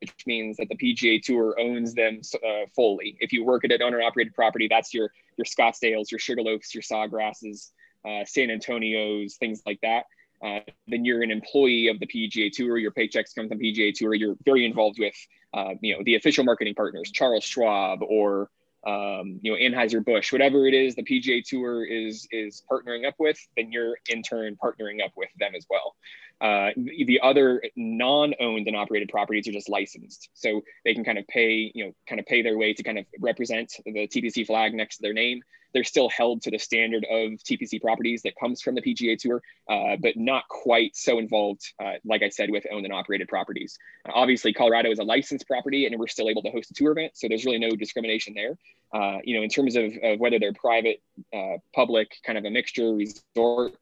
Which 0.00 0.26
means 0.26 0.56
that 0.56 0.68
the 0.70 0.76
PGA 0.76 1.22
Tour 1.22 1.56
owns 1.60 1.92
them 1.92 2.22
uh, 2.34 2.66
fully. 2.74 3.18
If 3.20 3.34
you 3.34 3.44
work 3.44 3.64
at 3.66 3.72
an 3.72 3.82
owner-operated 3.82 4.34
property, 4.34 4.66
that's 4.68 4.94
your 4.94 5.12
your 5.36 5.44
Scottsdales, 5.44 6.10
your 6.10 6.18
Sugarloafs, 6.18 6.72
your 6.72 6.82
Sawgrasses, 6.82 7.70
uh, 8.06 8.24
San 8.24 8.50
Antonio's, 8.50 9.36
things 9.36 9.62
like 9.66 9.78
that. 9.82 10.04
Uh, 10.42 10.60
then 10.88 11.04
you're 11.04 11.22
an 11.22 11.30
employee 11.30 11.88
of 11.88 12.00
the 12.00 12.06
PGA 12.06 12.50
Tour. 12.50 12.78
Your 12.78 12.92
paychecks 12.92 13.34
come 13.34 13.48
from 13.48 13.58
PGA 13.58 13.92
Tour. 13.92 14.14
You're 14.14 14.36
very 14.44 14.64
involved 14.64 14.98
with, 14.98 15.14
uh, 15.52 15.74
you 15.82 15.94
know, 15.94 16.02
the 16.04 16.14
official 16.14 16.44
marketing 16.44 16.74
partners, 16.74 17.10
Charles 17.10 17.44
Schwab 17.44 18.00
or 18.02 18.50
um, 18.86 19.38
you 19.42 19.52
know 19.52 19.58
Anheuser 19.58 20.04
Busch, 20.04 20.32
whatever 20.32 20.66
it 20.66 20.74
is 20.74 20.94
the 20.94 21.02
PGA 21.02 21.42
Tour 21.44 21.84
is 21.84 22.26
is 22.30 22.62
partnering 22.70 23.06
up 23.06 23.14
with. 23.18 23.38
Then 23.56 23.72
you're 23.72 23.98
in 24.08 24.22
turn 24.22 24.56
partnering 24.62 25.04
up 25.04 25.12
with 25.16 25.28
them 25.38 25.52
as 25.54 25.66
well. 25.68 25.96
Uh, 26.40 26.70
the 26.76 27.20
other 27.22 27.62
non-owned 27.76 28.66
and 28.66 28.74
operated 28.74 29.10
properties 29.10 29.46
are 29.46 29.52
just 29.52 29.68
licensed, 29.68 30.30
so 30.32 30.62
they 30.86 30.94
can 30.94 31.04
kind 31.04 31.18
of 31.18 31.26
pay, 31.28 31.70
you 31.74 31.84
know, 31.84 31.92
kind 32.08 32.18
of 32.18 32.24
pay 32.24 32.40
their 32.40 32.56
way 32.56 32.72
to 32.72 32.82
kind 32.82 32.98
of 32.98 33.04
represent 33.20 33.70
the 33.84 34.08
TPC 34.08 34.46
flag 34.46 34.72
next 34.72 34.96
to 34.96 35.02
their 35.02 35.12
name. 35.12 35.42
They're 35.72 35.84
still 35.84 36.08
held 36.08 36.42
to 36.42 36.50
the 36.50 36.58
standard 36.58 37.04
of 37.04 37.32
TPC 37.32 37.80
properties 37.80 38.22
that 38.22 38.34
comes 38.36 38.60
from 38.60 38.74
the 38.74 38.82
PGA 38.82 39.18
Tour, 39.18 39.42
uh, 39.68 39.96
but 40.00 40.16
not 40.16 40.48
quite 40.48 40.96
so 40.96 41.18
involved, 41.18 41.62
uh, 41.82 41.94
like 42.04 42.22
I 42.22 42.28
said, 42.28 42.50
with 42.50 42.66
owned 42.70 42.84
and 42.84 42.94
operated 42.94 43.28
properties. 43.28 43.78
obviously, 44.12 44.52
Colorado 44.52 44.90
is 44.90 44.98
a 44.98 45.04
licensed 45.04 45.46
property, 45.46 45.86
and 45.86 45.98
we're 45.98 46.08
still 46.08 46.28
able 46.28 46.42
to 46.42 46.50
host 46.50 46.70
a 46.70 46.74
tour 46.74 46.92
event, 46.92 47.12
so 47.14 47.28
there's 47.28 47.44
really 47.44 47.58
no 47.58 47.70
discrimination 47.70 48.34
there. 48.34 48.58
Uh, 48.92 49.18
you 49.22 49.36
know, 49.36 49.42
in 49.42 49.48
terms 49.48 49.76
of, 49.76 49.92
of 50.02 50.18
whether 50.18 50.38
they're 50.38 50.52
private, 50.52 51.00
uh, 51.32 51.56
public, 51.74 52.16
kind 52.24 52.38
of 52.38 52.44
a 52.44 52.50
mixture, 52.50 52.92
resort, 52.92 53.74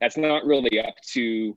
that's 0.00 0.16
not 0.16 0.44
really 0.44 0.80
up 0.80 0.94
to 1.12 1.56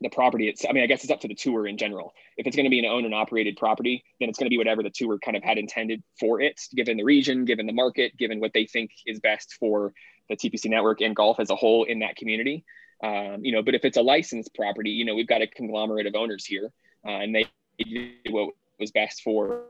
the 0.00 0.08
property 0.10 0.48
it's 0.48 0.64
i 0.68 0.72
mean 0.72 0.82
i 0.82 0.86
guess 0.86 1.02
it's 1.02 1.12
up 1.12 1.20
to 1.20 1.28
the 1.28 1.34
tour 1.34 1.66
in 1.66 1.76
general 1.76 2.12
if 2.36 2.46
it's 2.46 2.54
going 2.54 2.64
to 2.64 2.70
be 2.70 2.78
an 2.78 2.84
owned 2.84 3.04
and 3.04 3.14
operated 3.14 3.56
property 3.56 4.04
then 4.20 4.28
it's 4.28 4.38
going 4.38 4.46
to 4.46 4.50
be 4.50 4.58
whatever 4.58 4.82
the 4.82 4.90
tour 4.90 5.18
kind 5.18 5.36
of 5.36 5.42
had 5.42 5.58
intended 5.58 6.02
for 6.18 6.40
it 6.40 6.60
given 6.74 6.96
the 6.96 7.04
region 7.04 7.44
given 7.44 7.66
the 7.66 7.72
market 7.72 8.16
given 8.16 8.40
what 8.40 8.52
they 8.52 8.64
think 8.64 8.90
is 9.06 9.18
best 9.20 9.56
for 9.58 9.92
the 10.28 10.36
tpc 10.36 10.70
network 10.70 11.00
and 11.00 11.16
golf 11.16 11.40
as 11.40 11.50
a 11.50 11.56
whole 11.56 11.84
in 11.84 12.00
that 12.00 12.16
community 12.16 12.64
um, 13.02 13.44
you 13.44 13.52
know 13.52 13.62
but 13.62 13.74
if 13.74 13.84
it's 13.84 13.96
a 13.96 14.02
licensed 14.02 14.54
property 14.54 14.90
you 14.90 15.04
know 15.04 15.14
we've 15.14 15.28
got 15.28 15.42
a 15.42 15.46
conglomerate 15.46 16.06
of 16.06 16.14
owners 16.14 16.44
here 16.44 16.70
uh, 17.06 17.10
and 17.10 17.34
they 17.34 17.46
did 17.78 18.10
what 18.30 18.50
was 18.78 18.90
best 18.90 19.22
for 19.22 19.64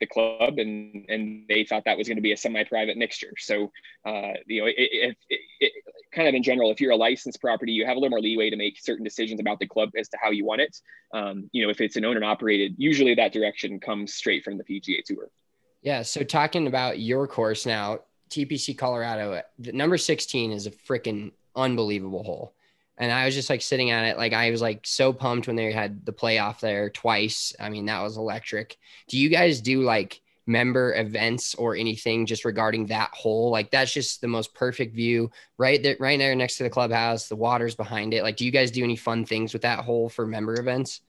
the 0.00 0.06
club, 0.06 0.58
and 0.58 1.06
and 1.08 1.44
they 1.48 1.64
thought 1.64 1.84
that 1.84 1.98
was 1.98 2.08
going 2.08 2.16
to 2.16 2.22
be 2.22 2.32
a 2.32 2.36
semi-private 2.36 2.96
mixture. 2.96 3.32
So, 3.38 3.72
uh, 4.04 4.32
you 4.46 4.60
know, 4.60 4.66
it, 4.66 4.74
it, 4.76 5.16
it, 5.60 5.72
kind 6.14 6.28
of 6.28 6.34
in 6.34 6.42
general, 6.42 6.70
if 6.70 6.80
you're 6.80 6.92
a 6.92 6.96
licensed 6.96 7.40
property, 7.40 7.72
you 7.72 7.84
have 7.86 7.96
a 7.96 8.00
little 8.00 8.10
more 8.10 8.20
leeway 8.20 8.50
to 8.50 8.56
make 8.56 8.78
certain 8.80 9.04
decisions 9.04 9.40
about 9.40 9.58
the 9.58 9.66
club 9.66 9.90
as 9.98 10.08
to 10.10 10.18
how 10.22 10.30
you 10.30 10.44
want 10.44 10.60
it. 10.60 10.80
Um, 11.12 11.48
you 11.52 11.64
know, 11.64 11.70
if 11.70 11.80
it's 11.80 11.96
an 11.96 12.04
owned 12.04 12.16
and 12.16 12.24
operated, 12.24 12.74
usually 12.78 13.14
that 13.14 13.32
direction 13.32 13.80
comes 13.80 14.14
straight 14.14 14.44
from 14.44 14.58
the 14.58 14.64
PGA 14.64 15.02
Tour. 15.04 15.28
Yeah. 15.82 16.02
So 16.02 16.22
talking 16.22 16.66
about 16.66 16.98
your 16.98 17.26
course 17.26 17.66
now, 17.66 18.00
TPC 18.30 18.76
Colorado, 18.76 19.42
the 19.58 19.72
number 19.72 19.98
16 19.98 20.52
is 20.52 20.66
a 20.66 20.70
freaking 20.70 21.32
unbelievable 21.54 22.22
hole. 22.22 22.54
And 22.96 23.10
I 23.10 23.24
was 23.24 23.34
just 23.34 23.50
like 23.50 23.60
sitting 23.60 23.90
at 23.90 24.04
it, 24.04 24.16
like 24.16 24.32
I 24.32 24.50
was 24.50 24.62
like 24.62 24.80
so 24.84 25.12
pumped 25.12 25.46
when 25.46 25.56
they 25.56 25.72
had 25.72 26.06
the 26.06 26.12
playoff 26.12 26.60
there 26.60 26.90
twice. 26.90 27.54
I 27.58 27.68
mean, 27.68 27.86
that 27.86 28.02
was 28.02 28.16
electric. 28.16 28.76
Do 29.08 29.18
you 29.18 29.28
guys 29.28 29.60
do 29.60 29.82
like 29.82 30.20
member 30.46 30.94
events 30.94 31.54
or 31.54 31.74
anything 31.74 32.26
just 32.26 32.44
regarding 32.44 32.86
that 32.86 33.10
hole? 33.12 33.50
Like 33.50 33.70
that's 33.70 33.92
just 33.92 34.20
the 34.20 34.28
most 34.28 34.54
perfect 34.54 34.94
view, 34.94 35.30
right 35.58 35.82
there, 35.82 35.96
right 36.00 36.18
there 36.18 36.34
next 36.34 36.56
to 36.58 36.64
the 36.64 36.70
clubhouse. 36.70 37.28
The 37.28 37.36
water's 37.36 37.74
behind 37.74 38.14
it. 38.14 38.22
Like, 38.22 38.36
do 38.36 38.44
you 38.44 38.50
guys 38.50 38.70
do 38.70 38.84
any 38.84 38.96
fun 38.96 39.24
things 39.24 39.52
with 39.52 39.62
that 39.62 39.80
hole 39.80 40.08
for 40.08 40.26
member 40.26 40.58
events? 40.58 41.00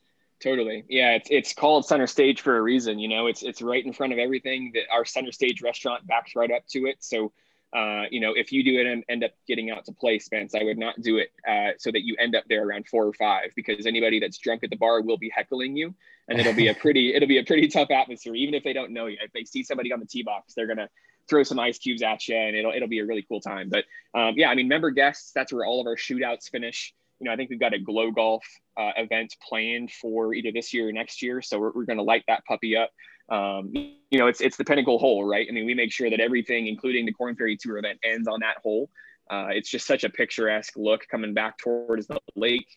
Totally. 0.41 0.83
Yeah, 0.89 1.13
it's 1.15 1.29
it's 1.31 1.53
called 1.53 1.85
center 1.85 2.07
stage 2.07 2.41
for 2.41 2.57
a 2.57 2.61
reason. 2.61 2.99
You 2.99 3.07
know, 3.07 3.27
it's 3.27 3.41
it's 3.41 3.61
right 3.61 3.85
in 3.85 3.93
front 3.93 4.11
of 4.11 4.19
everything. 4.19 4.71
That 4.73 4.83
our 4.91 5.05
center 5.05 5.31
stage 5.31 5.61
restaurant 5.61 6.05
backs 6.05 6.35
right 6.35 6.51
up 6.51 6.67
to 6.71 6.87
it. 6.87 6.97
So, 6.99 7.31
uh, 7.75 8.03
you 8.09 8.21
know, 8.21 8.33
if 8.33 8.51
you 8.51 8.63
do 8.63 8.79
it 8.79 8.85
and 8.85 9.03
end 9.09 9.23
up 9.23 9.31
getting 9.47 9.69
out 9.69 9.83
to 9.85 9.91
play, 9.91 10.17
Spence, 10.17 10.55
I 10.55 10.63
would 10.63 10.77
not 10.77 11.01
do 11.01 11.17
it 11.17 11.29
uh, 11.47 11.71
so 11.77 11.91
that 11.91 12.03
you 12.03 12.15
end 12.19 12.35
up 12.35 12.45
there 12.47 12.65
around 12.65 12.87
four 12.87 13.05
or 13.05 13.13
five 13.13 13.51
because 13.55 13.85
anybody 13.85 14.19
that's 14.19 14.37
drunk 14.37 14.63
at 14.63 14.69
the 14.69 14.77
bar 14.77 15.01
will 15.01 15.17
be 15.17 15.29
heckling 15.35 15.75
you, 15.75 15.93
and 16.29 16.39
it'll 16.39 16.53
be 16.53 16.69
a 16.69 16.73
pretty 16.81 17.13
it'll 17.13 17.27
be 17.27 17.39
a 17.39 17.43
pretty 17.43 17.67
tough 17.67 17.91
atmosphere. 17.91 18.35
Even 18.35 18.53
if 18.53 18.63
they 18.63 18.73
don't 18.73 18.91
know 18.91 19.07
you, 19.07 19.17
if 19.21 19.31
they 19.33 19.43
see 19.43 19.61
somebody 19.61 19.91
on 19.91 19.99
the 19.99 20.05
tee 20.05 20.23
box, 20.23 20.53
they're 20.53 20.67
gonna 20.67 20.89
throw 21.27 21.43
some 21.43 21.59
ice 21.59 21.77
cubes 21.77 22.01
at 22.01 22.25
you, 22.27 22.35
and 22.37 22.55
it'll 22.55 22.71
it'll 22.71 22.87
be 22.87 22.99
a 22.99 23.05
really 23.05 23.25
cool 23.27 23.41
time. 23.41 23.69
But 23.69 23.83
um, 24.17 24.35
yeah, 24.37 24.49
I 24.49 24.55
mean, 24.55 24.69
member 24.69 24.91
guests, 24.91 25.31
that's 25.33 25.51
where 25.51 25.65
all 25.65 25.81
of 25.81 25.87
our 25.87 25.97
shootouts 25.97 26.49
finish 26.49 26.93
you 27.19 27.25
know, 27.25 27.31
I 27.31 27.35
think 27.35 27.49
we've 27.49 27.59
got 27.59 27.73
a 27.73 27.79
glow 27.79 28.11
golf 28.11 28.45
uh, 28.77 28.91
event 28.97 29.35
planned 29.47 29.91
for 29.91 30.33
either 30.33 30.51
this 30.51 30.73
year 30.73 30.89
or 30.89 30.91
next 30.91 31.21
year. 31.21 31.41
So 31.41 31.59
we're, 31.59 31.71
we're 31.71 31.85
going 31.85 31.97
to 31.97 32.03
light 32.03 32.23
that 32.27 32.43
puppy 32.45 32.75
up. 32.75 32.91
Um, 33.29 33.71
you 33.73 34.19
know, 34.19 34.27
it's, 34.27 34.41
it's 34.41 34.57
the 34.57 34.63
pinnacle 34.63 34.99
hole, 34.99 35.23
right? 35.23 35.47
I 35.49 35.51
mean, 35.51 35.65
we 35.65 35.73
make 35.73 35.91
sure 35.91 36.09
that 36.09 36.19
everything, 36.19 36.67
including 36.67 37.05
the 37.05 37.13
Korn 37.13 37.35
Ferry 37.35 37.57
Tour 37.57 37.77
event 37.77 37.99
ends 38.03 38.27
on 38.27 38.41
that 38.41 38.57
hole. 38.63 38.89
Uh, 39.29 39.47
it's 39.49 39.69
just 39.69 39.87
such 39.87 40.03
a 40.03 40.09
picturesque 40.09 40.73
look 40.77 41.07
coming 41.09 41.33
back 41.33 41.57
towards 41.57 42.07
the 42.07 42.19
lake. 42.35 42.67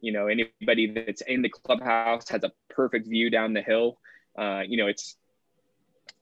You 0.00 0.12
know, 0.12 0.26
anybody 0.26 0.90
that's 0.90 1.22
in 1.22 1.42
the 1.42 1.48
clubhouse 1.48 2.28
has 2.28 2.42
a 2.44 2.52
perfect 2.68 3.08
view 3.08 3.30
down 3.30 3.52
the 3.52 3.62
hill. 3.62 3.98
Uh, 4.36 4.62
you 4.66 4.76
know, 4.76 4.86
it's 4.86 5.16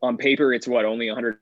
on 0.03 0.17
paper, 0.17 0.53
it's 0.53 0.69
what, 0.69 0.85
only 0.85 1.09
100 1.09 1.39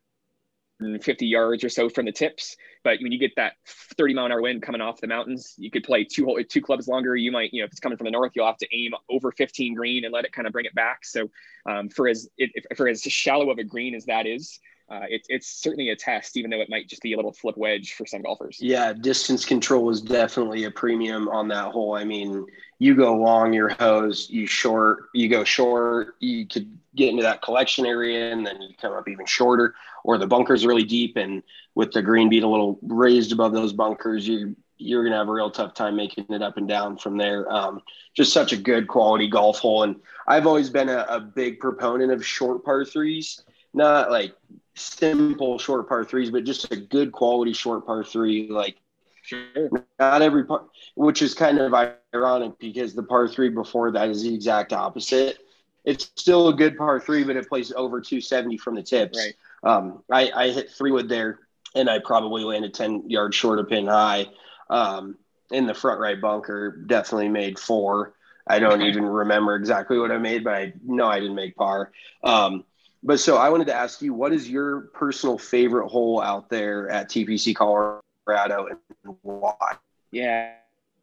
50 0.80 1.26
yards 1.26 1.64
or 1.64 1.68
so 1.68 1.88
from 1.88 2.06
the 2.06 2.12
tips. 2.12 2.56
But 2.84 2.98
when 3.00 3.12
you 3.12 3.18
get 3.18 3.32
that 3.36 3.54
30 3.66 4.14
mile 4.14 4.26
an 4.26 4.32
hour 4.32 4.42
wind 4.42 4.62
coming 4.62 4.80
off 4.80 5.00
the 5.00 5.06
mountains, 5.06 5.54
you 5.56 5.70
could 5.70 5.84
play 5.84 6.04
two 6.04 6.24
whole, 6.24 6.42
two 6.48 6.60
clubs 6.60 6.88
longer. 6.88 7.14
You 7.14 7.30
might, 7.30 7.52
you 7.52 7.62
know, 7.62 7.66
if 7.66 7.70
it's 7.70 7.80
coming 7.80 7.96
from 7.96 8.06
the 8.06 8.10
north, 8.10 8.32
you'll 8.34 8.46
have 8.46 8.56
to 8.58 8.68
aim 8.72 8.92
over 9.08 9.30
15 9.30 9.74
green 9.74 10.04
and 10.04 10.12
let 10.12 10.24
it 10.24 10.32
kind 10.32 10.46
of 10.46 10.52
bring 10.52 10.66
it 10.66 10.74
back. 10.74 11.04
So 11.04 11.30
um, 11.66 11.88
for 11.88 12.08
as 12.08 12.28
for 12.76 12.88
as 12.88 13.02
shallow 13.02 13.50
of 13.50 13.58
a 13.58 13.64
green 13.64 13.94
as 13.94 14.06
that 14.06 14.26
is, 14.26 14.58
uh, 14.92 15.06
it, 15.08 15.26
it's 15.30 15.48
certainly 15.48 15.88
a 15.88 15.96
test, 15.96 16.36
even 16.36 16.50
though 16.50 16.60
it 16.60 16.68
might 16.68 16.86
just 16.86 17.00
be 17.00 17.14
a 17.14 17.16
little 17.16 17.32
flip 17.32 17.56
wedge 17.56 17.94
for 17.94 18.04
some 18.04 18.20
golfers. 18.20 18.58
Yeah, 18.60 18.92
distance 18.92 19.46
control 19.46 19.88
is 19.88 20.02
definitely 20.02 20.64
a 20.64 20.70
premium 20.70 21.28
on 21.28 21.48
that 21.48 21.72
hole. 21.72 21.94
I 21.94 22.04
mean, 22.04 22.44
you 22.78 22.94
go 22.94 23.14
long, 23.14 23.54
your 23.54 23.70
hose, 23.70 24.28
you 24.28 24.46
short, 24.46 25.04
you 25.14 25.30
go 25.30 25.44
short, 25.44 26.16
you 26.20 26.46
could 26.46 26.70
get 26.94 27.08
into 27.08 27.22
that 27.22 27.40
collection 27.40 27.86
area 27.86 28.32
and 28.32 28.46
then 28.46 28.60
you 28.60 28.74
come 28.78 28.92
up 28.92 29.08
even 29.08 29.24
shorter, 29.24 29.74
or 30.04 30.18
the 30.18 30.26
bunkers 30.26 30.66
really 30.66 30.84
deep 30.84 31.16
and 31.16 31.42
with 31.74 31.92
the 31.92 32.02
green 32.02 32.28
being 32.28 32.42
a 32.42 32.50
little 32.50 32.78
raised 32.82 33.32
above 33.32 33.52
those 33.54 33.72
bunkers, 33.72 34.28
you 34.28 34.54
you're 34.76 35.04
gonna 35.04 35.16
have 35.16 35.28
a 35.28 35.32
real 35.32 35.50
tough 35.50 35.72
time 35.74 35.96
making 35.96 36.26
it 36.28 36.42
up 36.42 36.56
and 36.56 36.68
down 36.68 36.98
from 36.98 37.16
there. 37.16 37.50
Um, 37.50 37.80
just 38.14 38.32
such 38.32 38.52
a 38.52 38.56
good 38.56 38.88
quality 38.88 39.28
golf 39.28 39.58
hole, 39.58 39.84
and 39.84 39.96
I've 40.26 40.46
always 40.46 40.68
been 40.68 40.88
a, 40.88 41.06
a 41.08 41.20
big 41.20 41.60
proponent 41.60 42.10
of 42.10 42.26
short 42.26 42.64
par 42.64 42.84
threes, 42.84 43.42
not 43.72 44.10
like 44.10 44.34
simple 44.74 45.58
short 45.58 45.88
par 45.88 46.04
threes, 46.04 46.30
but 46.30 46.44
just 46.44 46.72
a 46.72 46.76
good 46.76 47.12
quality 47.12 47.52
short 47.52 47.86
par 47.86 48.04
three. 48.04 48.48
Like 48.48 48.76
sure. 49.22 49.70
not 49.98 50.22
every 50.22 50.44
par, 50.44 50.64
which 50.94 51.22
is 51.22 51.34
kind 51.34 51.58
of 51.58 51.74
ironic 52.14 52.58
because 52.58 52.94
the 52.94 53.02
par 53.02 53.28
three 53.28 53.48
before 53.48 53.90
that 53.92 54.08
is 54.08 54.22
the 54.22 54.34
exact 54.34 54.72
opposite. 54.72 55.38
It's 55.84 56.10
still 56.16 56.48
a 56.48 56.54
good 56.54 56.76
par 56.76 57.00
three, 57.00 57.24
but 57.24 57.36
it 57.36 57.48
plays 57.48 57.72
over 57.72 58.00
270 58.00 58.56
from 58.58 58.76
the 58.76 58.82
tips. 58.82 59.18
Right. 59.18 59.34
Um, 59.68 60.02
I, 60.10 60.30
I 60.30 60.50
hit 60.50 60.70
three 60.70 60.92
wood 60.92 61.08
there, 61.08 61.40
and 61.74 61.90
I 61.90 61.98
probably 61.98 62.44
landed 62.44 62.72
10 62.72 63.10
yards 63.10 63.36
short 63.36 63.58
of 63.58 63.68
pin 63.68 63.86
high. 63.86 64.26
Um, 64.70 65.16
in 65.50 65.66
the 65.66 65.74
front 65.74 66.00
right 66.00 66.20
bunker, 66.20 66.70
definitely 66.86 67.28
made 67.28 67.58
four. 67.58 68.14
I 68.46 68.58
don't 68.58 68.82
even 68.82 69.04
remember 69.04 69.54
exactly 69.54 69.98
what 69.98 70.10
I 70.10 70.18
made, 70.18 70.44
but 70.44 70.54
I 70.54 70.72
know 70.84 71.06
I 71.06 71.20
didn't 71.20 71.36
make 71.36 71.56
par. 71.56 71.92
Um, 72.24 72.64
but 73.02 73.20
so 73.20 73.36
I 73.36 73.48
wanted 73.48 73.66
to 73.66 73.74
ask 73.74 74.00
you, 74.00 74.14
what 74.14 74.32
is 74.32 74.48
your 74.48 74.82
personal 74.94 75.38
favorite 75.38 75.88
hole 75.88 76.20
out 76.20 76.48
there 76.48 76.88
at 76.88 77.08
TPC 77.08 77.54
Colorado 77.54 78.68
and 78.68 79.16
why? 79.22 79.74
Yeah, 80.12 80.52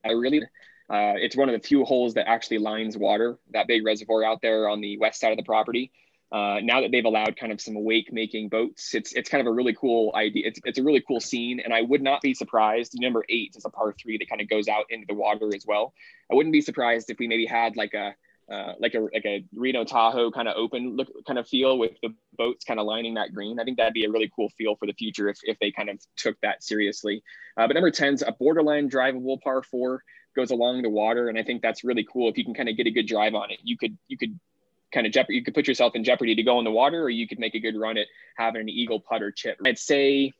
I 0.06 0.12
really, 0.12 0.42
uh, 0.90 1.16
it's 1.18 1.36
one 1.36 1.50
of 1.50 1.60
the 1.60 1.68
few 1.68 1.84
holes 1.84 2.14
that 2.14 2.28
actually 2.28 2.60
lines 2.60 2.98
water, 2.98 3.38
that 3.52 3.68
big 3.68 3.86
reservoir 3.86 4.24
out 4.24 4.42
there 4.42 4.70
on 4.70 4.82
the 4.82 4.98
west 4.98 5.20
side 5.20 5.32
of 5.32 5.38
the 5.38 5.44
property. 5.44 5.92
Uh, 6.32 6.60
now 6.62 6.80
that 6.82 6.92
they've 6.92 7.06
allowed 7.06 7.36
kind 7.36 7.52
of 7.52 7.60
some 7.60 7.84
wake 7.84 8.14
making 8.14 8.50
boats, 8.50 8.94
it's 8.94 9.14
it's 9.14 9.30
kind 9.30 9.42
of 9.42 9.48
a 9.48 9.52
really 9.52 9.74
cool 9.74 10.12
idea. 10.16 10.48
It's, 10.48 10.60
it's 10.64 10.78
a 10.78 10.84
really 10.84 11.02
cool 11.02 11.20
scene, 11.20 11.60
and 11.60 11.74
I 11.74 11.82
would 11.82 12.04
not 12.04 12.22
be 12.22 12.36
surprised. 12.36 12.94
Number 12.96 13.26
eight 13.30 13.56
is 13.58 13.66
a 13.66 13.70
par 13.70 13.96
three 14.00 14.20
that 14.20 14.30
kind 14.30 14.40
of 14.40 14.48
goes 14.48 14.68
out 14.68 14.86
into 14.92 15.08
the 15.08 15.16
water 15.16 15.50
as 15.56 15.66
well. 15.66 15.92
I 16.32 16.36
wouldn't 16.36 16.54
be 16.54 16.62
surprised 16.62 17.10
if 17.10 17.18
we 17.18 17.28
maybe 17.28 17.48
had 17.48 17.76
like 17.76 17.96
a 17.96 18.14
uh, 18.52 18.74
like 18.80 18.96
a 18.96 19.00
like 19.00 19.26
a 19.26 19.44
Reno 19.54 19.84
Tahoe 19.84 20.32
kind 20.32 20.48
of 20.48 20.56
open 20.58 20.96
look 20.96 21.08
kind 21.28 21.38
of 21.38 21.48
feel 21.48 21.78
with 21.78 21.92
the 22.02 22.14
boats 22.38 22.66
kind 22.66 22.80
of 22.80 22.86
lining 22.86 23.14
that 23.14 23.34
green. 23.34 23.60
I 23.60 23.64
think 23.64 23.78
that'd 23.78 23.94
be 23.94 24.06
a 24.06 24.12
really 24.12 24.32
cool 24.36 24.50
feel 24.58 24.76
for 24.76 24.88
the 24.88 24.94
future 24.94 25.30
if, 25.30 25.38
if 25.44 25.60
they 25.60 25.72
kind 25.72 25.90
of 25.90 26.00
took 26.18 26.40
that 26.42 26.64
seriously. 26.64 27.24
Uh, 27.58 27.68
but 27.68 27.74
number 27.74 27.92
10's 27.92 28.24
a 28.24 28.32
borderline 28.32 28.90
drivable 28.90 29.40
par 29.42 29.62
four 29.62 30.04
goes 30.36 30.52
along 30.52 30.82
the 30.82 30.90
water, 30.90 31.30
and 31.30 31.38
I 31.38 31.44
think 31.44 31.62
that's 31.62 31.84
really 31.84 32.08
cool. 32.12 32.30
If 32.30 32.38
you 32.38 32.46
can 32.46 32.54
kind 32.54 32.70
of 32.70 32.78
get 32.78 32.88
a 32.88 32.92
good 32.92 33.08
drive 33.08 33.36
on 33.36 33.52
it, 33.52 33.60
you 33.64 33.78
could 33.78 33.98
you 34.08 34.18
could 34.18 34.40
kind 34.92 35.06
of 35.06 35.14
jeopardy 35.14 35.36
you 35.36 35.44
could 35.44 35.54
put 35.54 35.68
yourself 35.68 35.96
in 35.96 36.04
jeopardy 36.04 36.34
to 36.36 36.44
go 36.44 36.58
in 36.58 36.66
the 36.66 36.72
water, 36.72 37.04
or 37.04 37.10
you 37.10 37.28
could 37.28 37.40
make 37.40 37.56
a 37.56 37.60
good 37.60 37.78
run 37.78 37.98
at 37.98 38.08
having 38.36 38.62
an 38.62 38.70
eagle 38.70 39.00
putter 39.00 39.32
chip. 39.32 39.58
I'd 39.66 39.78
say 39.78 40.34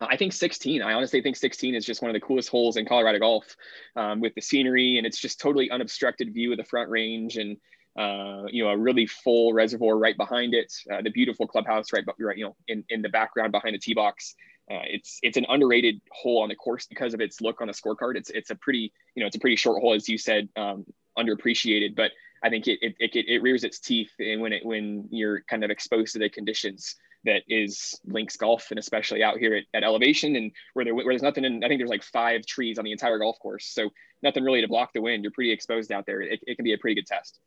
I 0.00 0.16
think 0.16 0.32
16. 0.32 0.82
I 0.82 0.92
honestly 0.92 1.22
think 1.22 1.36
16 1.36 1.74
is 1.74 1.84
just 1.84 2.02
one 2.02 2.10
of 2.10 2.14
the 2.14 2.20
coolest 2.20 2.48
holes 2.48 2.76
in 2.76 2.84
Colorado 2.84 3.18
golf 3.20 3.56
um, 3.96 4.20
with 4.20 4.34
the 4.34 4.40
scenery, 4.40 4.98
and 4.98 5.06
it's 5.06 5.20
just 5.20 5.40
totally 5.40 5.70
unobstructed 5.70 6.32
view 6.34 6.50
of 6.52 6.58
the 6.58 6.64
front 6.64 6.90
range, 6.90 7.36
and 7.36 7.56
uh, 7.98 8.44
you 8.48 8.64
know 8.64 8.70
a 8.70 8.76
really 8.76 9.06
full 9.06 9.52
reservoir 9.52 9.96
right 9.96 10.16
behind 10.16 10.54
it, 10.54 10.72
uh, 10.92 11.00
the 11.02 11.10
beautiful 11.10 11.46
clubhouse 11.46 11.92
right, 11.92 12.04
right, 12.18 12.36
you 12.36 12.44
know, 12.44 12.56
in, 12.66 12.84
in 12.88 13.02
the 13.02 13.08
background 13.08 13.52
behind 13.52 13.74
the 13.74 13.78
tee 13.78 13.94
box. 13.94 14.34
Uh, 14.70 14.80
it's 14.84 15.18
it's 15.22 15.36
an 15.36 15.46
underrated 15.48 16.00
hole 16.10 16.42
on 16.42 16.48
the 16.48 16.54
course 16.54 16.86
because 16.86 17.14
of 17.14 17.20
its 17.20 17.40
look 17.40 17.60
on 17.60 17.68
the 17.68 17.72
scorecard. 17.72 18.16
It's 18.16 18.30
it's 18.30 18.50
a 18.50 18.54
pretty 18.56 18.92
you 19.14 19.20
know 19.20 19.26
it's 19.26 19.36
a 19.36 19.40
pretty 19.40 19.56
short 19.56 19.80
hole 19.80 19.94
as 19.94 20.08
you 20.08 20.18
said, 20.18 20.48
um, 20.56 20.84
underappreciated, 21.18 21.94
but 21.94 22.10
I 22.42 22.50
think 22.50 22.66
it 22.66 22.78
it, 22.82 22.94
it 22.98 23.14
it 23.14 23.42
rears 23.42 23.62
its 23.62 23.78
teeth 23.78 24.10
and 24.18 24.40
when 24.40 24.52
it 24.52 24.64
when 24.64 25.06
you're 25.10 25.42
kind 25.42 25.64
of 25.64 25.70
exposed 25.70 26.14
to 26.14 26.18
the 26.18 26.28
conditions 26.28 26.96
that 27.24 27.42
is 27.48 27.98
links 28.06 28.36
golf 28.36 28.66
and 28.70 28.78
especially 28.78 29.22
out 29.22 29.38
here 29.38 29.54
at, 29.54 29.64
at 29.74 29.84
elevation 29.84 30.36
and 30.36 30.52
where 30.74 30.84
there 30.84 30.94
where 30.94 31.06
there's 31.06 31.22
nothing 31.22 31.44
in, 31.44 31.64
I 31.64 31.68
think 31.68 31.80
there's 31.80 31.90
like 31.90 32.02
five 32.02 32.46
trees 32.46 32.78
on 32.78 32.84
the 32.84 32.92
entire 32.92 33.18
golf 33.18 33.38
course. 33.38 33.66
So 33.66 33.90
nothing 34.22 34.44
really 34.44 34.60
to 34.60 34.68
block 34.68 34.92
the 34.92 35.00
wind. 35.00 35.22
You're 35.22 35.32
pretty 35.32 35.52
exposed 35.52 35.92
out 35.92 36.06
there. 36.06 36.20
It, 36.20 36.40
it 36.46 36.56
can 36.56 36.64
be 36.64 36.72
a 36.72 36.78
pretty 36.78 36.96
good 36.96 37.06
test. 37.06 37.40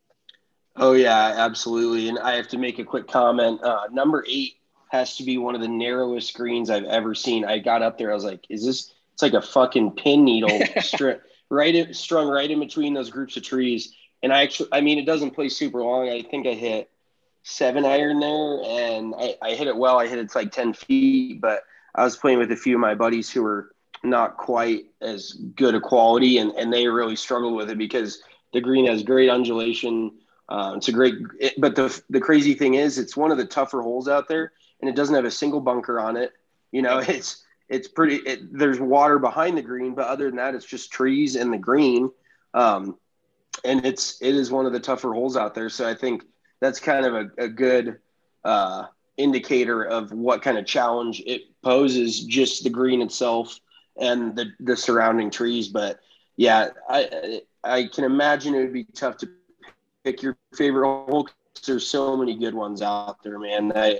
Oh 0.75 0.93
yeah, 0.93 1.33
absolutely. 1.37 2.09
And 2.09 2.19
I 2.19 2.35
have 2.35 2.47
to 2.49 2.57
make 2.57 2.79
a 2.79 2.83
quick 2.83 3.07
comment. 3.07 3.63
Uh, 3.63 3.87
number 3.91 4.23
eight 4.27 4.53
has 4.89 5.17
to 5.17 5.23
be 5.23 5.37
one 5.37 5.55
of 5.55 5.61
the 5.61 5.67
narrowest 5.67 6.33
greens 6.35 6.69
I've 6.69 6.85
ever 6.85 7.15
seen. 7.15 7.45
I 7.45 7.59
got 7.59 7.81
up 7.81 7.97
there. 7.97 8.11
I 8.11 8.13
was 8.13 8.23
like, 8.23 8.45
is 8.49 8.65
this, 8.65 8.93
it's 9.13 9.21
like 9.21 9.33
a 9.33 9.41
fucking 9.41 9.91
pin 9.91 10.23
needle 10.23 10.49
stri- 10.77 11.19
right 11.49 11.73
in, 11.73 11.93
strung 11.93 12.27
right 12.27 12.49
in 12.49 12.59
between 12.59 12.93
those 12.93 13.09
groups 13.09 13.35
of 13.37 13.43
trees. 13.43 13.93
And 14.23 14.31
I 14.31 14.43
actually, 14.43 14.69
I 14.71 14.81
mean, 14.81 14.99
it 14.99 15.05
doesn't 15.05 15.31
play 15.31 15.49
super 15.49 15.81
long. 15.81 16.09
I 16.09 16.21
think 16.21 16.47
I 16.47 16.53
hit 16.53 16.89
seven 17.47 17.85
iron 17.85 18.19
there, 18.19 18.61
and 18.65 19.15
I, 19.17 19.35
I 19.41 19.53
hit 19.55 19.67
it 19.67 19.77
well. 19.77 19.99
I 19.99 20.07
hit 20.07 20.19
it 20.19 20.35
like 20.35 20.51
ten 20.51 20.73
feet, 20.73 21.39
but 21.39 21.63
I 21.95 22.03
was 22.03 22.17
playing 22.17 22.39
with 22.39 22.51
a 22.51 22.55
few 22.55 22.75
of 22.75 22.81
my 22.81 22.93
buddies 22.93 23.31
who 23.31 23.41
were 23.43 23.71
not 24.03 24.37
quite 24.37 24.85
as 25.01 25.31
good 25.55 25.73
a 25.73 25.79
quality, 25.79 26.37
and 26.39 26.51
and 26.51 26.71
they 26.71 26.87
really 26.87 27.15
struggled 27.15 27.55
with 27.55 27.69
it 27.69 27.77
because 27.77 28.21
the 28.53 28.61
green 28.61 28.85
has 28.85 29.01
great 29.01 29.29
undulation. 29.29 30.11
Uh, 30.49 30.73
it's 30.77 30.87
a 30.87 30.91
great, 30.91 31.15
it, 31.39 31.53
but 31.57 31.75
the 31.75 32.01
the 32.09 32.19
crazy 32.19 32.53
thing 32.53 32.75
is, 32.75 32.97
it's 32.97 33.15
one 33.15 33.31
of 33.31 33.37
the 33.37 33.45
tougher 33.45 33.81
holes 33.81 34.09
out 34.09 34.27
there, 34.27 34.51
and 34.81 34.89
it 34.89 34.95
doesn't 34.95 35.15
have 35.15 35.25
a 35.25 35.31
single 35.31 35.61
bunker 35.61 35.99
on 35.99 36.17
it. 36.17 36.33
You 36.71 36.81
know, 36.81 36.97
it's 37.07 37.45
it's 37.69 37.87
pretty. 37.87 38.17
It, 38.17 38.57
there's 38.57 38.79
water 38.79 39.19
behind 39.19 39.57
the 39.57 39.61
green, 39.61 39.95
but 39.95 40.07
other 40.07 40.25
than 40.25 40.35
that, 40.35 40.53
it's 40.53 40.65
just 40.65 40.91
trees 40.91 41.37
and 41.37 41.51
the 41.53 41.57
green. 41.57 42.11
Um, 42.53 42.97
and 43.63 43.85
it's 43.85 44.21
it 44.21 44.35
is 44.35 44.51
one 44.51 44.65
of 44.65 44.73
the 44.73 44.79
tougher 44.81 45.13
holes 45.13 45.37
out 45.37 45.55
there. 45.55 45.69
So 45.69 45.87
I 45.87 45.95
think 45.95 46.23
that's 46.59 46.79
kind 46.79 47.05
of 47.05 47.13
a, 47.13 47.43
a 47.43 47.47
good 47.47 47.99
uh, 48.43 48.85
indicator 49.17 49.83
of 49.83 50.11
what 50.11 50.41
kind 50.41 50.57
of 50.57 50.65
challenge 50.65 51.21
it 51.25 51.43
poses, 51.61 52.23
just 52.23 52.63
the 52.63 52.69
green 52.69 53.01
itself 53.01 53.59
and 53.99 54.35
the, 54.35 54.51
the 54.59 54.77
surrounding 54.77 55.29
trees. 55.29 55.67
But 55.67 55.99
yeah, 56.35 56.69
I 56.89 57.41
I 57.63 57.89
can 57.93 58.03
imagine 58.03 58.55
it 58.55 58.59
would 58.59 58.73
be 58.73 58.85
tough 58.85 59.17
to 59.17 59.29
pick 60.03 60.21
your 60.21 60.37
favorite 60.55 60.87
hole. 60.87 61.27
There's 61.65 61.87
so 61.87 62.15
many 62.15 62.35
good 62.35 62.53
ones 62.53 62.81
out 62.81 63.21
there, 63.23 63.39
man. 63.39 63.73
I 63.75 63.99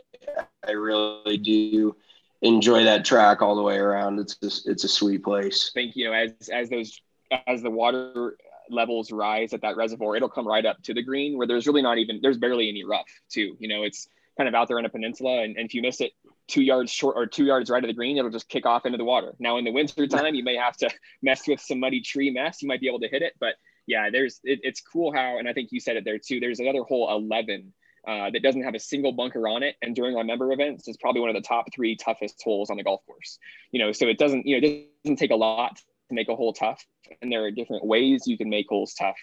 I 0.66 0.72
really 0.72 1.38
do 1.38 1.96
enjoy 2.42 2.84
that 2.84 3.04
track 3.04 3.42
all 3.42 3.56
the 3.56 3.64
way 3.64 3.78
around. 3.78 4.20
It's 4.20 4.36
just, 4.36 4.68
it's 4.68 4.84
a 4.84 4.88
sweet 4.88 5.24
place. 5.24 5.72
Thank 5.74 5.96
you 5.96 6.14
as 6.14 6.32
as 6.52 6.70
those 6.70 7.02
as 7.48 7.62
the 7.62 7.72
water 7.72 8.38
levels 8.70 9.12
rise 9.12 9.54
at 9.54 9.62
that 9.62 9.78
reservoir, 9.78 10.16
it'll 10.16 10.30
come 10.30 10.48
right 10.48 10.66
up 10.66 10.82
to 10.84 10.94
the 10.94 11.04
green 11.04 11.38
where 11.38 11.48
there's 11.48 11.68
really 11.68 11.82
not 11.82 11.98
even 11.98 12.20
there's 12.22 12.38
barely 12.38 12.70
any 12.70 12.84
rough 12.84 13.10
too. 13.30 13.56
You 13.60 13.68
know, 13.68 13.84
it's 13.84 14.08
kind 14.38 14.48
of 14.48 14.56
out 14.56 14.68
there 14.68 14.78
on 14.78 14.86
a 14.86 14.90
peninsula, 14.90 15.42
and, 15.44 15.58
and 15.58 15.66
if 15.66 15.74
you 15.74 15.82
miss 15.82 16.02
it 16.02 16.12
two 16.48 16.62
yards 16.62 16.92
short 16.92 17.16
or 17.18 17.26
two 17.26 17.46
yards 17.46 17.70
right 17.70 17.84
of 17.84 17.88
the 17.88 17.94
green, 17.94 18.18
it'll 18.18 18.32
just 18.32 18.50
kick 18.50 18.66
off 18.66 18.86
into 18.86 18.98
the 18.98 19.04
water. 19.04 19.36
Now 19.40 19.58
in 19.58 19.66
the 19.66 19.72
winter 19.72 20.08
time, 20.08 20.36
you 20.36 20.44
may 20.44 20.56
have 20.56 20.78
to 20.78 20.90
mess 21.22 21.48
with 21.48 21.60
some 21.60 21.80
muddy 21.80 22.02
tree 22.02 22.30
mess. 22.30 22.62
You 22.62 22.68
might 22.68 22.82
be 22.82 22.88
able 22.88 23.00
to 23.02 23.08
hit 23.10 23.22
it, 23.22 23.34
but 23.40 23.56
yeah, 23.86 24.10
there's 24.12 24.40
it, 24.44 24.60
it's 24.64 24.82
cool 24.82 25.14
how, 25.14 25.40
and 25.40 25.48
I 25.48 25.54
think 25.54 25.70
you 25.72 25.80
said 25.80 25.98
it 25.98 26.06
there 26.06 26.20
too. 26.20 26.40
There's 26.40 26.60
another 26.60 26.84
hole 26.84 27.10
11 27.10 27.74
uh, 28.08 28.30
that 28.32 28.42
doesn't 28.42 28.64
have 28.64 28.76
a 28.76 28.80
single 28.80 29.12
bunker 29.12 29.48
on 29.48 29.64
it, 29.64 29.76
and 29.82 29.96
during 29.96 30.16
our 30.16 30.24
member 30.24 30.52
events, 30.52 30.88
it's 30.88 30.98
probably 30.98 31.22
one 31.22 31.30
of 31.30 31.36
the 31.36 31.42
top 31.42 31.66
three 31.74 31.96
toughest 31.96 32.42
holes 32.44 32.70
on 32.70 32.78
the 32.78 32.84
golf 32.84 33.06
course. 33.06 33.40
You 33.72 33.84
know, 33.84 33.92
so 33.92 34.08
it 34.08 34.18
doesn't 34.18 34.46
you 34.46 34.60
know 34.60 34.68
it 34.68 34.90
doesn't 35.04 35.18
take 35.18 35.32
a 35.32 35.36
lot 35.36 35.82
to 36.10 36.16
make 36.16 36.30
a 36.30 36.36
hole 36.36 36.54
tough, 36.54 36.86
and 37.22 37.32
there 37.32 37.44
are 37.44 37.52
different 37.52 37.86
ways 37.86 38.28
you 38.28 38.38
can 38.38 38.50
make 38.50 38.68
holes 38.70 38.94
tough. 38.94 39.18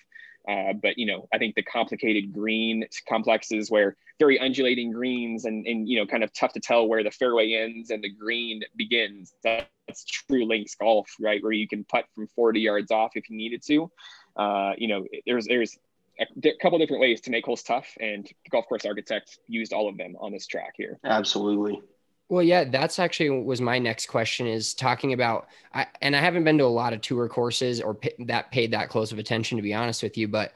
Uh, 0.49 0.75
but 0.75 0.99
you 0.99 1.07
know, 1.07 1.27
I 1.33 1.39
think 1.39 1.55
the 1.55 1.63
complicated 1.63 2.33
green 2.33 2.85
complexes 3.09 3.71
where 3.71 3.97
very 4.19 4.39
undulating 4.39 4.93
greens 4.93 5.47
and 5.47 5.67
and 5.67 5.89
you 5.89 5.99
know, 5.99 6.07
kind 6.07 6.23
of 6.23 6.33
tough 6.33 6.53
to 6.53 6.61
tell 6.61 6.87
where 6.87 7.03
the 7.03 7.11
fairway 7.11 7.55
ends 7.55 7.91
and 7.91 8.03
the 8.03 8.11
green 8.11 8.63
begins. 8.77 9.33
That's 9.43 10.05
true 10.05 10.47
links 10.47 10.75
golf, 10.75 11.09
right? 11.21 11.43
Where 11.43 11.53
you 11.53 11.67
can 11.67 11.85
putt 11.85 12.05
from 12.15 12.29
40 12.29 12.61
yards 12.61 12.91
off 12.91 13.13
if 13.15 13.31
you 13.31 13.37
needed 13.37 13.63
to. 13.67 13.91
Uh, 14.37 14.73
you 14.77 14.89
know, 14.89 15.07
there's 15.27 15.47
there's 15.47 15.79
a 16.21 16.53
couple 16.61 16.79
different 16.79 17.01
ways 17.01 17.21
to 17.23 17.31
make 17.31 17.45
holes 17.45 17.63
tough, 17.63 17.89
and 18.01 18.25
the 18.25 18.51
Golf 18.51 18.67
Course 18.67 18.85
Architect 18.85 19.39
used 19.49 19.73
all 19.73 19.89
of 19.89 19.97
them 19.97 20.15
on 20.21 20.33
this 20.33 20.47
track 20.47 20.75
here. 20.77 20.99
Absolutely. 21.05 21.81
Well, 22.29 22.43
yeah, 22.43 22.65
that's 22.65 22.99
actually 22.99 23.31
was 23.31 23.61
my 23.61 23.79
next 23.79 24.07
question 24.07 24.47
is 24.47 24.75
talking 24.75 25.13
about, 25.13 25.49
I, 25.73 25.87
and 26.01 26.17
I 26.17 26.21
haven't 26.21 26.45
been 26.45 26.59
to 26.59 26.65
a 26.65 26.67
lot 26.67 26.93
of 26.93 27.01
tour 27.03 27.29
courses 27.29 27.81
or 27.81 27.99
that 28.21 28.51
paid 28.51 28.73
that 28.73 28.89
close 28.89 29.13
of 29.13 29.19
attention, 29.19 29.57
to 29.57 29.63
be 29.63 29.75
honest 29.75 30.03
with 30.03 30.17
you, 30.17 30.27
but 30.27 30.53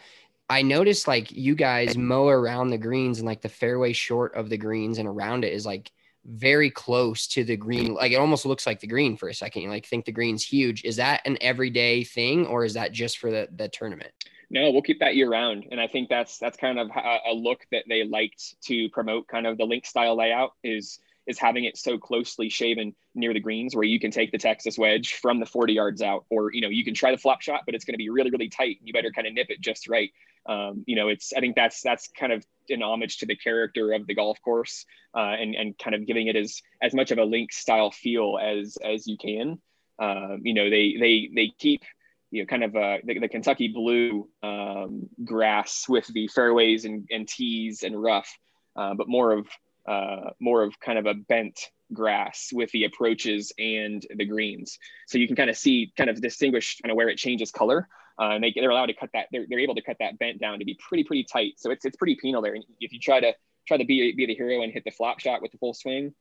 I 0.51 0.63
noticed 0.63 1.07
like 1.07 1.31
you 1.31 1.55
guys 1.55 1.97
mow 1.97 2.29
around 2.29 2.71
the 2.71 2.79
greens 2.79 3.19
and 3.19 3.27
like 3.27 3.43
the 3.43 3.51
fairway 3.51 3.93
short 3.93 4.35
of 4.35 4.49
the 4.49 4.57
greens 4.57 4.99
and 4.99 5.07
around 5.07 5.45
it 5.45 5.53
is 5.53 5.67
like 5.67 5.93
very 6.25 6.71
close 6.71 7.27
to 7.29 7.45
the 7.45 7.57
green. 7.57 7.93
Like 7.95 8.13
it 8.13 8.17
almost 8.17 8.47
looks 8.47 8.67
like 8.67 8.81
the 8.81 8.87
green 8.87 9.17
for 9.17 9.29
a 9.29 9.35
second. 9.35 9.63
You 9.63 9.69
like 9.69 9.85
think 9.85 10.07
the 10.07 10.13
green's 10.13 10.45
huge. 10.45 10.85
Is 10.85 10.97
that 10.97 11.21
an 11.27 11.37
everyday 11.43 12.03
thing 12.03 12.47
or 12.47 12.65
is 12.65 12.75
that 12.75 12.93
just 12.93 13.19
for 13.19 13.31
the, 13.31 13.49
the 13.55 13.69
tournament? 13.69 14.13
No, 14.51 14.71
we'll 14.71 14.83
keep 14.83 15.01
that 15.01 15.15
year 15.15 15.29
round, 15.29 15.67
and 15.71 15.79
I 15.79 15.87
think 15.87 16.09
that's 16.09 16.39
that's 16.39 16.57
kind 16.57 16.79
of 16.79 16.89
a 16.97 17.35
look 17.35 17.67
that 17.71 17.85
they 17.87 18.05
liked 18.05 18.55
to 18.63 18.89
promote. 18.89 19.29
Kind 19.29 19.47
of 19.47 19.59
the 19.59 19.67
link 19.67 19.85
style 19.85 20.17
layout 20.17 20.53
is 20.65 21.01
is 21.29 21.39
having 21.39 21.65
it 21.65 21.77
so 21.77 21.99
closely 21.99 22.49
shaven 22.49 22.95
near 23.15 23.33
the 23.33 23.41
greens 23.41 23.77
where 23.77 23.85
you 23.85 24.01
can 24.01 24.11
take 24.11 24.33
the 24.33 24.39
Texas 24.39 24.79
wedge 24.79 25.15
from 25.15 25.39
the 25.39 25.47
40 25.47 25.75
yards 25.75 26.03
out, 26.03 26.25
or 26.31 26.53
you 26.53 26.61
know 26.61 26.69
you 26.69 26.85
can 26.85 26.95
try 26.95 27.13
the 27.13 27.19
flop 27.19 27.43
shot, 27.43 27.63
but 27.67 27.75
it's 27.75 27.85
going 27.85 27.95
to 27.95 27.99
be 27.99 28.09
really 28.09 28.31
really 28.31 28.49
tight. 28.49 28.79
You 28.83 28.93
better 28.93 29.13
kind 29.13 29.27
of 29.27 29.35
nip 29.35 29.51
it 29.51 29.61
just 29.61 29.89
right. 29.89 30.11
Um, 30.47 30.83
you 30.87 30.97
know, 30.97 31.09
it's 31.09 31.33
I 31.35 31.41
think 31.41 31.55
that's 31.55 31.83
that's 31.83 32.09
kind 32.09 32.33
of 32.33 32.45
an 32.71 32.83
homage 32.83 33.19
to 33.19 33.27
the 33.27 33.37
character 33.37 33.93
of 33.93 34.07
the 34.07 34.15
golf 34.15 34.41
course 34.43 34.87
uh, 35.15 35.37
and 35.39 35.55
and 35.55 35.79
kind 35.79 35.95
of 35.95 36.07
giving 36.07 36.27
it 36.27 36.37
as 36.37 36.61
as 36.83 36.95
much 36.95 37.11
of 37.11 37.19
a 37.19 37.25
link 37.25 37.53
style 37.53 37.91
feel 37.91 38.39
as 38.43 38.79
as 38.83 39.07
you 39.07 39.19
can. 39.19 39.61
Um, 40.01 40.41
you 40.43 40.55
know, 40.55 40.71
they 40.71 40.97
they 40.99 41.31
they 41.35 41.53
keep 41.59 41.83
you 42.31 42.43
know, 42.43 42.47
kind 42.47 42.65
of 42.65 42.77
uh, 42.77 42.99
the, 43.05 43.19
the 43.19 43.29
Kentucky 43.29 43.69
blue 43.69 44.29
um, 44.43 45.09
grass 45.25 45.87
with 45.89 46.07
the 46.09 46.29
fairways 46.29 46.85
and, 46.85 47.09
and 47.11 47.27
tees 47.27 47.83
and 47.83 48.01
rough, 48.01 48.29
uh, 48.77 48.95
but 48.95 49.09
more 49.09 49.33
of 49.33 49.49
uh, 49.89 50.31
more 50.39 50.63
of 50.63 50.79
kind 50.81 50.99
of 50.99 51.07
a 51.07 51.15
bent 51.15 51.59
grass 51.93 52.51
with 52.53 52.71
the 52.73 52.85
approaches 52.85 53.53
and 53.59 54.07
the 54.17 54.27
greens. 54.27 54.79
So 55.07 55.17
you 55.17 55.27
can 55.27 55.37
kind 55.37 55.49
of 55.49 55.57
see, 55.57 55.93
kind 55.97 56.11
of 56.11 56.21
distinguish 56.21 56.79
kind 56.83 56.91
of 56.91 56.97
where 56.97 57.09
it 57.09 57.17
changes 57.17 57.51
color. 57.51 57.89
Uh, 58.21 58.33
and 58.33 58.45
they, 58.45 58.53
they're 58.55 58.71
allowed 58.71 58.87
to 58.87 58.95
cut 58.95 59.11
that, 59.15 59.29
they're, 59.33 59.47
they're 59.49 59.61
able 59.61 59.77
to 59.77 59.83
cut 59.83 59.97
that 60.01 60.19
bent 60.19 60.41
down 60.41 60.59
to 60.59 60.65
be 60.65 60.77
pretty, 60.87 61.05
pretty 61.05 61.25
tight. 61.25 61.55
So 61.57 61.71
it's, 61.71 61.85
it's 61.85 61.97
pretty 61.97 62.17
penal 62.21 62.43
there. 62.43 62.55
And 62.55 62.65
if 62.81 62.93
you 62.93 63.01
try 63.01 63.21
to 63.21 63.33
try 63.67 63.79
to 63.79 63.85
be, 63.85 64.13
be 64.13 64.27
the 64.27 64.35
hero 64.35 64.63
and 64.63 64.73
hit 64.73 64.85
the 64.85 64.91
flop 64.91 65.21
shot 65.21 65.41
with 65.41 65.53
the 65.53 65.59
full 65.59 65.73
swing, 65.73 66.15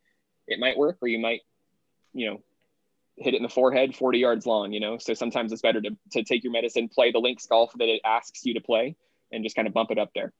it 0.47 0.59
might 0.59 0.77
work, 0.77 0.97
or 1.01 1.07
you 1.07 1.19
might, 1.19 1.41
you 2.13 2.29
know, 2.29 2.41
hit 3.17 3.33
it 3.33 3.37
in 3.37 3.43
the 3.43 3.49
forehead 3.49 3.95
40 3.95 4.19
yards 4.19 4.45
long, 4.45 4.71
you 4.71 4.79
know? 4.79 4.97
So 4.99 5.13
sometimes 5.13 5.51
it's 5.51 5.61
better 5.61 5.81
to, 5.81 5.89
to 6.11 6.23
take 6.23 6.43
your 6.43 6.53
medicine, 6.53 6.87
play 6.87 7.11
the 7.11 7.19
links 7.19 7.47
golf 7.47 7.71
that 7.77 7.89
it 7.89 8.01
asks 8.05 8.45
you 8.45 8.53
to 8.53 8.61
play 8.61 8.95
and 9.31 9.43
just 9.43 9.55
kind 9.55 9.67
of 9.67 9.73
bump 9.73 9.91
it 9.91 9.97
up 9.97 10.11
there. 10.13 10.31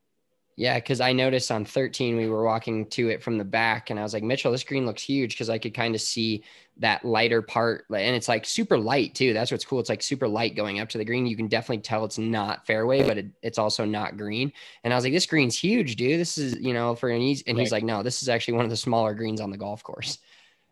Yeah, 0.60 0.80
because 0.80 1.02
I 1.02 1.14
noticed 1.14 1.52
on 1.52 1.66
13 1.66 2.18
we 2.18 2.28
were 2.28 2.44
walking 2.44 2.88
to 2.88 3.10
it 3.10 3.22
from 3.22 3.38
the 3.38 3.46
back, 3.46 3.92
and 3.92 4.00
I 4.00 4.04
was 4.04 4.16
like, 4.16 4.24
Mitchell, 4.24 4.52
this 4.52 4.64
green 4.64 4.88
looks 4.88 5.04
huge 5.04 5.36
because 5.36 5.52
I 5.52 5.60
could 5.60 5.76
kind 5.76 5.94
of 5.94 6.02
see 6.02 6.44
that 6.78 7.06
lighter 7.06 7.44
part, 7.44 7.86
and 7.94 8.16
it's 8.16 8.28
like 8.28 8.44
super 8.44 8.76
light 8.76 9.14
too. 9.14 9.34
That's 9.34 9.52
what's 9.52 9.64
cool. 9.64 9.80
It's 9.80 9.90
like 9.90 10.02
super 10.02 10.28
light 10.28 10.56
going 10.56 10.80
up 10.80 10.90
to 10.90 10.98
the 10.98 11.06
green. 11.06 11.28
You 11.28 11.38
can 11.38 11.48
definitely 11.48 11.84
tell 11.84 12.06
it's 12.06 12.18
not 12.18 12.66
fairway, 12.66 13.08
but 13.08 13.20
it, 13.20 13.28
it's 13.44 13.60
also 13.60 13.86
not 13.86 14.18
green. 14.18 14.52
And 14.84 14.92
I 14.92 14.98
was 14.98 15.04
like, 15.04 15.14
this 15.14 15.28
green's 15.28 15.58
huge, 15.58 15.96
dude. 15.96 16.20
This 16.20 16.40
is 16.40 16.56
you 16.56 16.74
know 16.74 16.96
for 16.96 17.10
an 17.10 17.22
easy. 17.22 17.44
And 17.46 17.56
right. 17.56 17.62
he's 17.62 17.72
like, 17.72 17.84
no, 17.84 18.02
this 18.02 18.24
is 18.24 18.28
actually 18.30 18.56
one 18.56 18.66
of 18.66 18.72
the 18.72 18.78
smaller 18.78 19.14
greens 19.14 19.40
on 19.40 19.52
the 19.52 19.58
golf 19.58 19.84
course. 19.84 20.18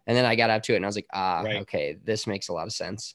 And 0.07 0.17
then 0.17 0.25
I 0.25 0.35
got 0.35 0.49
up 0.49 0.63
to 0.63 0.73
it, 0.73 0.77
and 0.77 0.85
I 0.85 0.87
was 0.87 0.95
like, 0.95 1.07
ah, 1.13 1.41
right. 1.41 1.57
okay, 1.57 1.97
this 2.03 2.25
makes 2.25 2.47
a 2.47 2.53
lot 2.53 2.65
of 2.65 2.73
sense. 2.73 3.13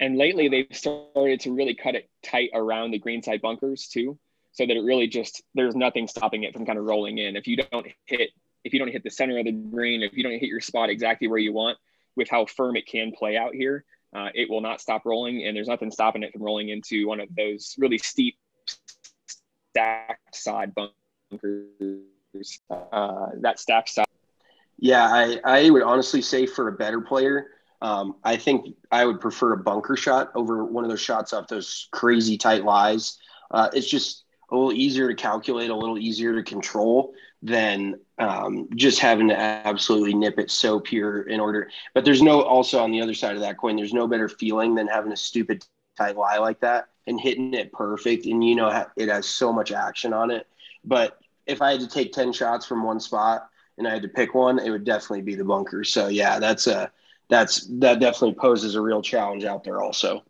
And 0.00 0.16
lately, 0.16 0.48
they've 0.48 0.66
started 0.72 1.38
to 1.40 1.52
really 1.52 1.74
cut 1.74 1.94
it 1.94 2.08
tight 2.22 2.48
around 2.54 2.92
the 2.92 2.98
greenside 2.98 3.42
bunkers 3.42 3.88
too 3.88 4.18
so 4.56 4.64
that 4.66 4.74
it 4.74 4.80
really 4.80 5.06
just 5.06 5.42
there's 5.54 5.76
nothing 5.76 6.08
stopping 6.08 6.44
it 6.44 6.54
from 6.54 6.64
kind 6.64 6.78
of 6.78 6.86
rolling 6.86 7.18
in. 7.18 7.36
If 7.36 7.46
you 7.46 7.58
don't 7.58 7.86
hit 8.06 8.30
if 8.64 8.72
you 8.72 8.78
don't 8.78 8.90
hit 8.90 9.04
the 9.04 9.10
center 9.10 9.38
of 9.38 9.44
the 9.44 9.52
green, 9.52 10.02
if 10.02 10.14
you 10.14 10.22
don't 10.22 10.32
hit 10.32 10.48
your 10.48 10.60
spot 10.60 10.88
exactly 10.88 11.28
where 11.28 11.38
you 11.38 11.52
want, 11.52 11.78
with 12.16 12.28
how 12.28 12.46
firm 12.46 12.74
it 12.74 12.86
can 12.86 13.12
play 13.12 13.36
out 13.36 13.54
here, 13.54 13.84
uh, 14.14 14.28
it 14.34 14.48
will 14.50 14.62
not 14.62 14.80
stop 14.80 15.04
rolling, 15.04 15.44
and 15.44 15.54
there's 15.56 15.68
nothing 15.68 15.90
stopping 15.90 16.22
it 16.22 16.32
from 16.32 16.42
rolling 16.42 16.70
into 16.70 17.06
one 17.06 17.20
of 17.20 17.28
those 17.36 17.76
really 17.78 17.98
steep 17.98 18.36
stacked 19.26 20.34
side 20.34 20.74
bunkers. 20.74 22.00
Uh, 22.70 23.26
that 23.40 23.60
stacked 23.60 23.90
side. 23.90 24.06
Yeah, 24.78 25.06
I, 25.06 25.38
I 25.44 25.70
would 25.70 25.82
honestly 25.82 26.22
say 26.22 26.46
for 26.46 26.68
a 26.68 26.72
better 26.72 27.00
player, 27.02 27.48
um, 27.82 28.16
I 28.24 28.36
think 28.36 28.74
I 28.90 29.04
would 29.04 29.20
prefer 29.20 29.52
a 29.52 29.58
bunker 29.58 29.96
shot 29.96 30.32
over 30.34 30.64
one 30.64 30.82
of 30.82 30.90
those 30.90 31.00
shots 31.00 31.32
off 31.32 31.46
those 31.46 31.88
crazy 31.92 32.36
tight 32.38 32.64
lies. 32.64 33.18
Uh, 33.50 33.68
it's 33.72 33.88
just 33.88 34.24
a 34.50 34.54
little 34.54 34.72
easier 34.72 35.08
to 35.08 35.14
calculate, 35.14 35.70
a 35.70 35.76
little 35.76 35.98
easier 35.98 36.34
to 36.34 36.42
control 36.42 37.14
than 37.42 37.98
um, 38.18 38.68
just 38.76 38.98
having 38.98 39.28
to 39.28 39.36
absolutely 39.38 40.14
nip 40.14 40.38
it 40.38 40.50
so 40.50 40.80
pure 40.80 41.22
in 41.22 41.40
order. 41.40 41.70
But 41.94 42.04
there's 42.04 42.22
no 42.22 42.42
also 42.42 42.78
on 42.82 42.90
the 42.90 43.00
other 43.00 43.14
side 43.14 43.34
of 43.34 43.42
that 43.42 43.58
coin, 43.58 43.76
there's 43.76 43.92
no 43.92 44.06
better 44.06 44.28
feeling 44.28 44.74
than 44.74 44.86
having 44.86 45.12
a 45.12 45.16
stupid 45.16 45.64
tight 45.96 46.16
lie 46.16 46.38
like 46.38 46.60
that 46.60 46.88
and 47.06 47.20
hitting 47.20 47.54
it 47.54 47.72
perfect. 47.72 48.26
And 48.26 48.42
you 48.44 48.54
know, 48.54 48.86
it 48.96 49.08
has 49.08 49.26
so 49.26 49.52
much 49.52 49.72
action 49.72 50.12
on 50.12 50.30
it. 50.30 50.46
But 50.84 51.18
if 51.46 51.62
I 51.62 51.72
had 51.72 51.80
to 51.80 51.88
take 51.88 52.12
10 52.12 52.32
shots 52.32 52.66
from 52.66 52.84
one 52.84 53.00
spot 53.00 53.48
and 53.78 53.86
I 53.86 53.90
had 53.90 54.02
to 54.02 54.08
pick 54.08 54.34
one, 54.34 54.58
it 54.58 54.70
would 54.70 54.84
definitely 54.84 55.22
be 55.22 55.34
the 55.34 55.44
bunker. 55.44 55.84
So 55.84 56.08
yeah, 56.08 56.38
that's 56.38 56.66
a, 56.66 56.90
that's, 57.28 57.66
that 57.80 58.00
definitely 58.00 58.34
poses 58.34 58.74
a 58.74 58.80
real 58.80 59.02
challenge 59.02 59.44
out 59.44 59.64
there 59.64 59.82
also. 59.82 60.24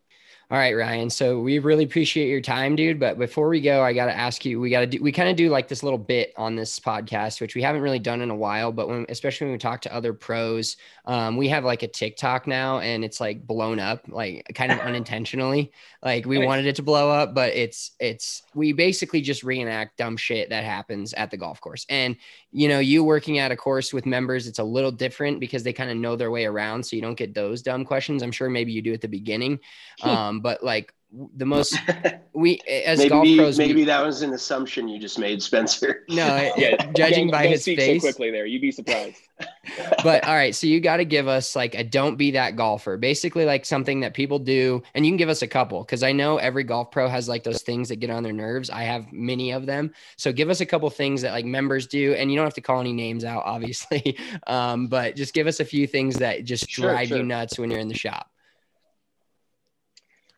All 0.48 0.58
right, 0.58 0.76
Ryan. 0.76 1.10
So 1.10 1.40
we 1.40 1.58
really 1.58 1.82
appreciate 1.82 2.28
your 2.28 2.40
time, 2.40 2.76
dude. 2.76 3.00
But 3.00 3.18
before 3.18 3.48
we 3.48 3.60
go, 3.60 3.82
I 3.82 3.92
got 3.92 4.06
to 4.06 4.16
ask 4.16 4.44
you, 4.44 4.60
we 4.60 4.70
got 4.70 4.78
to 4.78 4.86
do, 4.86 5.02
we 5.02 5.10
kind 5.10 5.28
of 5.28 5.34
do 5.34 5.48
like 5.48 5.66
this 5.66 5.82
little 5.82 5.98
bit 5.98 6.32
on 6.36 6.54
this 6.54 6.78
podcast, 6.78 7.40
which 7.40 7.56
we 7.56 7.62
haven't 7.62 7.82
really 7.82 7.98
done 7.98 8.20
in 8.20 8.30
a 8.30 8.36
while. 8.36 8.70
But 8.70 8.88
when, 8.88 9.06
especially 9.08 9.46
when 9.46 9.54
we 9.54 9.58
talk 9.58 9.80
to 9.80 9.92
other 9.92 10.12
pros, 10.12 10.76
um, 11.04 11.36
we 11.36 11.48
have 11.48 11.64
like 11.64 11.82
a 11.82 11.88
TikTok 11.88 12.46
now 12.46 12.78
and 12.78 13.04
it's 13.04 13.20
like 13.20 13.44
blown 13.44 13.80
up, 13.80 14.02
like 14.06 14.48
kind 14.54 14.70
of 14.70 14.78
unintentionally. 14.78 15.72
Like 16.00 16.26
we 16.26 16.38
wanted 16.38 16.66
it 16.66 16.76
to 16.76 16.82
blow 16.84 17.10
up, 17.10 17.34
but 17.34 17.52
it's, 17.52 17.96
it's, 17.98 18.44
we 18.54 18.72
basically 18.72 19.22
just 19.22 19.42
reenact 19.42 19.96
dumb 19.96 20.16
shit 20.16 20.50
that 20.50 20.62
happens 20.62 21.12
at 21.14 21.32
the 21.32 21.36
golf 21.36 21.60
course. 21.60 21.84
And, 21.88 22.16
you 22.52 22.68
know, 22.68 22.78
you 22.78 23.02
working 23.02 23.40
at 23.40 23.50
a 23.50 23.56
course 23.56 23.92
with 23.92 24.06
members, 24.06 24.46
it's 24.46 24.60
a 24.60 24.64
little 24.64 24.92
different 24.92 25.40
because 25.40 25.64
they 25.64 25.72
kind 25.72 25.90
of 25.90 25.96
know 25.96 26.14
their 26.14 26.30
way 26.30 26.46
around. 26.46 26.86
So 26.86 26.94
you 26.94 27.02
don't 27.02 27.18
get 27.18 27.34
those 27.34 27.62
dumb 27.62 27.84
questions. 27.84 28.22
I'm 28.22 28.30
sure 28.30 28.48
maybe 28.48 28.70
you 28.70 28.80
do 28.80 28.92
at 28.92 29.00
the 29.00 29.08
beginning. 29.08 29.58
Um, 30.02 30.35
but 30.40 30.62
like 30.62 30.92
the 31.36 31.46
most 31.46 31.76
we 32.32 32.60
as 32.68 32.98
maybe, 32.98 33.08
golf 33.08 33.26
pros. 33.36 33.58
Maybe 33.58 33.74
we, 33.74 33.84
that 33.84 34.04
was 34.04 34.22
an 34.22 34.32
assumption 34.32 34.88
you 34.88 34.98
just 34.98 35.18
made, 35.18 35.42
Spencer. 35.42 36.04
No, 36.08 36.52
yeah, 36.56 36.76
judging 36.92 37.26
don't, 37.26 37.30
by 37.32 37.42
don't 37.44 37.52
his 37.52 37.64
face. 37.64 38.02
so 38.02 38.06
quickly 38.06 38.30
there, 38.30 38.44
you'd 38.44 38.60
be 38.60 38.72
surprised. 38.72 39.16
but 40.02 40.26
all 40.26 40.34
right, 40.34 40.54
so 40.54 40.66
you 40.66 40.80
got 40.80 40.98
to 40.98 41.04
give 41.04 41.28
us 41.28 41.54
like 41.54 41.74
a 41.74 41.84
don't 41.84 42.16
be 42.16 42.32
that 42.32 42.56
golfer. 42.56 42.96
Basically, 42.96 43.44
like 43.44 43.64
something 43.64 44.00
that 44.00 44.14
people 44.14 44.38
do, 44.38 44.82
and 44.94 45.06
you 45.06 45.12
can 45.12 45.16
give 45.16 45.28
us 45.28 45.42
a 45.42 45.46
couple 45.46 45.82
because 45.82 46.02
I 46.02 46.12
know 46.12 46.38
every 46.38 46.64
golf 46.64 46.90
pro 46.90 47.08
has 47.08 47.28
like 47.28 47.44
those 47.44 47.62
things 47.62 47.88
that 47.88 47.96
get 47.96 48.10
on 48.10 48.22
their 48.22 48.32
nerves. 48.32 48.68
I 48.68 48.82
have 48.82 49.12
many 49.12 49.52
of 49.52 49.66
them. 49.66 49.92
So 50.16 50.32
give 50.32 50.50
us 50.50 50.60
a 50.60 50.66
couple 50.66 50.90
things 50.90 51.22
that 51.22 51.32
like 51.32 51.44
members 51.44 51.86
do, 51.86 52.14
and 52.14 52.30
you 52.30 52.36
don't 52.36 52.46
have 52.46 52.54
to 52.54 52.60
call 52.60 52.80
any 52.80 52.92
names 52.92 53.24
out, 53.24 53.44
obviously. 53.44 54.18
Um, 54.46 54.88
but 54.88 55.16
just 55.16 55.34
give 55.34 55.46
us 55.46 55.60
a 55.60 55.64
few 55.64 55.86
things 55.86 56.16
that 56.16 56.44
just 56.44 56.68
Sure, 56.68 56.90
drive 56.90 57.08
sure. 57.08 57.18
you 57.18 57.22
nuts 57.22 57.58
when 57.58 57.70
you're 57.70 57.80
in 57.80 57.88
the 57.88 57.94
shop. 57.94 58.30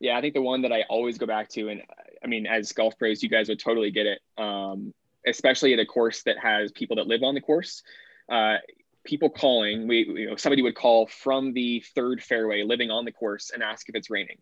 Yeah, 0.01 0.17
I 0.17 0.21
think 0.21 0.35
the 0.35 0.43
one 0.43 0.63
that 0.63 0.73
I 0.73 0.83
always 0.89 1.19
go 1.19 1.27
back 1.27 1.49
to, 1.51 1.69
and 1.69 1.83
I 2.23 2.27
mean, 2.27 2.47
as 2.47 2.73
golf 2.73 2.97
pros, 2.99 3.23
you 3.23 3.29
guys 3.29 3.49
would 3.49 3.59
totally 3.59 3.91
get 3.91 4.07
it, 4.07 4.21
um, 4.37 4.95
especially 5.27 5.73
at 5.73 5.81
a 5.81 5.87
course 5.87 6.23
that 6.23 6.39
has 6.39 6.71
people 6.73 6.97
that 6.97 7.07
live 7.07 7.23
on 7.23 7.35
the 7.35 7.41
course. 7.41 7.83
Uh, 8.29 8.57
people 9.05 9.31
calling, 9.31 9.89
we, 9.89 10.07
you 10.07 10.31
know, 10.31 10.37
somebody 10.37 10.63
would 10.63 10.75
call 10.75 11.07
from 11.07 11.53
the 11.53 11.83
third 11.95 12.23
fairway, 12.23 12.63
living 12.63 12.91
on 12.91 13.05
the 13.05 13.13
course, 13.13 13.51
and 13.53 13.63
ask 13.63 13.89
if 13.89 13.95
it's 13.95 14.11
raining, 14.11 14.39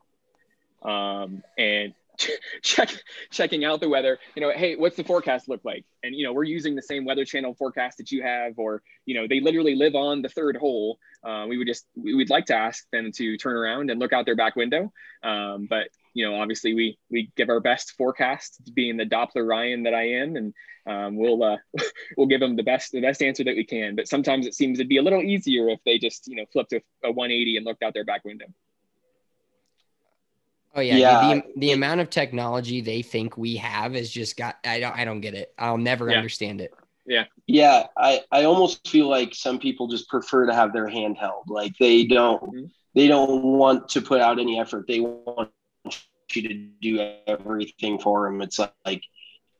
um, 0.82 1.42
and 1.56 1.94
check 2.62 2.90
checking 3.30 3.64
out 3.64 3.80
the 3.80 3.88
weather. 3.88 4.18
You 4.34 4.42
know, 4.42 4.52
hey, 4.54 4.76
what's 4.76 4.96
the 4.96 5.04
forecast 5.04 5.48
look 5.48 5.60
like? 5.64 5.84
And 6.02 6.14
you 6.14 6.24
know, 6.24 6.32
we're 6.32 6.44
using 6.44 6.74
the 6.74 6.82
same 6.82 7.04
Weather 7.04 7.24
Channel 7.24 7.54
forecast 7.54 7.98
that 7.98 8.10
you 8.10 8.22
have, 8.22 8.58
or 8.58 8.82
you 9.04 9.14
know, 9.14 9.26
they 9.28 9.40
literally 9.40 9.74
live 9.74 9.94
on 9.94 10.22
the 10.22 10.28
third 10.28 10.56
hole. 10.56 10.98
Uh, 11.24 11.46
we 11.48 11.58
would 11.58 11.66
just 11.66 11.86
we 11.96 12.14
would 12.14 12.30
like 12.30 12.46
to 12.46 12.54
ask 12.54 12.84
them 12.92 13.10
to 13.12 13.36
turn 13.36 13.56
around 13.56 13.90
and 13.90 14.00
look 14.00 14.12
out 14.12 14.26
their 14.26 14.36
back 14.36 14.56
window. 14.56 14.92
Um, 15.22 15.66
but 15.68 15.88
you 16.14 16.28
know, 16.28 16.40
obviously 16.40 16.74
we 16.74 16.98
we 17.10 17.30
give 17.36 17.48
our 17.48 17.60
best 17.60 17.92
forecast, 17.98 18.74
being 18.74 18.96
the 18.96 19.04
Doppler 19.04 19.46
Ryan 19.46 19.82
that 19.82 19.94
I 19.94 20.08
am, 20.08 20.36
and 20.36 20.54
um, 20.86 21.16
we'll 21.16 21.42
uh, 21.42 21.56
we'll 22.16 22.26
give 22.26 22.40
them 22.40 22.56
the 22.56 22.62
best 22.62 22.92
the 22.92 23.00
best 23.00 23.22
answer 23.22 23.44
that 23.44 23.56
we 23.56 23.64
can. 23.64 23.96
But 23.96 24.08
sometimes 24.08 24.46
it 24.46 24.54
seems 24.54 24.78
to 24.78 24.84
be 24.84 24.98
a 24.98 25.02
little 25.02 25.22
easier 25.22 25.68
if 25.68 25.80
they 25.84 25.98
just 25.98 26.26
you 26.26 26.36
know 26.36 26.44
flipped 26.52 26.72
a, 26.72 26.80
a 27.04 27.12
180 27.12 27.56
and 27.56 27.66
looked 27.66 27.82
out 27.82 27.94
their 27.94 28.04
back 28.04 28.24
window. 28.24 28.46
Oh 30.76 30.80
yeah, 30.82 30.96
Yeah, 30.96 31.34
the, 31.34 31.42
the 31.56 31.70
it- 31.70 31.74
amount 31.74 32.00
of 32.02 32.10
technology 32.10 32.80
they 32.82 33.00
think 33.02 33.36
we 33.36 33.56
have 33.56 33.96
is 33.96 34.10
just 34.10 34.36
got. 34.36 34.56
I 34.64 34.78
don't. 34.78 34.94
I 34.96 35.04
don't 35.04 35.20
get 35.22 35.34
it. 35.34 35.52
I'll 35.58 35.78
never 35.78 36.10
Yeah. 36.10 36.16
understand 36.18 36.60
it. 36.60 36.72
Yeah, 37.06 37.24
Yeah. 37.46 37.86
I, 37.96 38.22
I 38.32 38.44
almost 38.44 38.86
feel 38.88 39.08
like 39.08 39.34
some 39.34 39.58
people 39.58 39.86
just 39.88 40.08
prefer 40.08 40.44
to 40.46 40.52
have 40.54 40.72
their 40.72 40.88
hand 40.88 41.16
held. 41.18 41.48
Like 41.48 41.72
they 41.78 42.04
don't 42.04 42.42
Mhm. 42.42 42.70
they 42.94 43.06
don't 43.08 43.42
want 43.42 43.88
to 43.90 44.02
put 44.02 44.20
out 44.20 44.38
any 44.38 44.58
effort. 44.60 44.86
They 44.86 45.00
want 45.00 45.50
you 46.34 46.42
to 46.48 46.54
do 46.82 46.98
everything 47.26 47.98
for 48.00 48.26
them. 48.26 48.42
It's 48.42 48.58
like, 48.58 48.74
like 48.84 49.02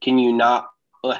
can 0.02 0.18
you 0.18 0.32
not? 0.32 0.68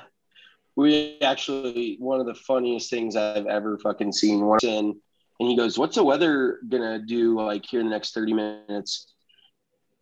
We 0.79 1.17
actually 1.23 1.97
one 2.01 2.21
of 2.21 2.27
the 2.27 2.35
funniest 2.35 2.91
things 2.91 3.17
I've 3.17 3.47
ever 3.47 3.79
fucking 3.79 4.13
seen. 4.13 4.45
Once 4.45 4.63
in, 4.65 4.95
and 5.41 5.49
he 5.49 5.57
goes, 5.57 5.79
"What's 5.79 5.95
the 5.97 6.05
weather 6.05 6.59
gonna 6.69 6.99
do 6.99 7.41
like 7.41 7.65
here 7.65 7.81
in 7.81 7.87
the 7.87 7.91
next 7.93 8.13
thirty 8.13 8.35
minutes?" 8.35 9.15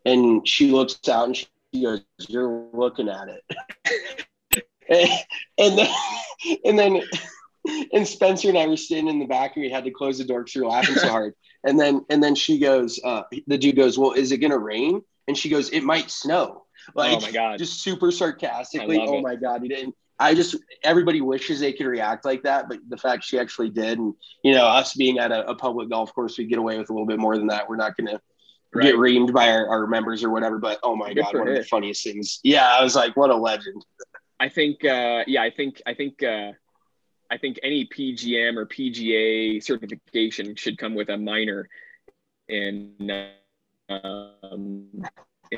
And 0.05 0.47
she 0.47 0.71
looks 0.71 1.09
out 1.09 1.27
and 1.27 1.37
she 1.37 1.47
goes, 1.83 2.03
"You're 2.29 2.67
looking 2.73 3.09
at 3.09 3.29
it." 3.29 4.27
and, 4.89 5.11
and 5.59 5.79
then 5.79 5.95
and 6.65 6.79
then 6.79 7.03
and 7.93 8.07
Spencer 8.07 8.49
and 8.49 8.59
I 8.59 8.67
were 8.67 8.77
sitting 8.77 9.09
in 9.09 9.19
the 9.19 9.27
back 9.27 9.57
and 9.57 9.65
we 9.65 9.71
had 9.71 9.85
to 9.85 9.91
close 9.91 10.19
the 10.19 10.25
door 10.25 10.41
because 10.41 10.55
we 10.55 10.63
were 10.63 10.69
laughing 10.69 10.97
so 10.97 11.09
hard. 11.09 11.35
And 11.65 11.81
then 11.81 12.05
and 12.11 12.23
then 12.23 12.35
she 12.35 12.59
goes, 12.59 13.01
uh, 13.03 13.23
the 13.47 13.57
dude 13.57 13.77
goes, 13.77 13.99
Well, 13.99 14.13
is 14.13 14.33
it 14.33 14.39
gonna 14.39 14.59
rain? 14.59 15.03
And 15.27 15.37
she 15.37 15.49
goes, 15.49 15.71
It 15.71 15.83
might 15.83 16.11
snow. 16.11 16.65
Like 16.95 17.17
oh 17.17 17.21
my 17.21 17.31
god! 17.31 17.59
just 17.59 17.83
super 17.83 18.11
sarcastically. 18.11 18.99
Oh 19.01 19.19
it. 19.19 19.23
my 19.23 19.37
god, 19.37 19.63
he 19.63 19.69
didn't. 19.69 19.95
I 20.19 20.35
just 20.35 20.57
everybody 20.83 21.21
wishes 21.21 21.59
they 21.59 21.73
could 21.73 21.87
react 21.87 22.25
like 22.25 22.43
that, 22.43 22.69
but 22.69 22.79
the 22.89 22.97
fact 22.97 23.25
she 23.25 23.39
actually 23.39 23.71
did, 23.71 23.99
and 23.99 24.15
you 24.43 24.53
know, 24.53 24.67
us 24.67 24.95
being 24.95 25.19
at 25.19 25.33
a, 25.33 25.49
a 25.49 25.55
public 25.55 25.89
golf 25.89 26.15
course, 26.15 26.37
we 26.37 26.45
get 26.45 26.59
away 26.59 26.79
with 26.79 26.91
a 26.91 26.93
little 26.93 27.07
bit 27.07 27.19
more 27.19 27.37
than 27.39 27.47
that. 27.49 27.69
We're 27.69 27.77
not 27.77 27.97
gonna 27.97 28.21
Right. 28.75 28.87
get 28.87 28.97
reamed 28.97 29.33
by 29.33 29.49
our, 29.51 29.69
our 29.69 29.87
members 29.87 30.25
or 30.25 30.31
whatever. 30.31 30.59
But 30.59 30.79
oh 30.83 30.97
my 30.97 31.13
Good 31.15 31.23
god, 31.23 31.31
for 31.33 31.39
one 31.41 31.49
of 31.49 31.55
the 31.57 31.65
funniest 31.65 32.03
things. 32.05 32.41
Yeah, 32.43 32.67
I 32.67 32.83
was 32.83 32.95
like, 32.97 33.17
what 33.17 33.31
a 33.31 33.37
legend. 33.37 33.85
I 34.41 34.49
think, 34.49 34.85
uh, 34.85 35.23
yeah, 35.27 35.43
I 35.43 35.51
think, 35.51 35.81
I 35.87 35.95
think, 35.95 36.23
uh, 36.23 36.53
I 37.31 37.39
think 37.39 37.59
any 37.63 37.87
PGM 37.87 38.57
or 38.57 38.67
PGA 38.67 39.63
certification 39.63 40.55
should 40.57 40.77
come 40.79 40.95
with 40.95 41.09
a 41.09 41.17
minor 41.17 41.69
in, 42.49 43.11
um, 43.89 44.89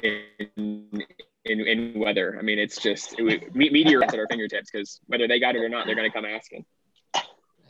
in, 0.03 0.23
in, 0.57 1.61
in 1.61 1.93
weather. 1.99 2.37
I 2.39 2.43
mean, 2.43 2.59
it's 2.59 2.81
just 2.81 3.19
it, 3.19 3.23
would- 3.23 3.55
me- 3.57 3.71
meteorites 3.71 4.13
at 4.15 4.19
our 4.21 4.27
fingertips 4.31 4.71
because 4.71 5.01
whether 5.07 5.27
they 5.27 5.41
got 5.41 5.57
it 5.57 5.61
or 5.61 5.69
not, 5.69 5.87
they're 5.87 5.97
going 5.97 6.09
to 6.11 6.15
come 6.15 6.25
asking. 6.25 6.65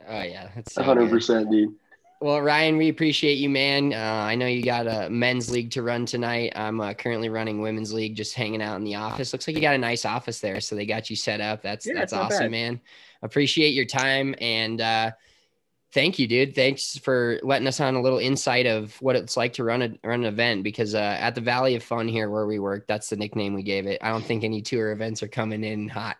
Oh 0.08 0.22
yeah, 0.22 0.50
that's 0.54 0.74
so 0.74 0.82
hundred 0.84 1.06
good. 1.06 1.10
percent, 1.12 1.50
dude. 1.50 1.74
Well, 2.20 2.40
Ryan, 2.40 2.78
we 2.78 2.88
appreciate 2.88 3.34
you, 3.34 3.50
man. 3.50 3.92
Uh, 3.92 3.96
I 3.96 4.34
know 4.36 4.46
you 4.46 4.62
got 4.62 4.86
a 4.86 5.10
men's 5.10 5.50
league 5.50 5.70
to 5.72 5.82
run 5.82 6.06
tonight. 6.06 6.52
I'm 6.56 6.80
uh, 6.80 6.94
currently 6.94 7.28
running 7.28 7.60
women's 7.60 7.92
league, 7.92 8.16
just 8.16 8.34
hanging 8.34 8.62
out 8.62 8.76
in 8.76 8.84
the 8.84 8.94
office. 8.94 9.32
Looks 9.34 9.46
like 9.46 9.54
you 9.54 9.62
got 9.62 9.74
a 9.74 9.78
nice 9.78 10.06
office 10.06 10.40
there, 10.40 10.60
so 10.60 10.74
they 10.74 10.86
got 10.86 11.10
you 11.10 11.16
set 11.16 11.42
up. 11.42 11.60
That's 11.60 11.86
Yeah, 11.86 11.94
that's 11.94 12.14
awesome, 12.14 12.44
bad. 12.44 12.50
man. 12.50 12.80
Appreciate 13.22 13.74
your 13.74 13.84
time 13.84 14.34
and 14.40 14.80
uh, 14.80 15.10
thank 15.92 16.18
you, 16.18 16.26
dude. 16.26 16.54
Thanks 16.54 16.98
for 16.98 17.38
letting 17.42 17.66
us 17.66 17.80
on 17.80 17.94
a 17.94 18.00
little 18.00 18.18
insight 18.18 18.66
of 18.66 18.94
what 19.02 19.16
it's 19.16 19.36
like 19.36 19.54
to 19.54 19.64
run 19.64 19.82
a 19.82 19.88
run 20.04 20.20
an 20.20 20.26
event. 20.26 20.62
Because 20.62 20.94
uh, 20.94 21.16
at 21.20 21.34
the 21.34 21.40
Valley 21.40 21.74
of 21.74 21.82
Fun 21.82 22.08
here, 22.08 22.30
where 22.30 22.46
we 22.46 22.58
work, 22.58 22.86
that's 22.86 23.08
the 23.10 23.16
nickname 23.16 23.54
we 23.54 23.62
gave 23.62 23.86
it. 23.86 23.98
I 24.02 24.10
don't 24.10 24.24
think 24.24 24.44
any 24.44 24.62
tour 24.62 24.92
events 24.92 25.22
are 25.22 25.28
coming 25.28 25.64
in 25.64 25.88
hot 25.88 26.16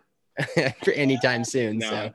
for 0.83 0.91
anytime 0.95 1.43
soon. 1.43 1.79
No. 1.87 1.89
So 1.89 2.11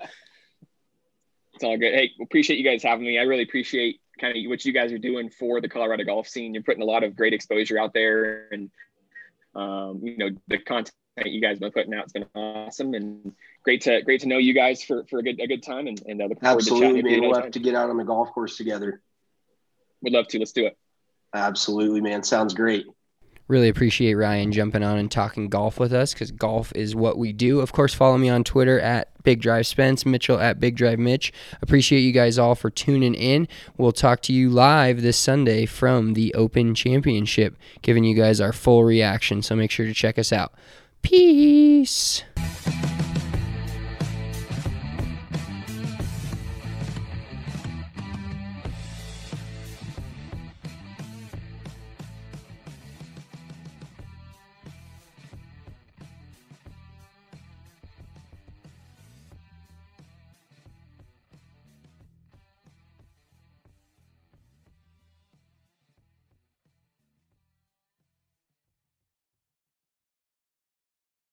It's 1.63 1.69
all 1.69 1.79
good. 1.79 1.95
Hey, 1.95 2.11
appreciate 2.21 2.59
you 2.59 2.65
guys 2.65 2.83
having 2.83 3.07
me. 3.07 3.21
I 3.21 3.23
really 3.23 3.45
appreciate 3.45 4.01
kind 4.21 4.37
of 4.37 4.51
what 4.51 4.65
you 4.65 4.73
guys 4.73 4.91
are 4.91 4.99
doing 4.99 5.31
for 5.31 5.61
the 5.61 5.69
Colorado 5.69 6.03
golf 6.03 6.27
scene. 6.27 6.53
You're 6.53 6.65
putting 6.65 6.83
a 6.83 6.85
lot 6.85 7.05
of 7.05 7.15
great 7.15 7.33
exposure 7.33 7.79
out 7.79 7.95
there, 7.95 8.49
and 8.51 8.69
um, 9.55 10.01
you 10.03 10.17
know 10.19 10.31
the 10.49 10.59
content 10.59 10.93
you 11.25 11.41
guys 11.41 11.53
have 11.53 11.61
been 11.61 11.71
putting 11.71 11.95
out 11.95 12.03
has 12.03 12.13
been 12.13 12.27
awesome 12.35 12.95
and 12.95 13.33
great 13.63 13.81
to 13.83 14.03
great 14.03 14.23
to 14.23 14.27
know 14.27 14.39
you 14.39 14.55
guys 14.55 14.83
for 14.83 15.05
for 15.05 15.21
a 15.21 15.23
good 15.23 15.39
a 15.39 15.47
good 15.47 15.63
time 15.63 15.87
and, 15.87 16.03
and 16.05 16.21
uh, 16.21 16.25
looking 16.25 16.41
forward 16.41 16.65
to 16.65 16.73
Absolutely, 16.73 17.03
chatting 17.03 17.23
you. 17.23 17.29
We'll 17.29 17.41
have 17.41 17.53
to 17.53 17.61
get 17.61 17.77
out 17.77 17.91
on 17.91 17.97
the 17.97 18.03
golf 18.03 18.33
course 18.33 18.57
together. 18.57 19.01
Would 20.01 20.13
love 20.13 20.27
to. 20.27 20.41
Let's 20.41 20.51
do 20.51 20.67
it. 20.67 20.77
Absolutely, 21.33 22.01
man. 22.01 22.25
Sounds 22.25 22.55
great. 22.55 22.87
Really 23.49 23.69
appreciate 23.69 24.15
Ryan 24.15 24.53
jumping 24.53 24.83
on 24.83 24.99
and 24.99 25.11
talking 25.11 25.49
golf 25.49 25.79
with 25.79 25.93
us 25.93 26.13
because 26.13 26.31
golf 26.31 26.73
is 26.75 26.95
what 26.95 27.19
we 27.19 27.33
do. 27.33 27.61
Of 27.61 27.73
course, 27.73 27.93
follow 27.95 28.17
me 28.19 28.29
on 28.29 28.45
Twitter 28.45 28.81
at 28.81 29.09
Big 29.25 29.41
Drive 29.41 29.67
Spence, 29.67 30.07
Mitchell 30.07 30.39
at 30.39 30.59
Big 30.59 30.77
Drive 30.77 30.99
Mitch. 30.99 31.33
Appreciate 31.61 32.01
you 32.01 32.13
guys 32.13 32.39
all 32.39 32.55
for 32.55 32.71
tuning 32.71 33.15
in. 33.15 33.49
We'll 33.77 33.93
talk 33.93 34.23
to 34.23 34.33
you 34.33 34.51
live 34.51 35.03
this 35.03 35.17
Sunday 35.17 35.67
from 35.67 36.15
the 36.15 36.35
Open 36.35 36.75
Championship, 36.75 37.57
giving 37.83 38.05
you 38.05 38.15
guys 38.15 38.41
our 38.41 38.53
full 38.53 38.85
reaction. 38.85 39.43
So 39.43 39.55
make 39.55 39.71
sure 39.71 39.87
to 39.87 39.95
check 39.95 40.19
us 40.19 40.33
out. 40.33 40.55
Peace. 41.03 42.23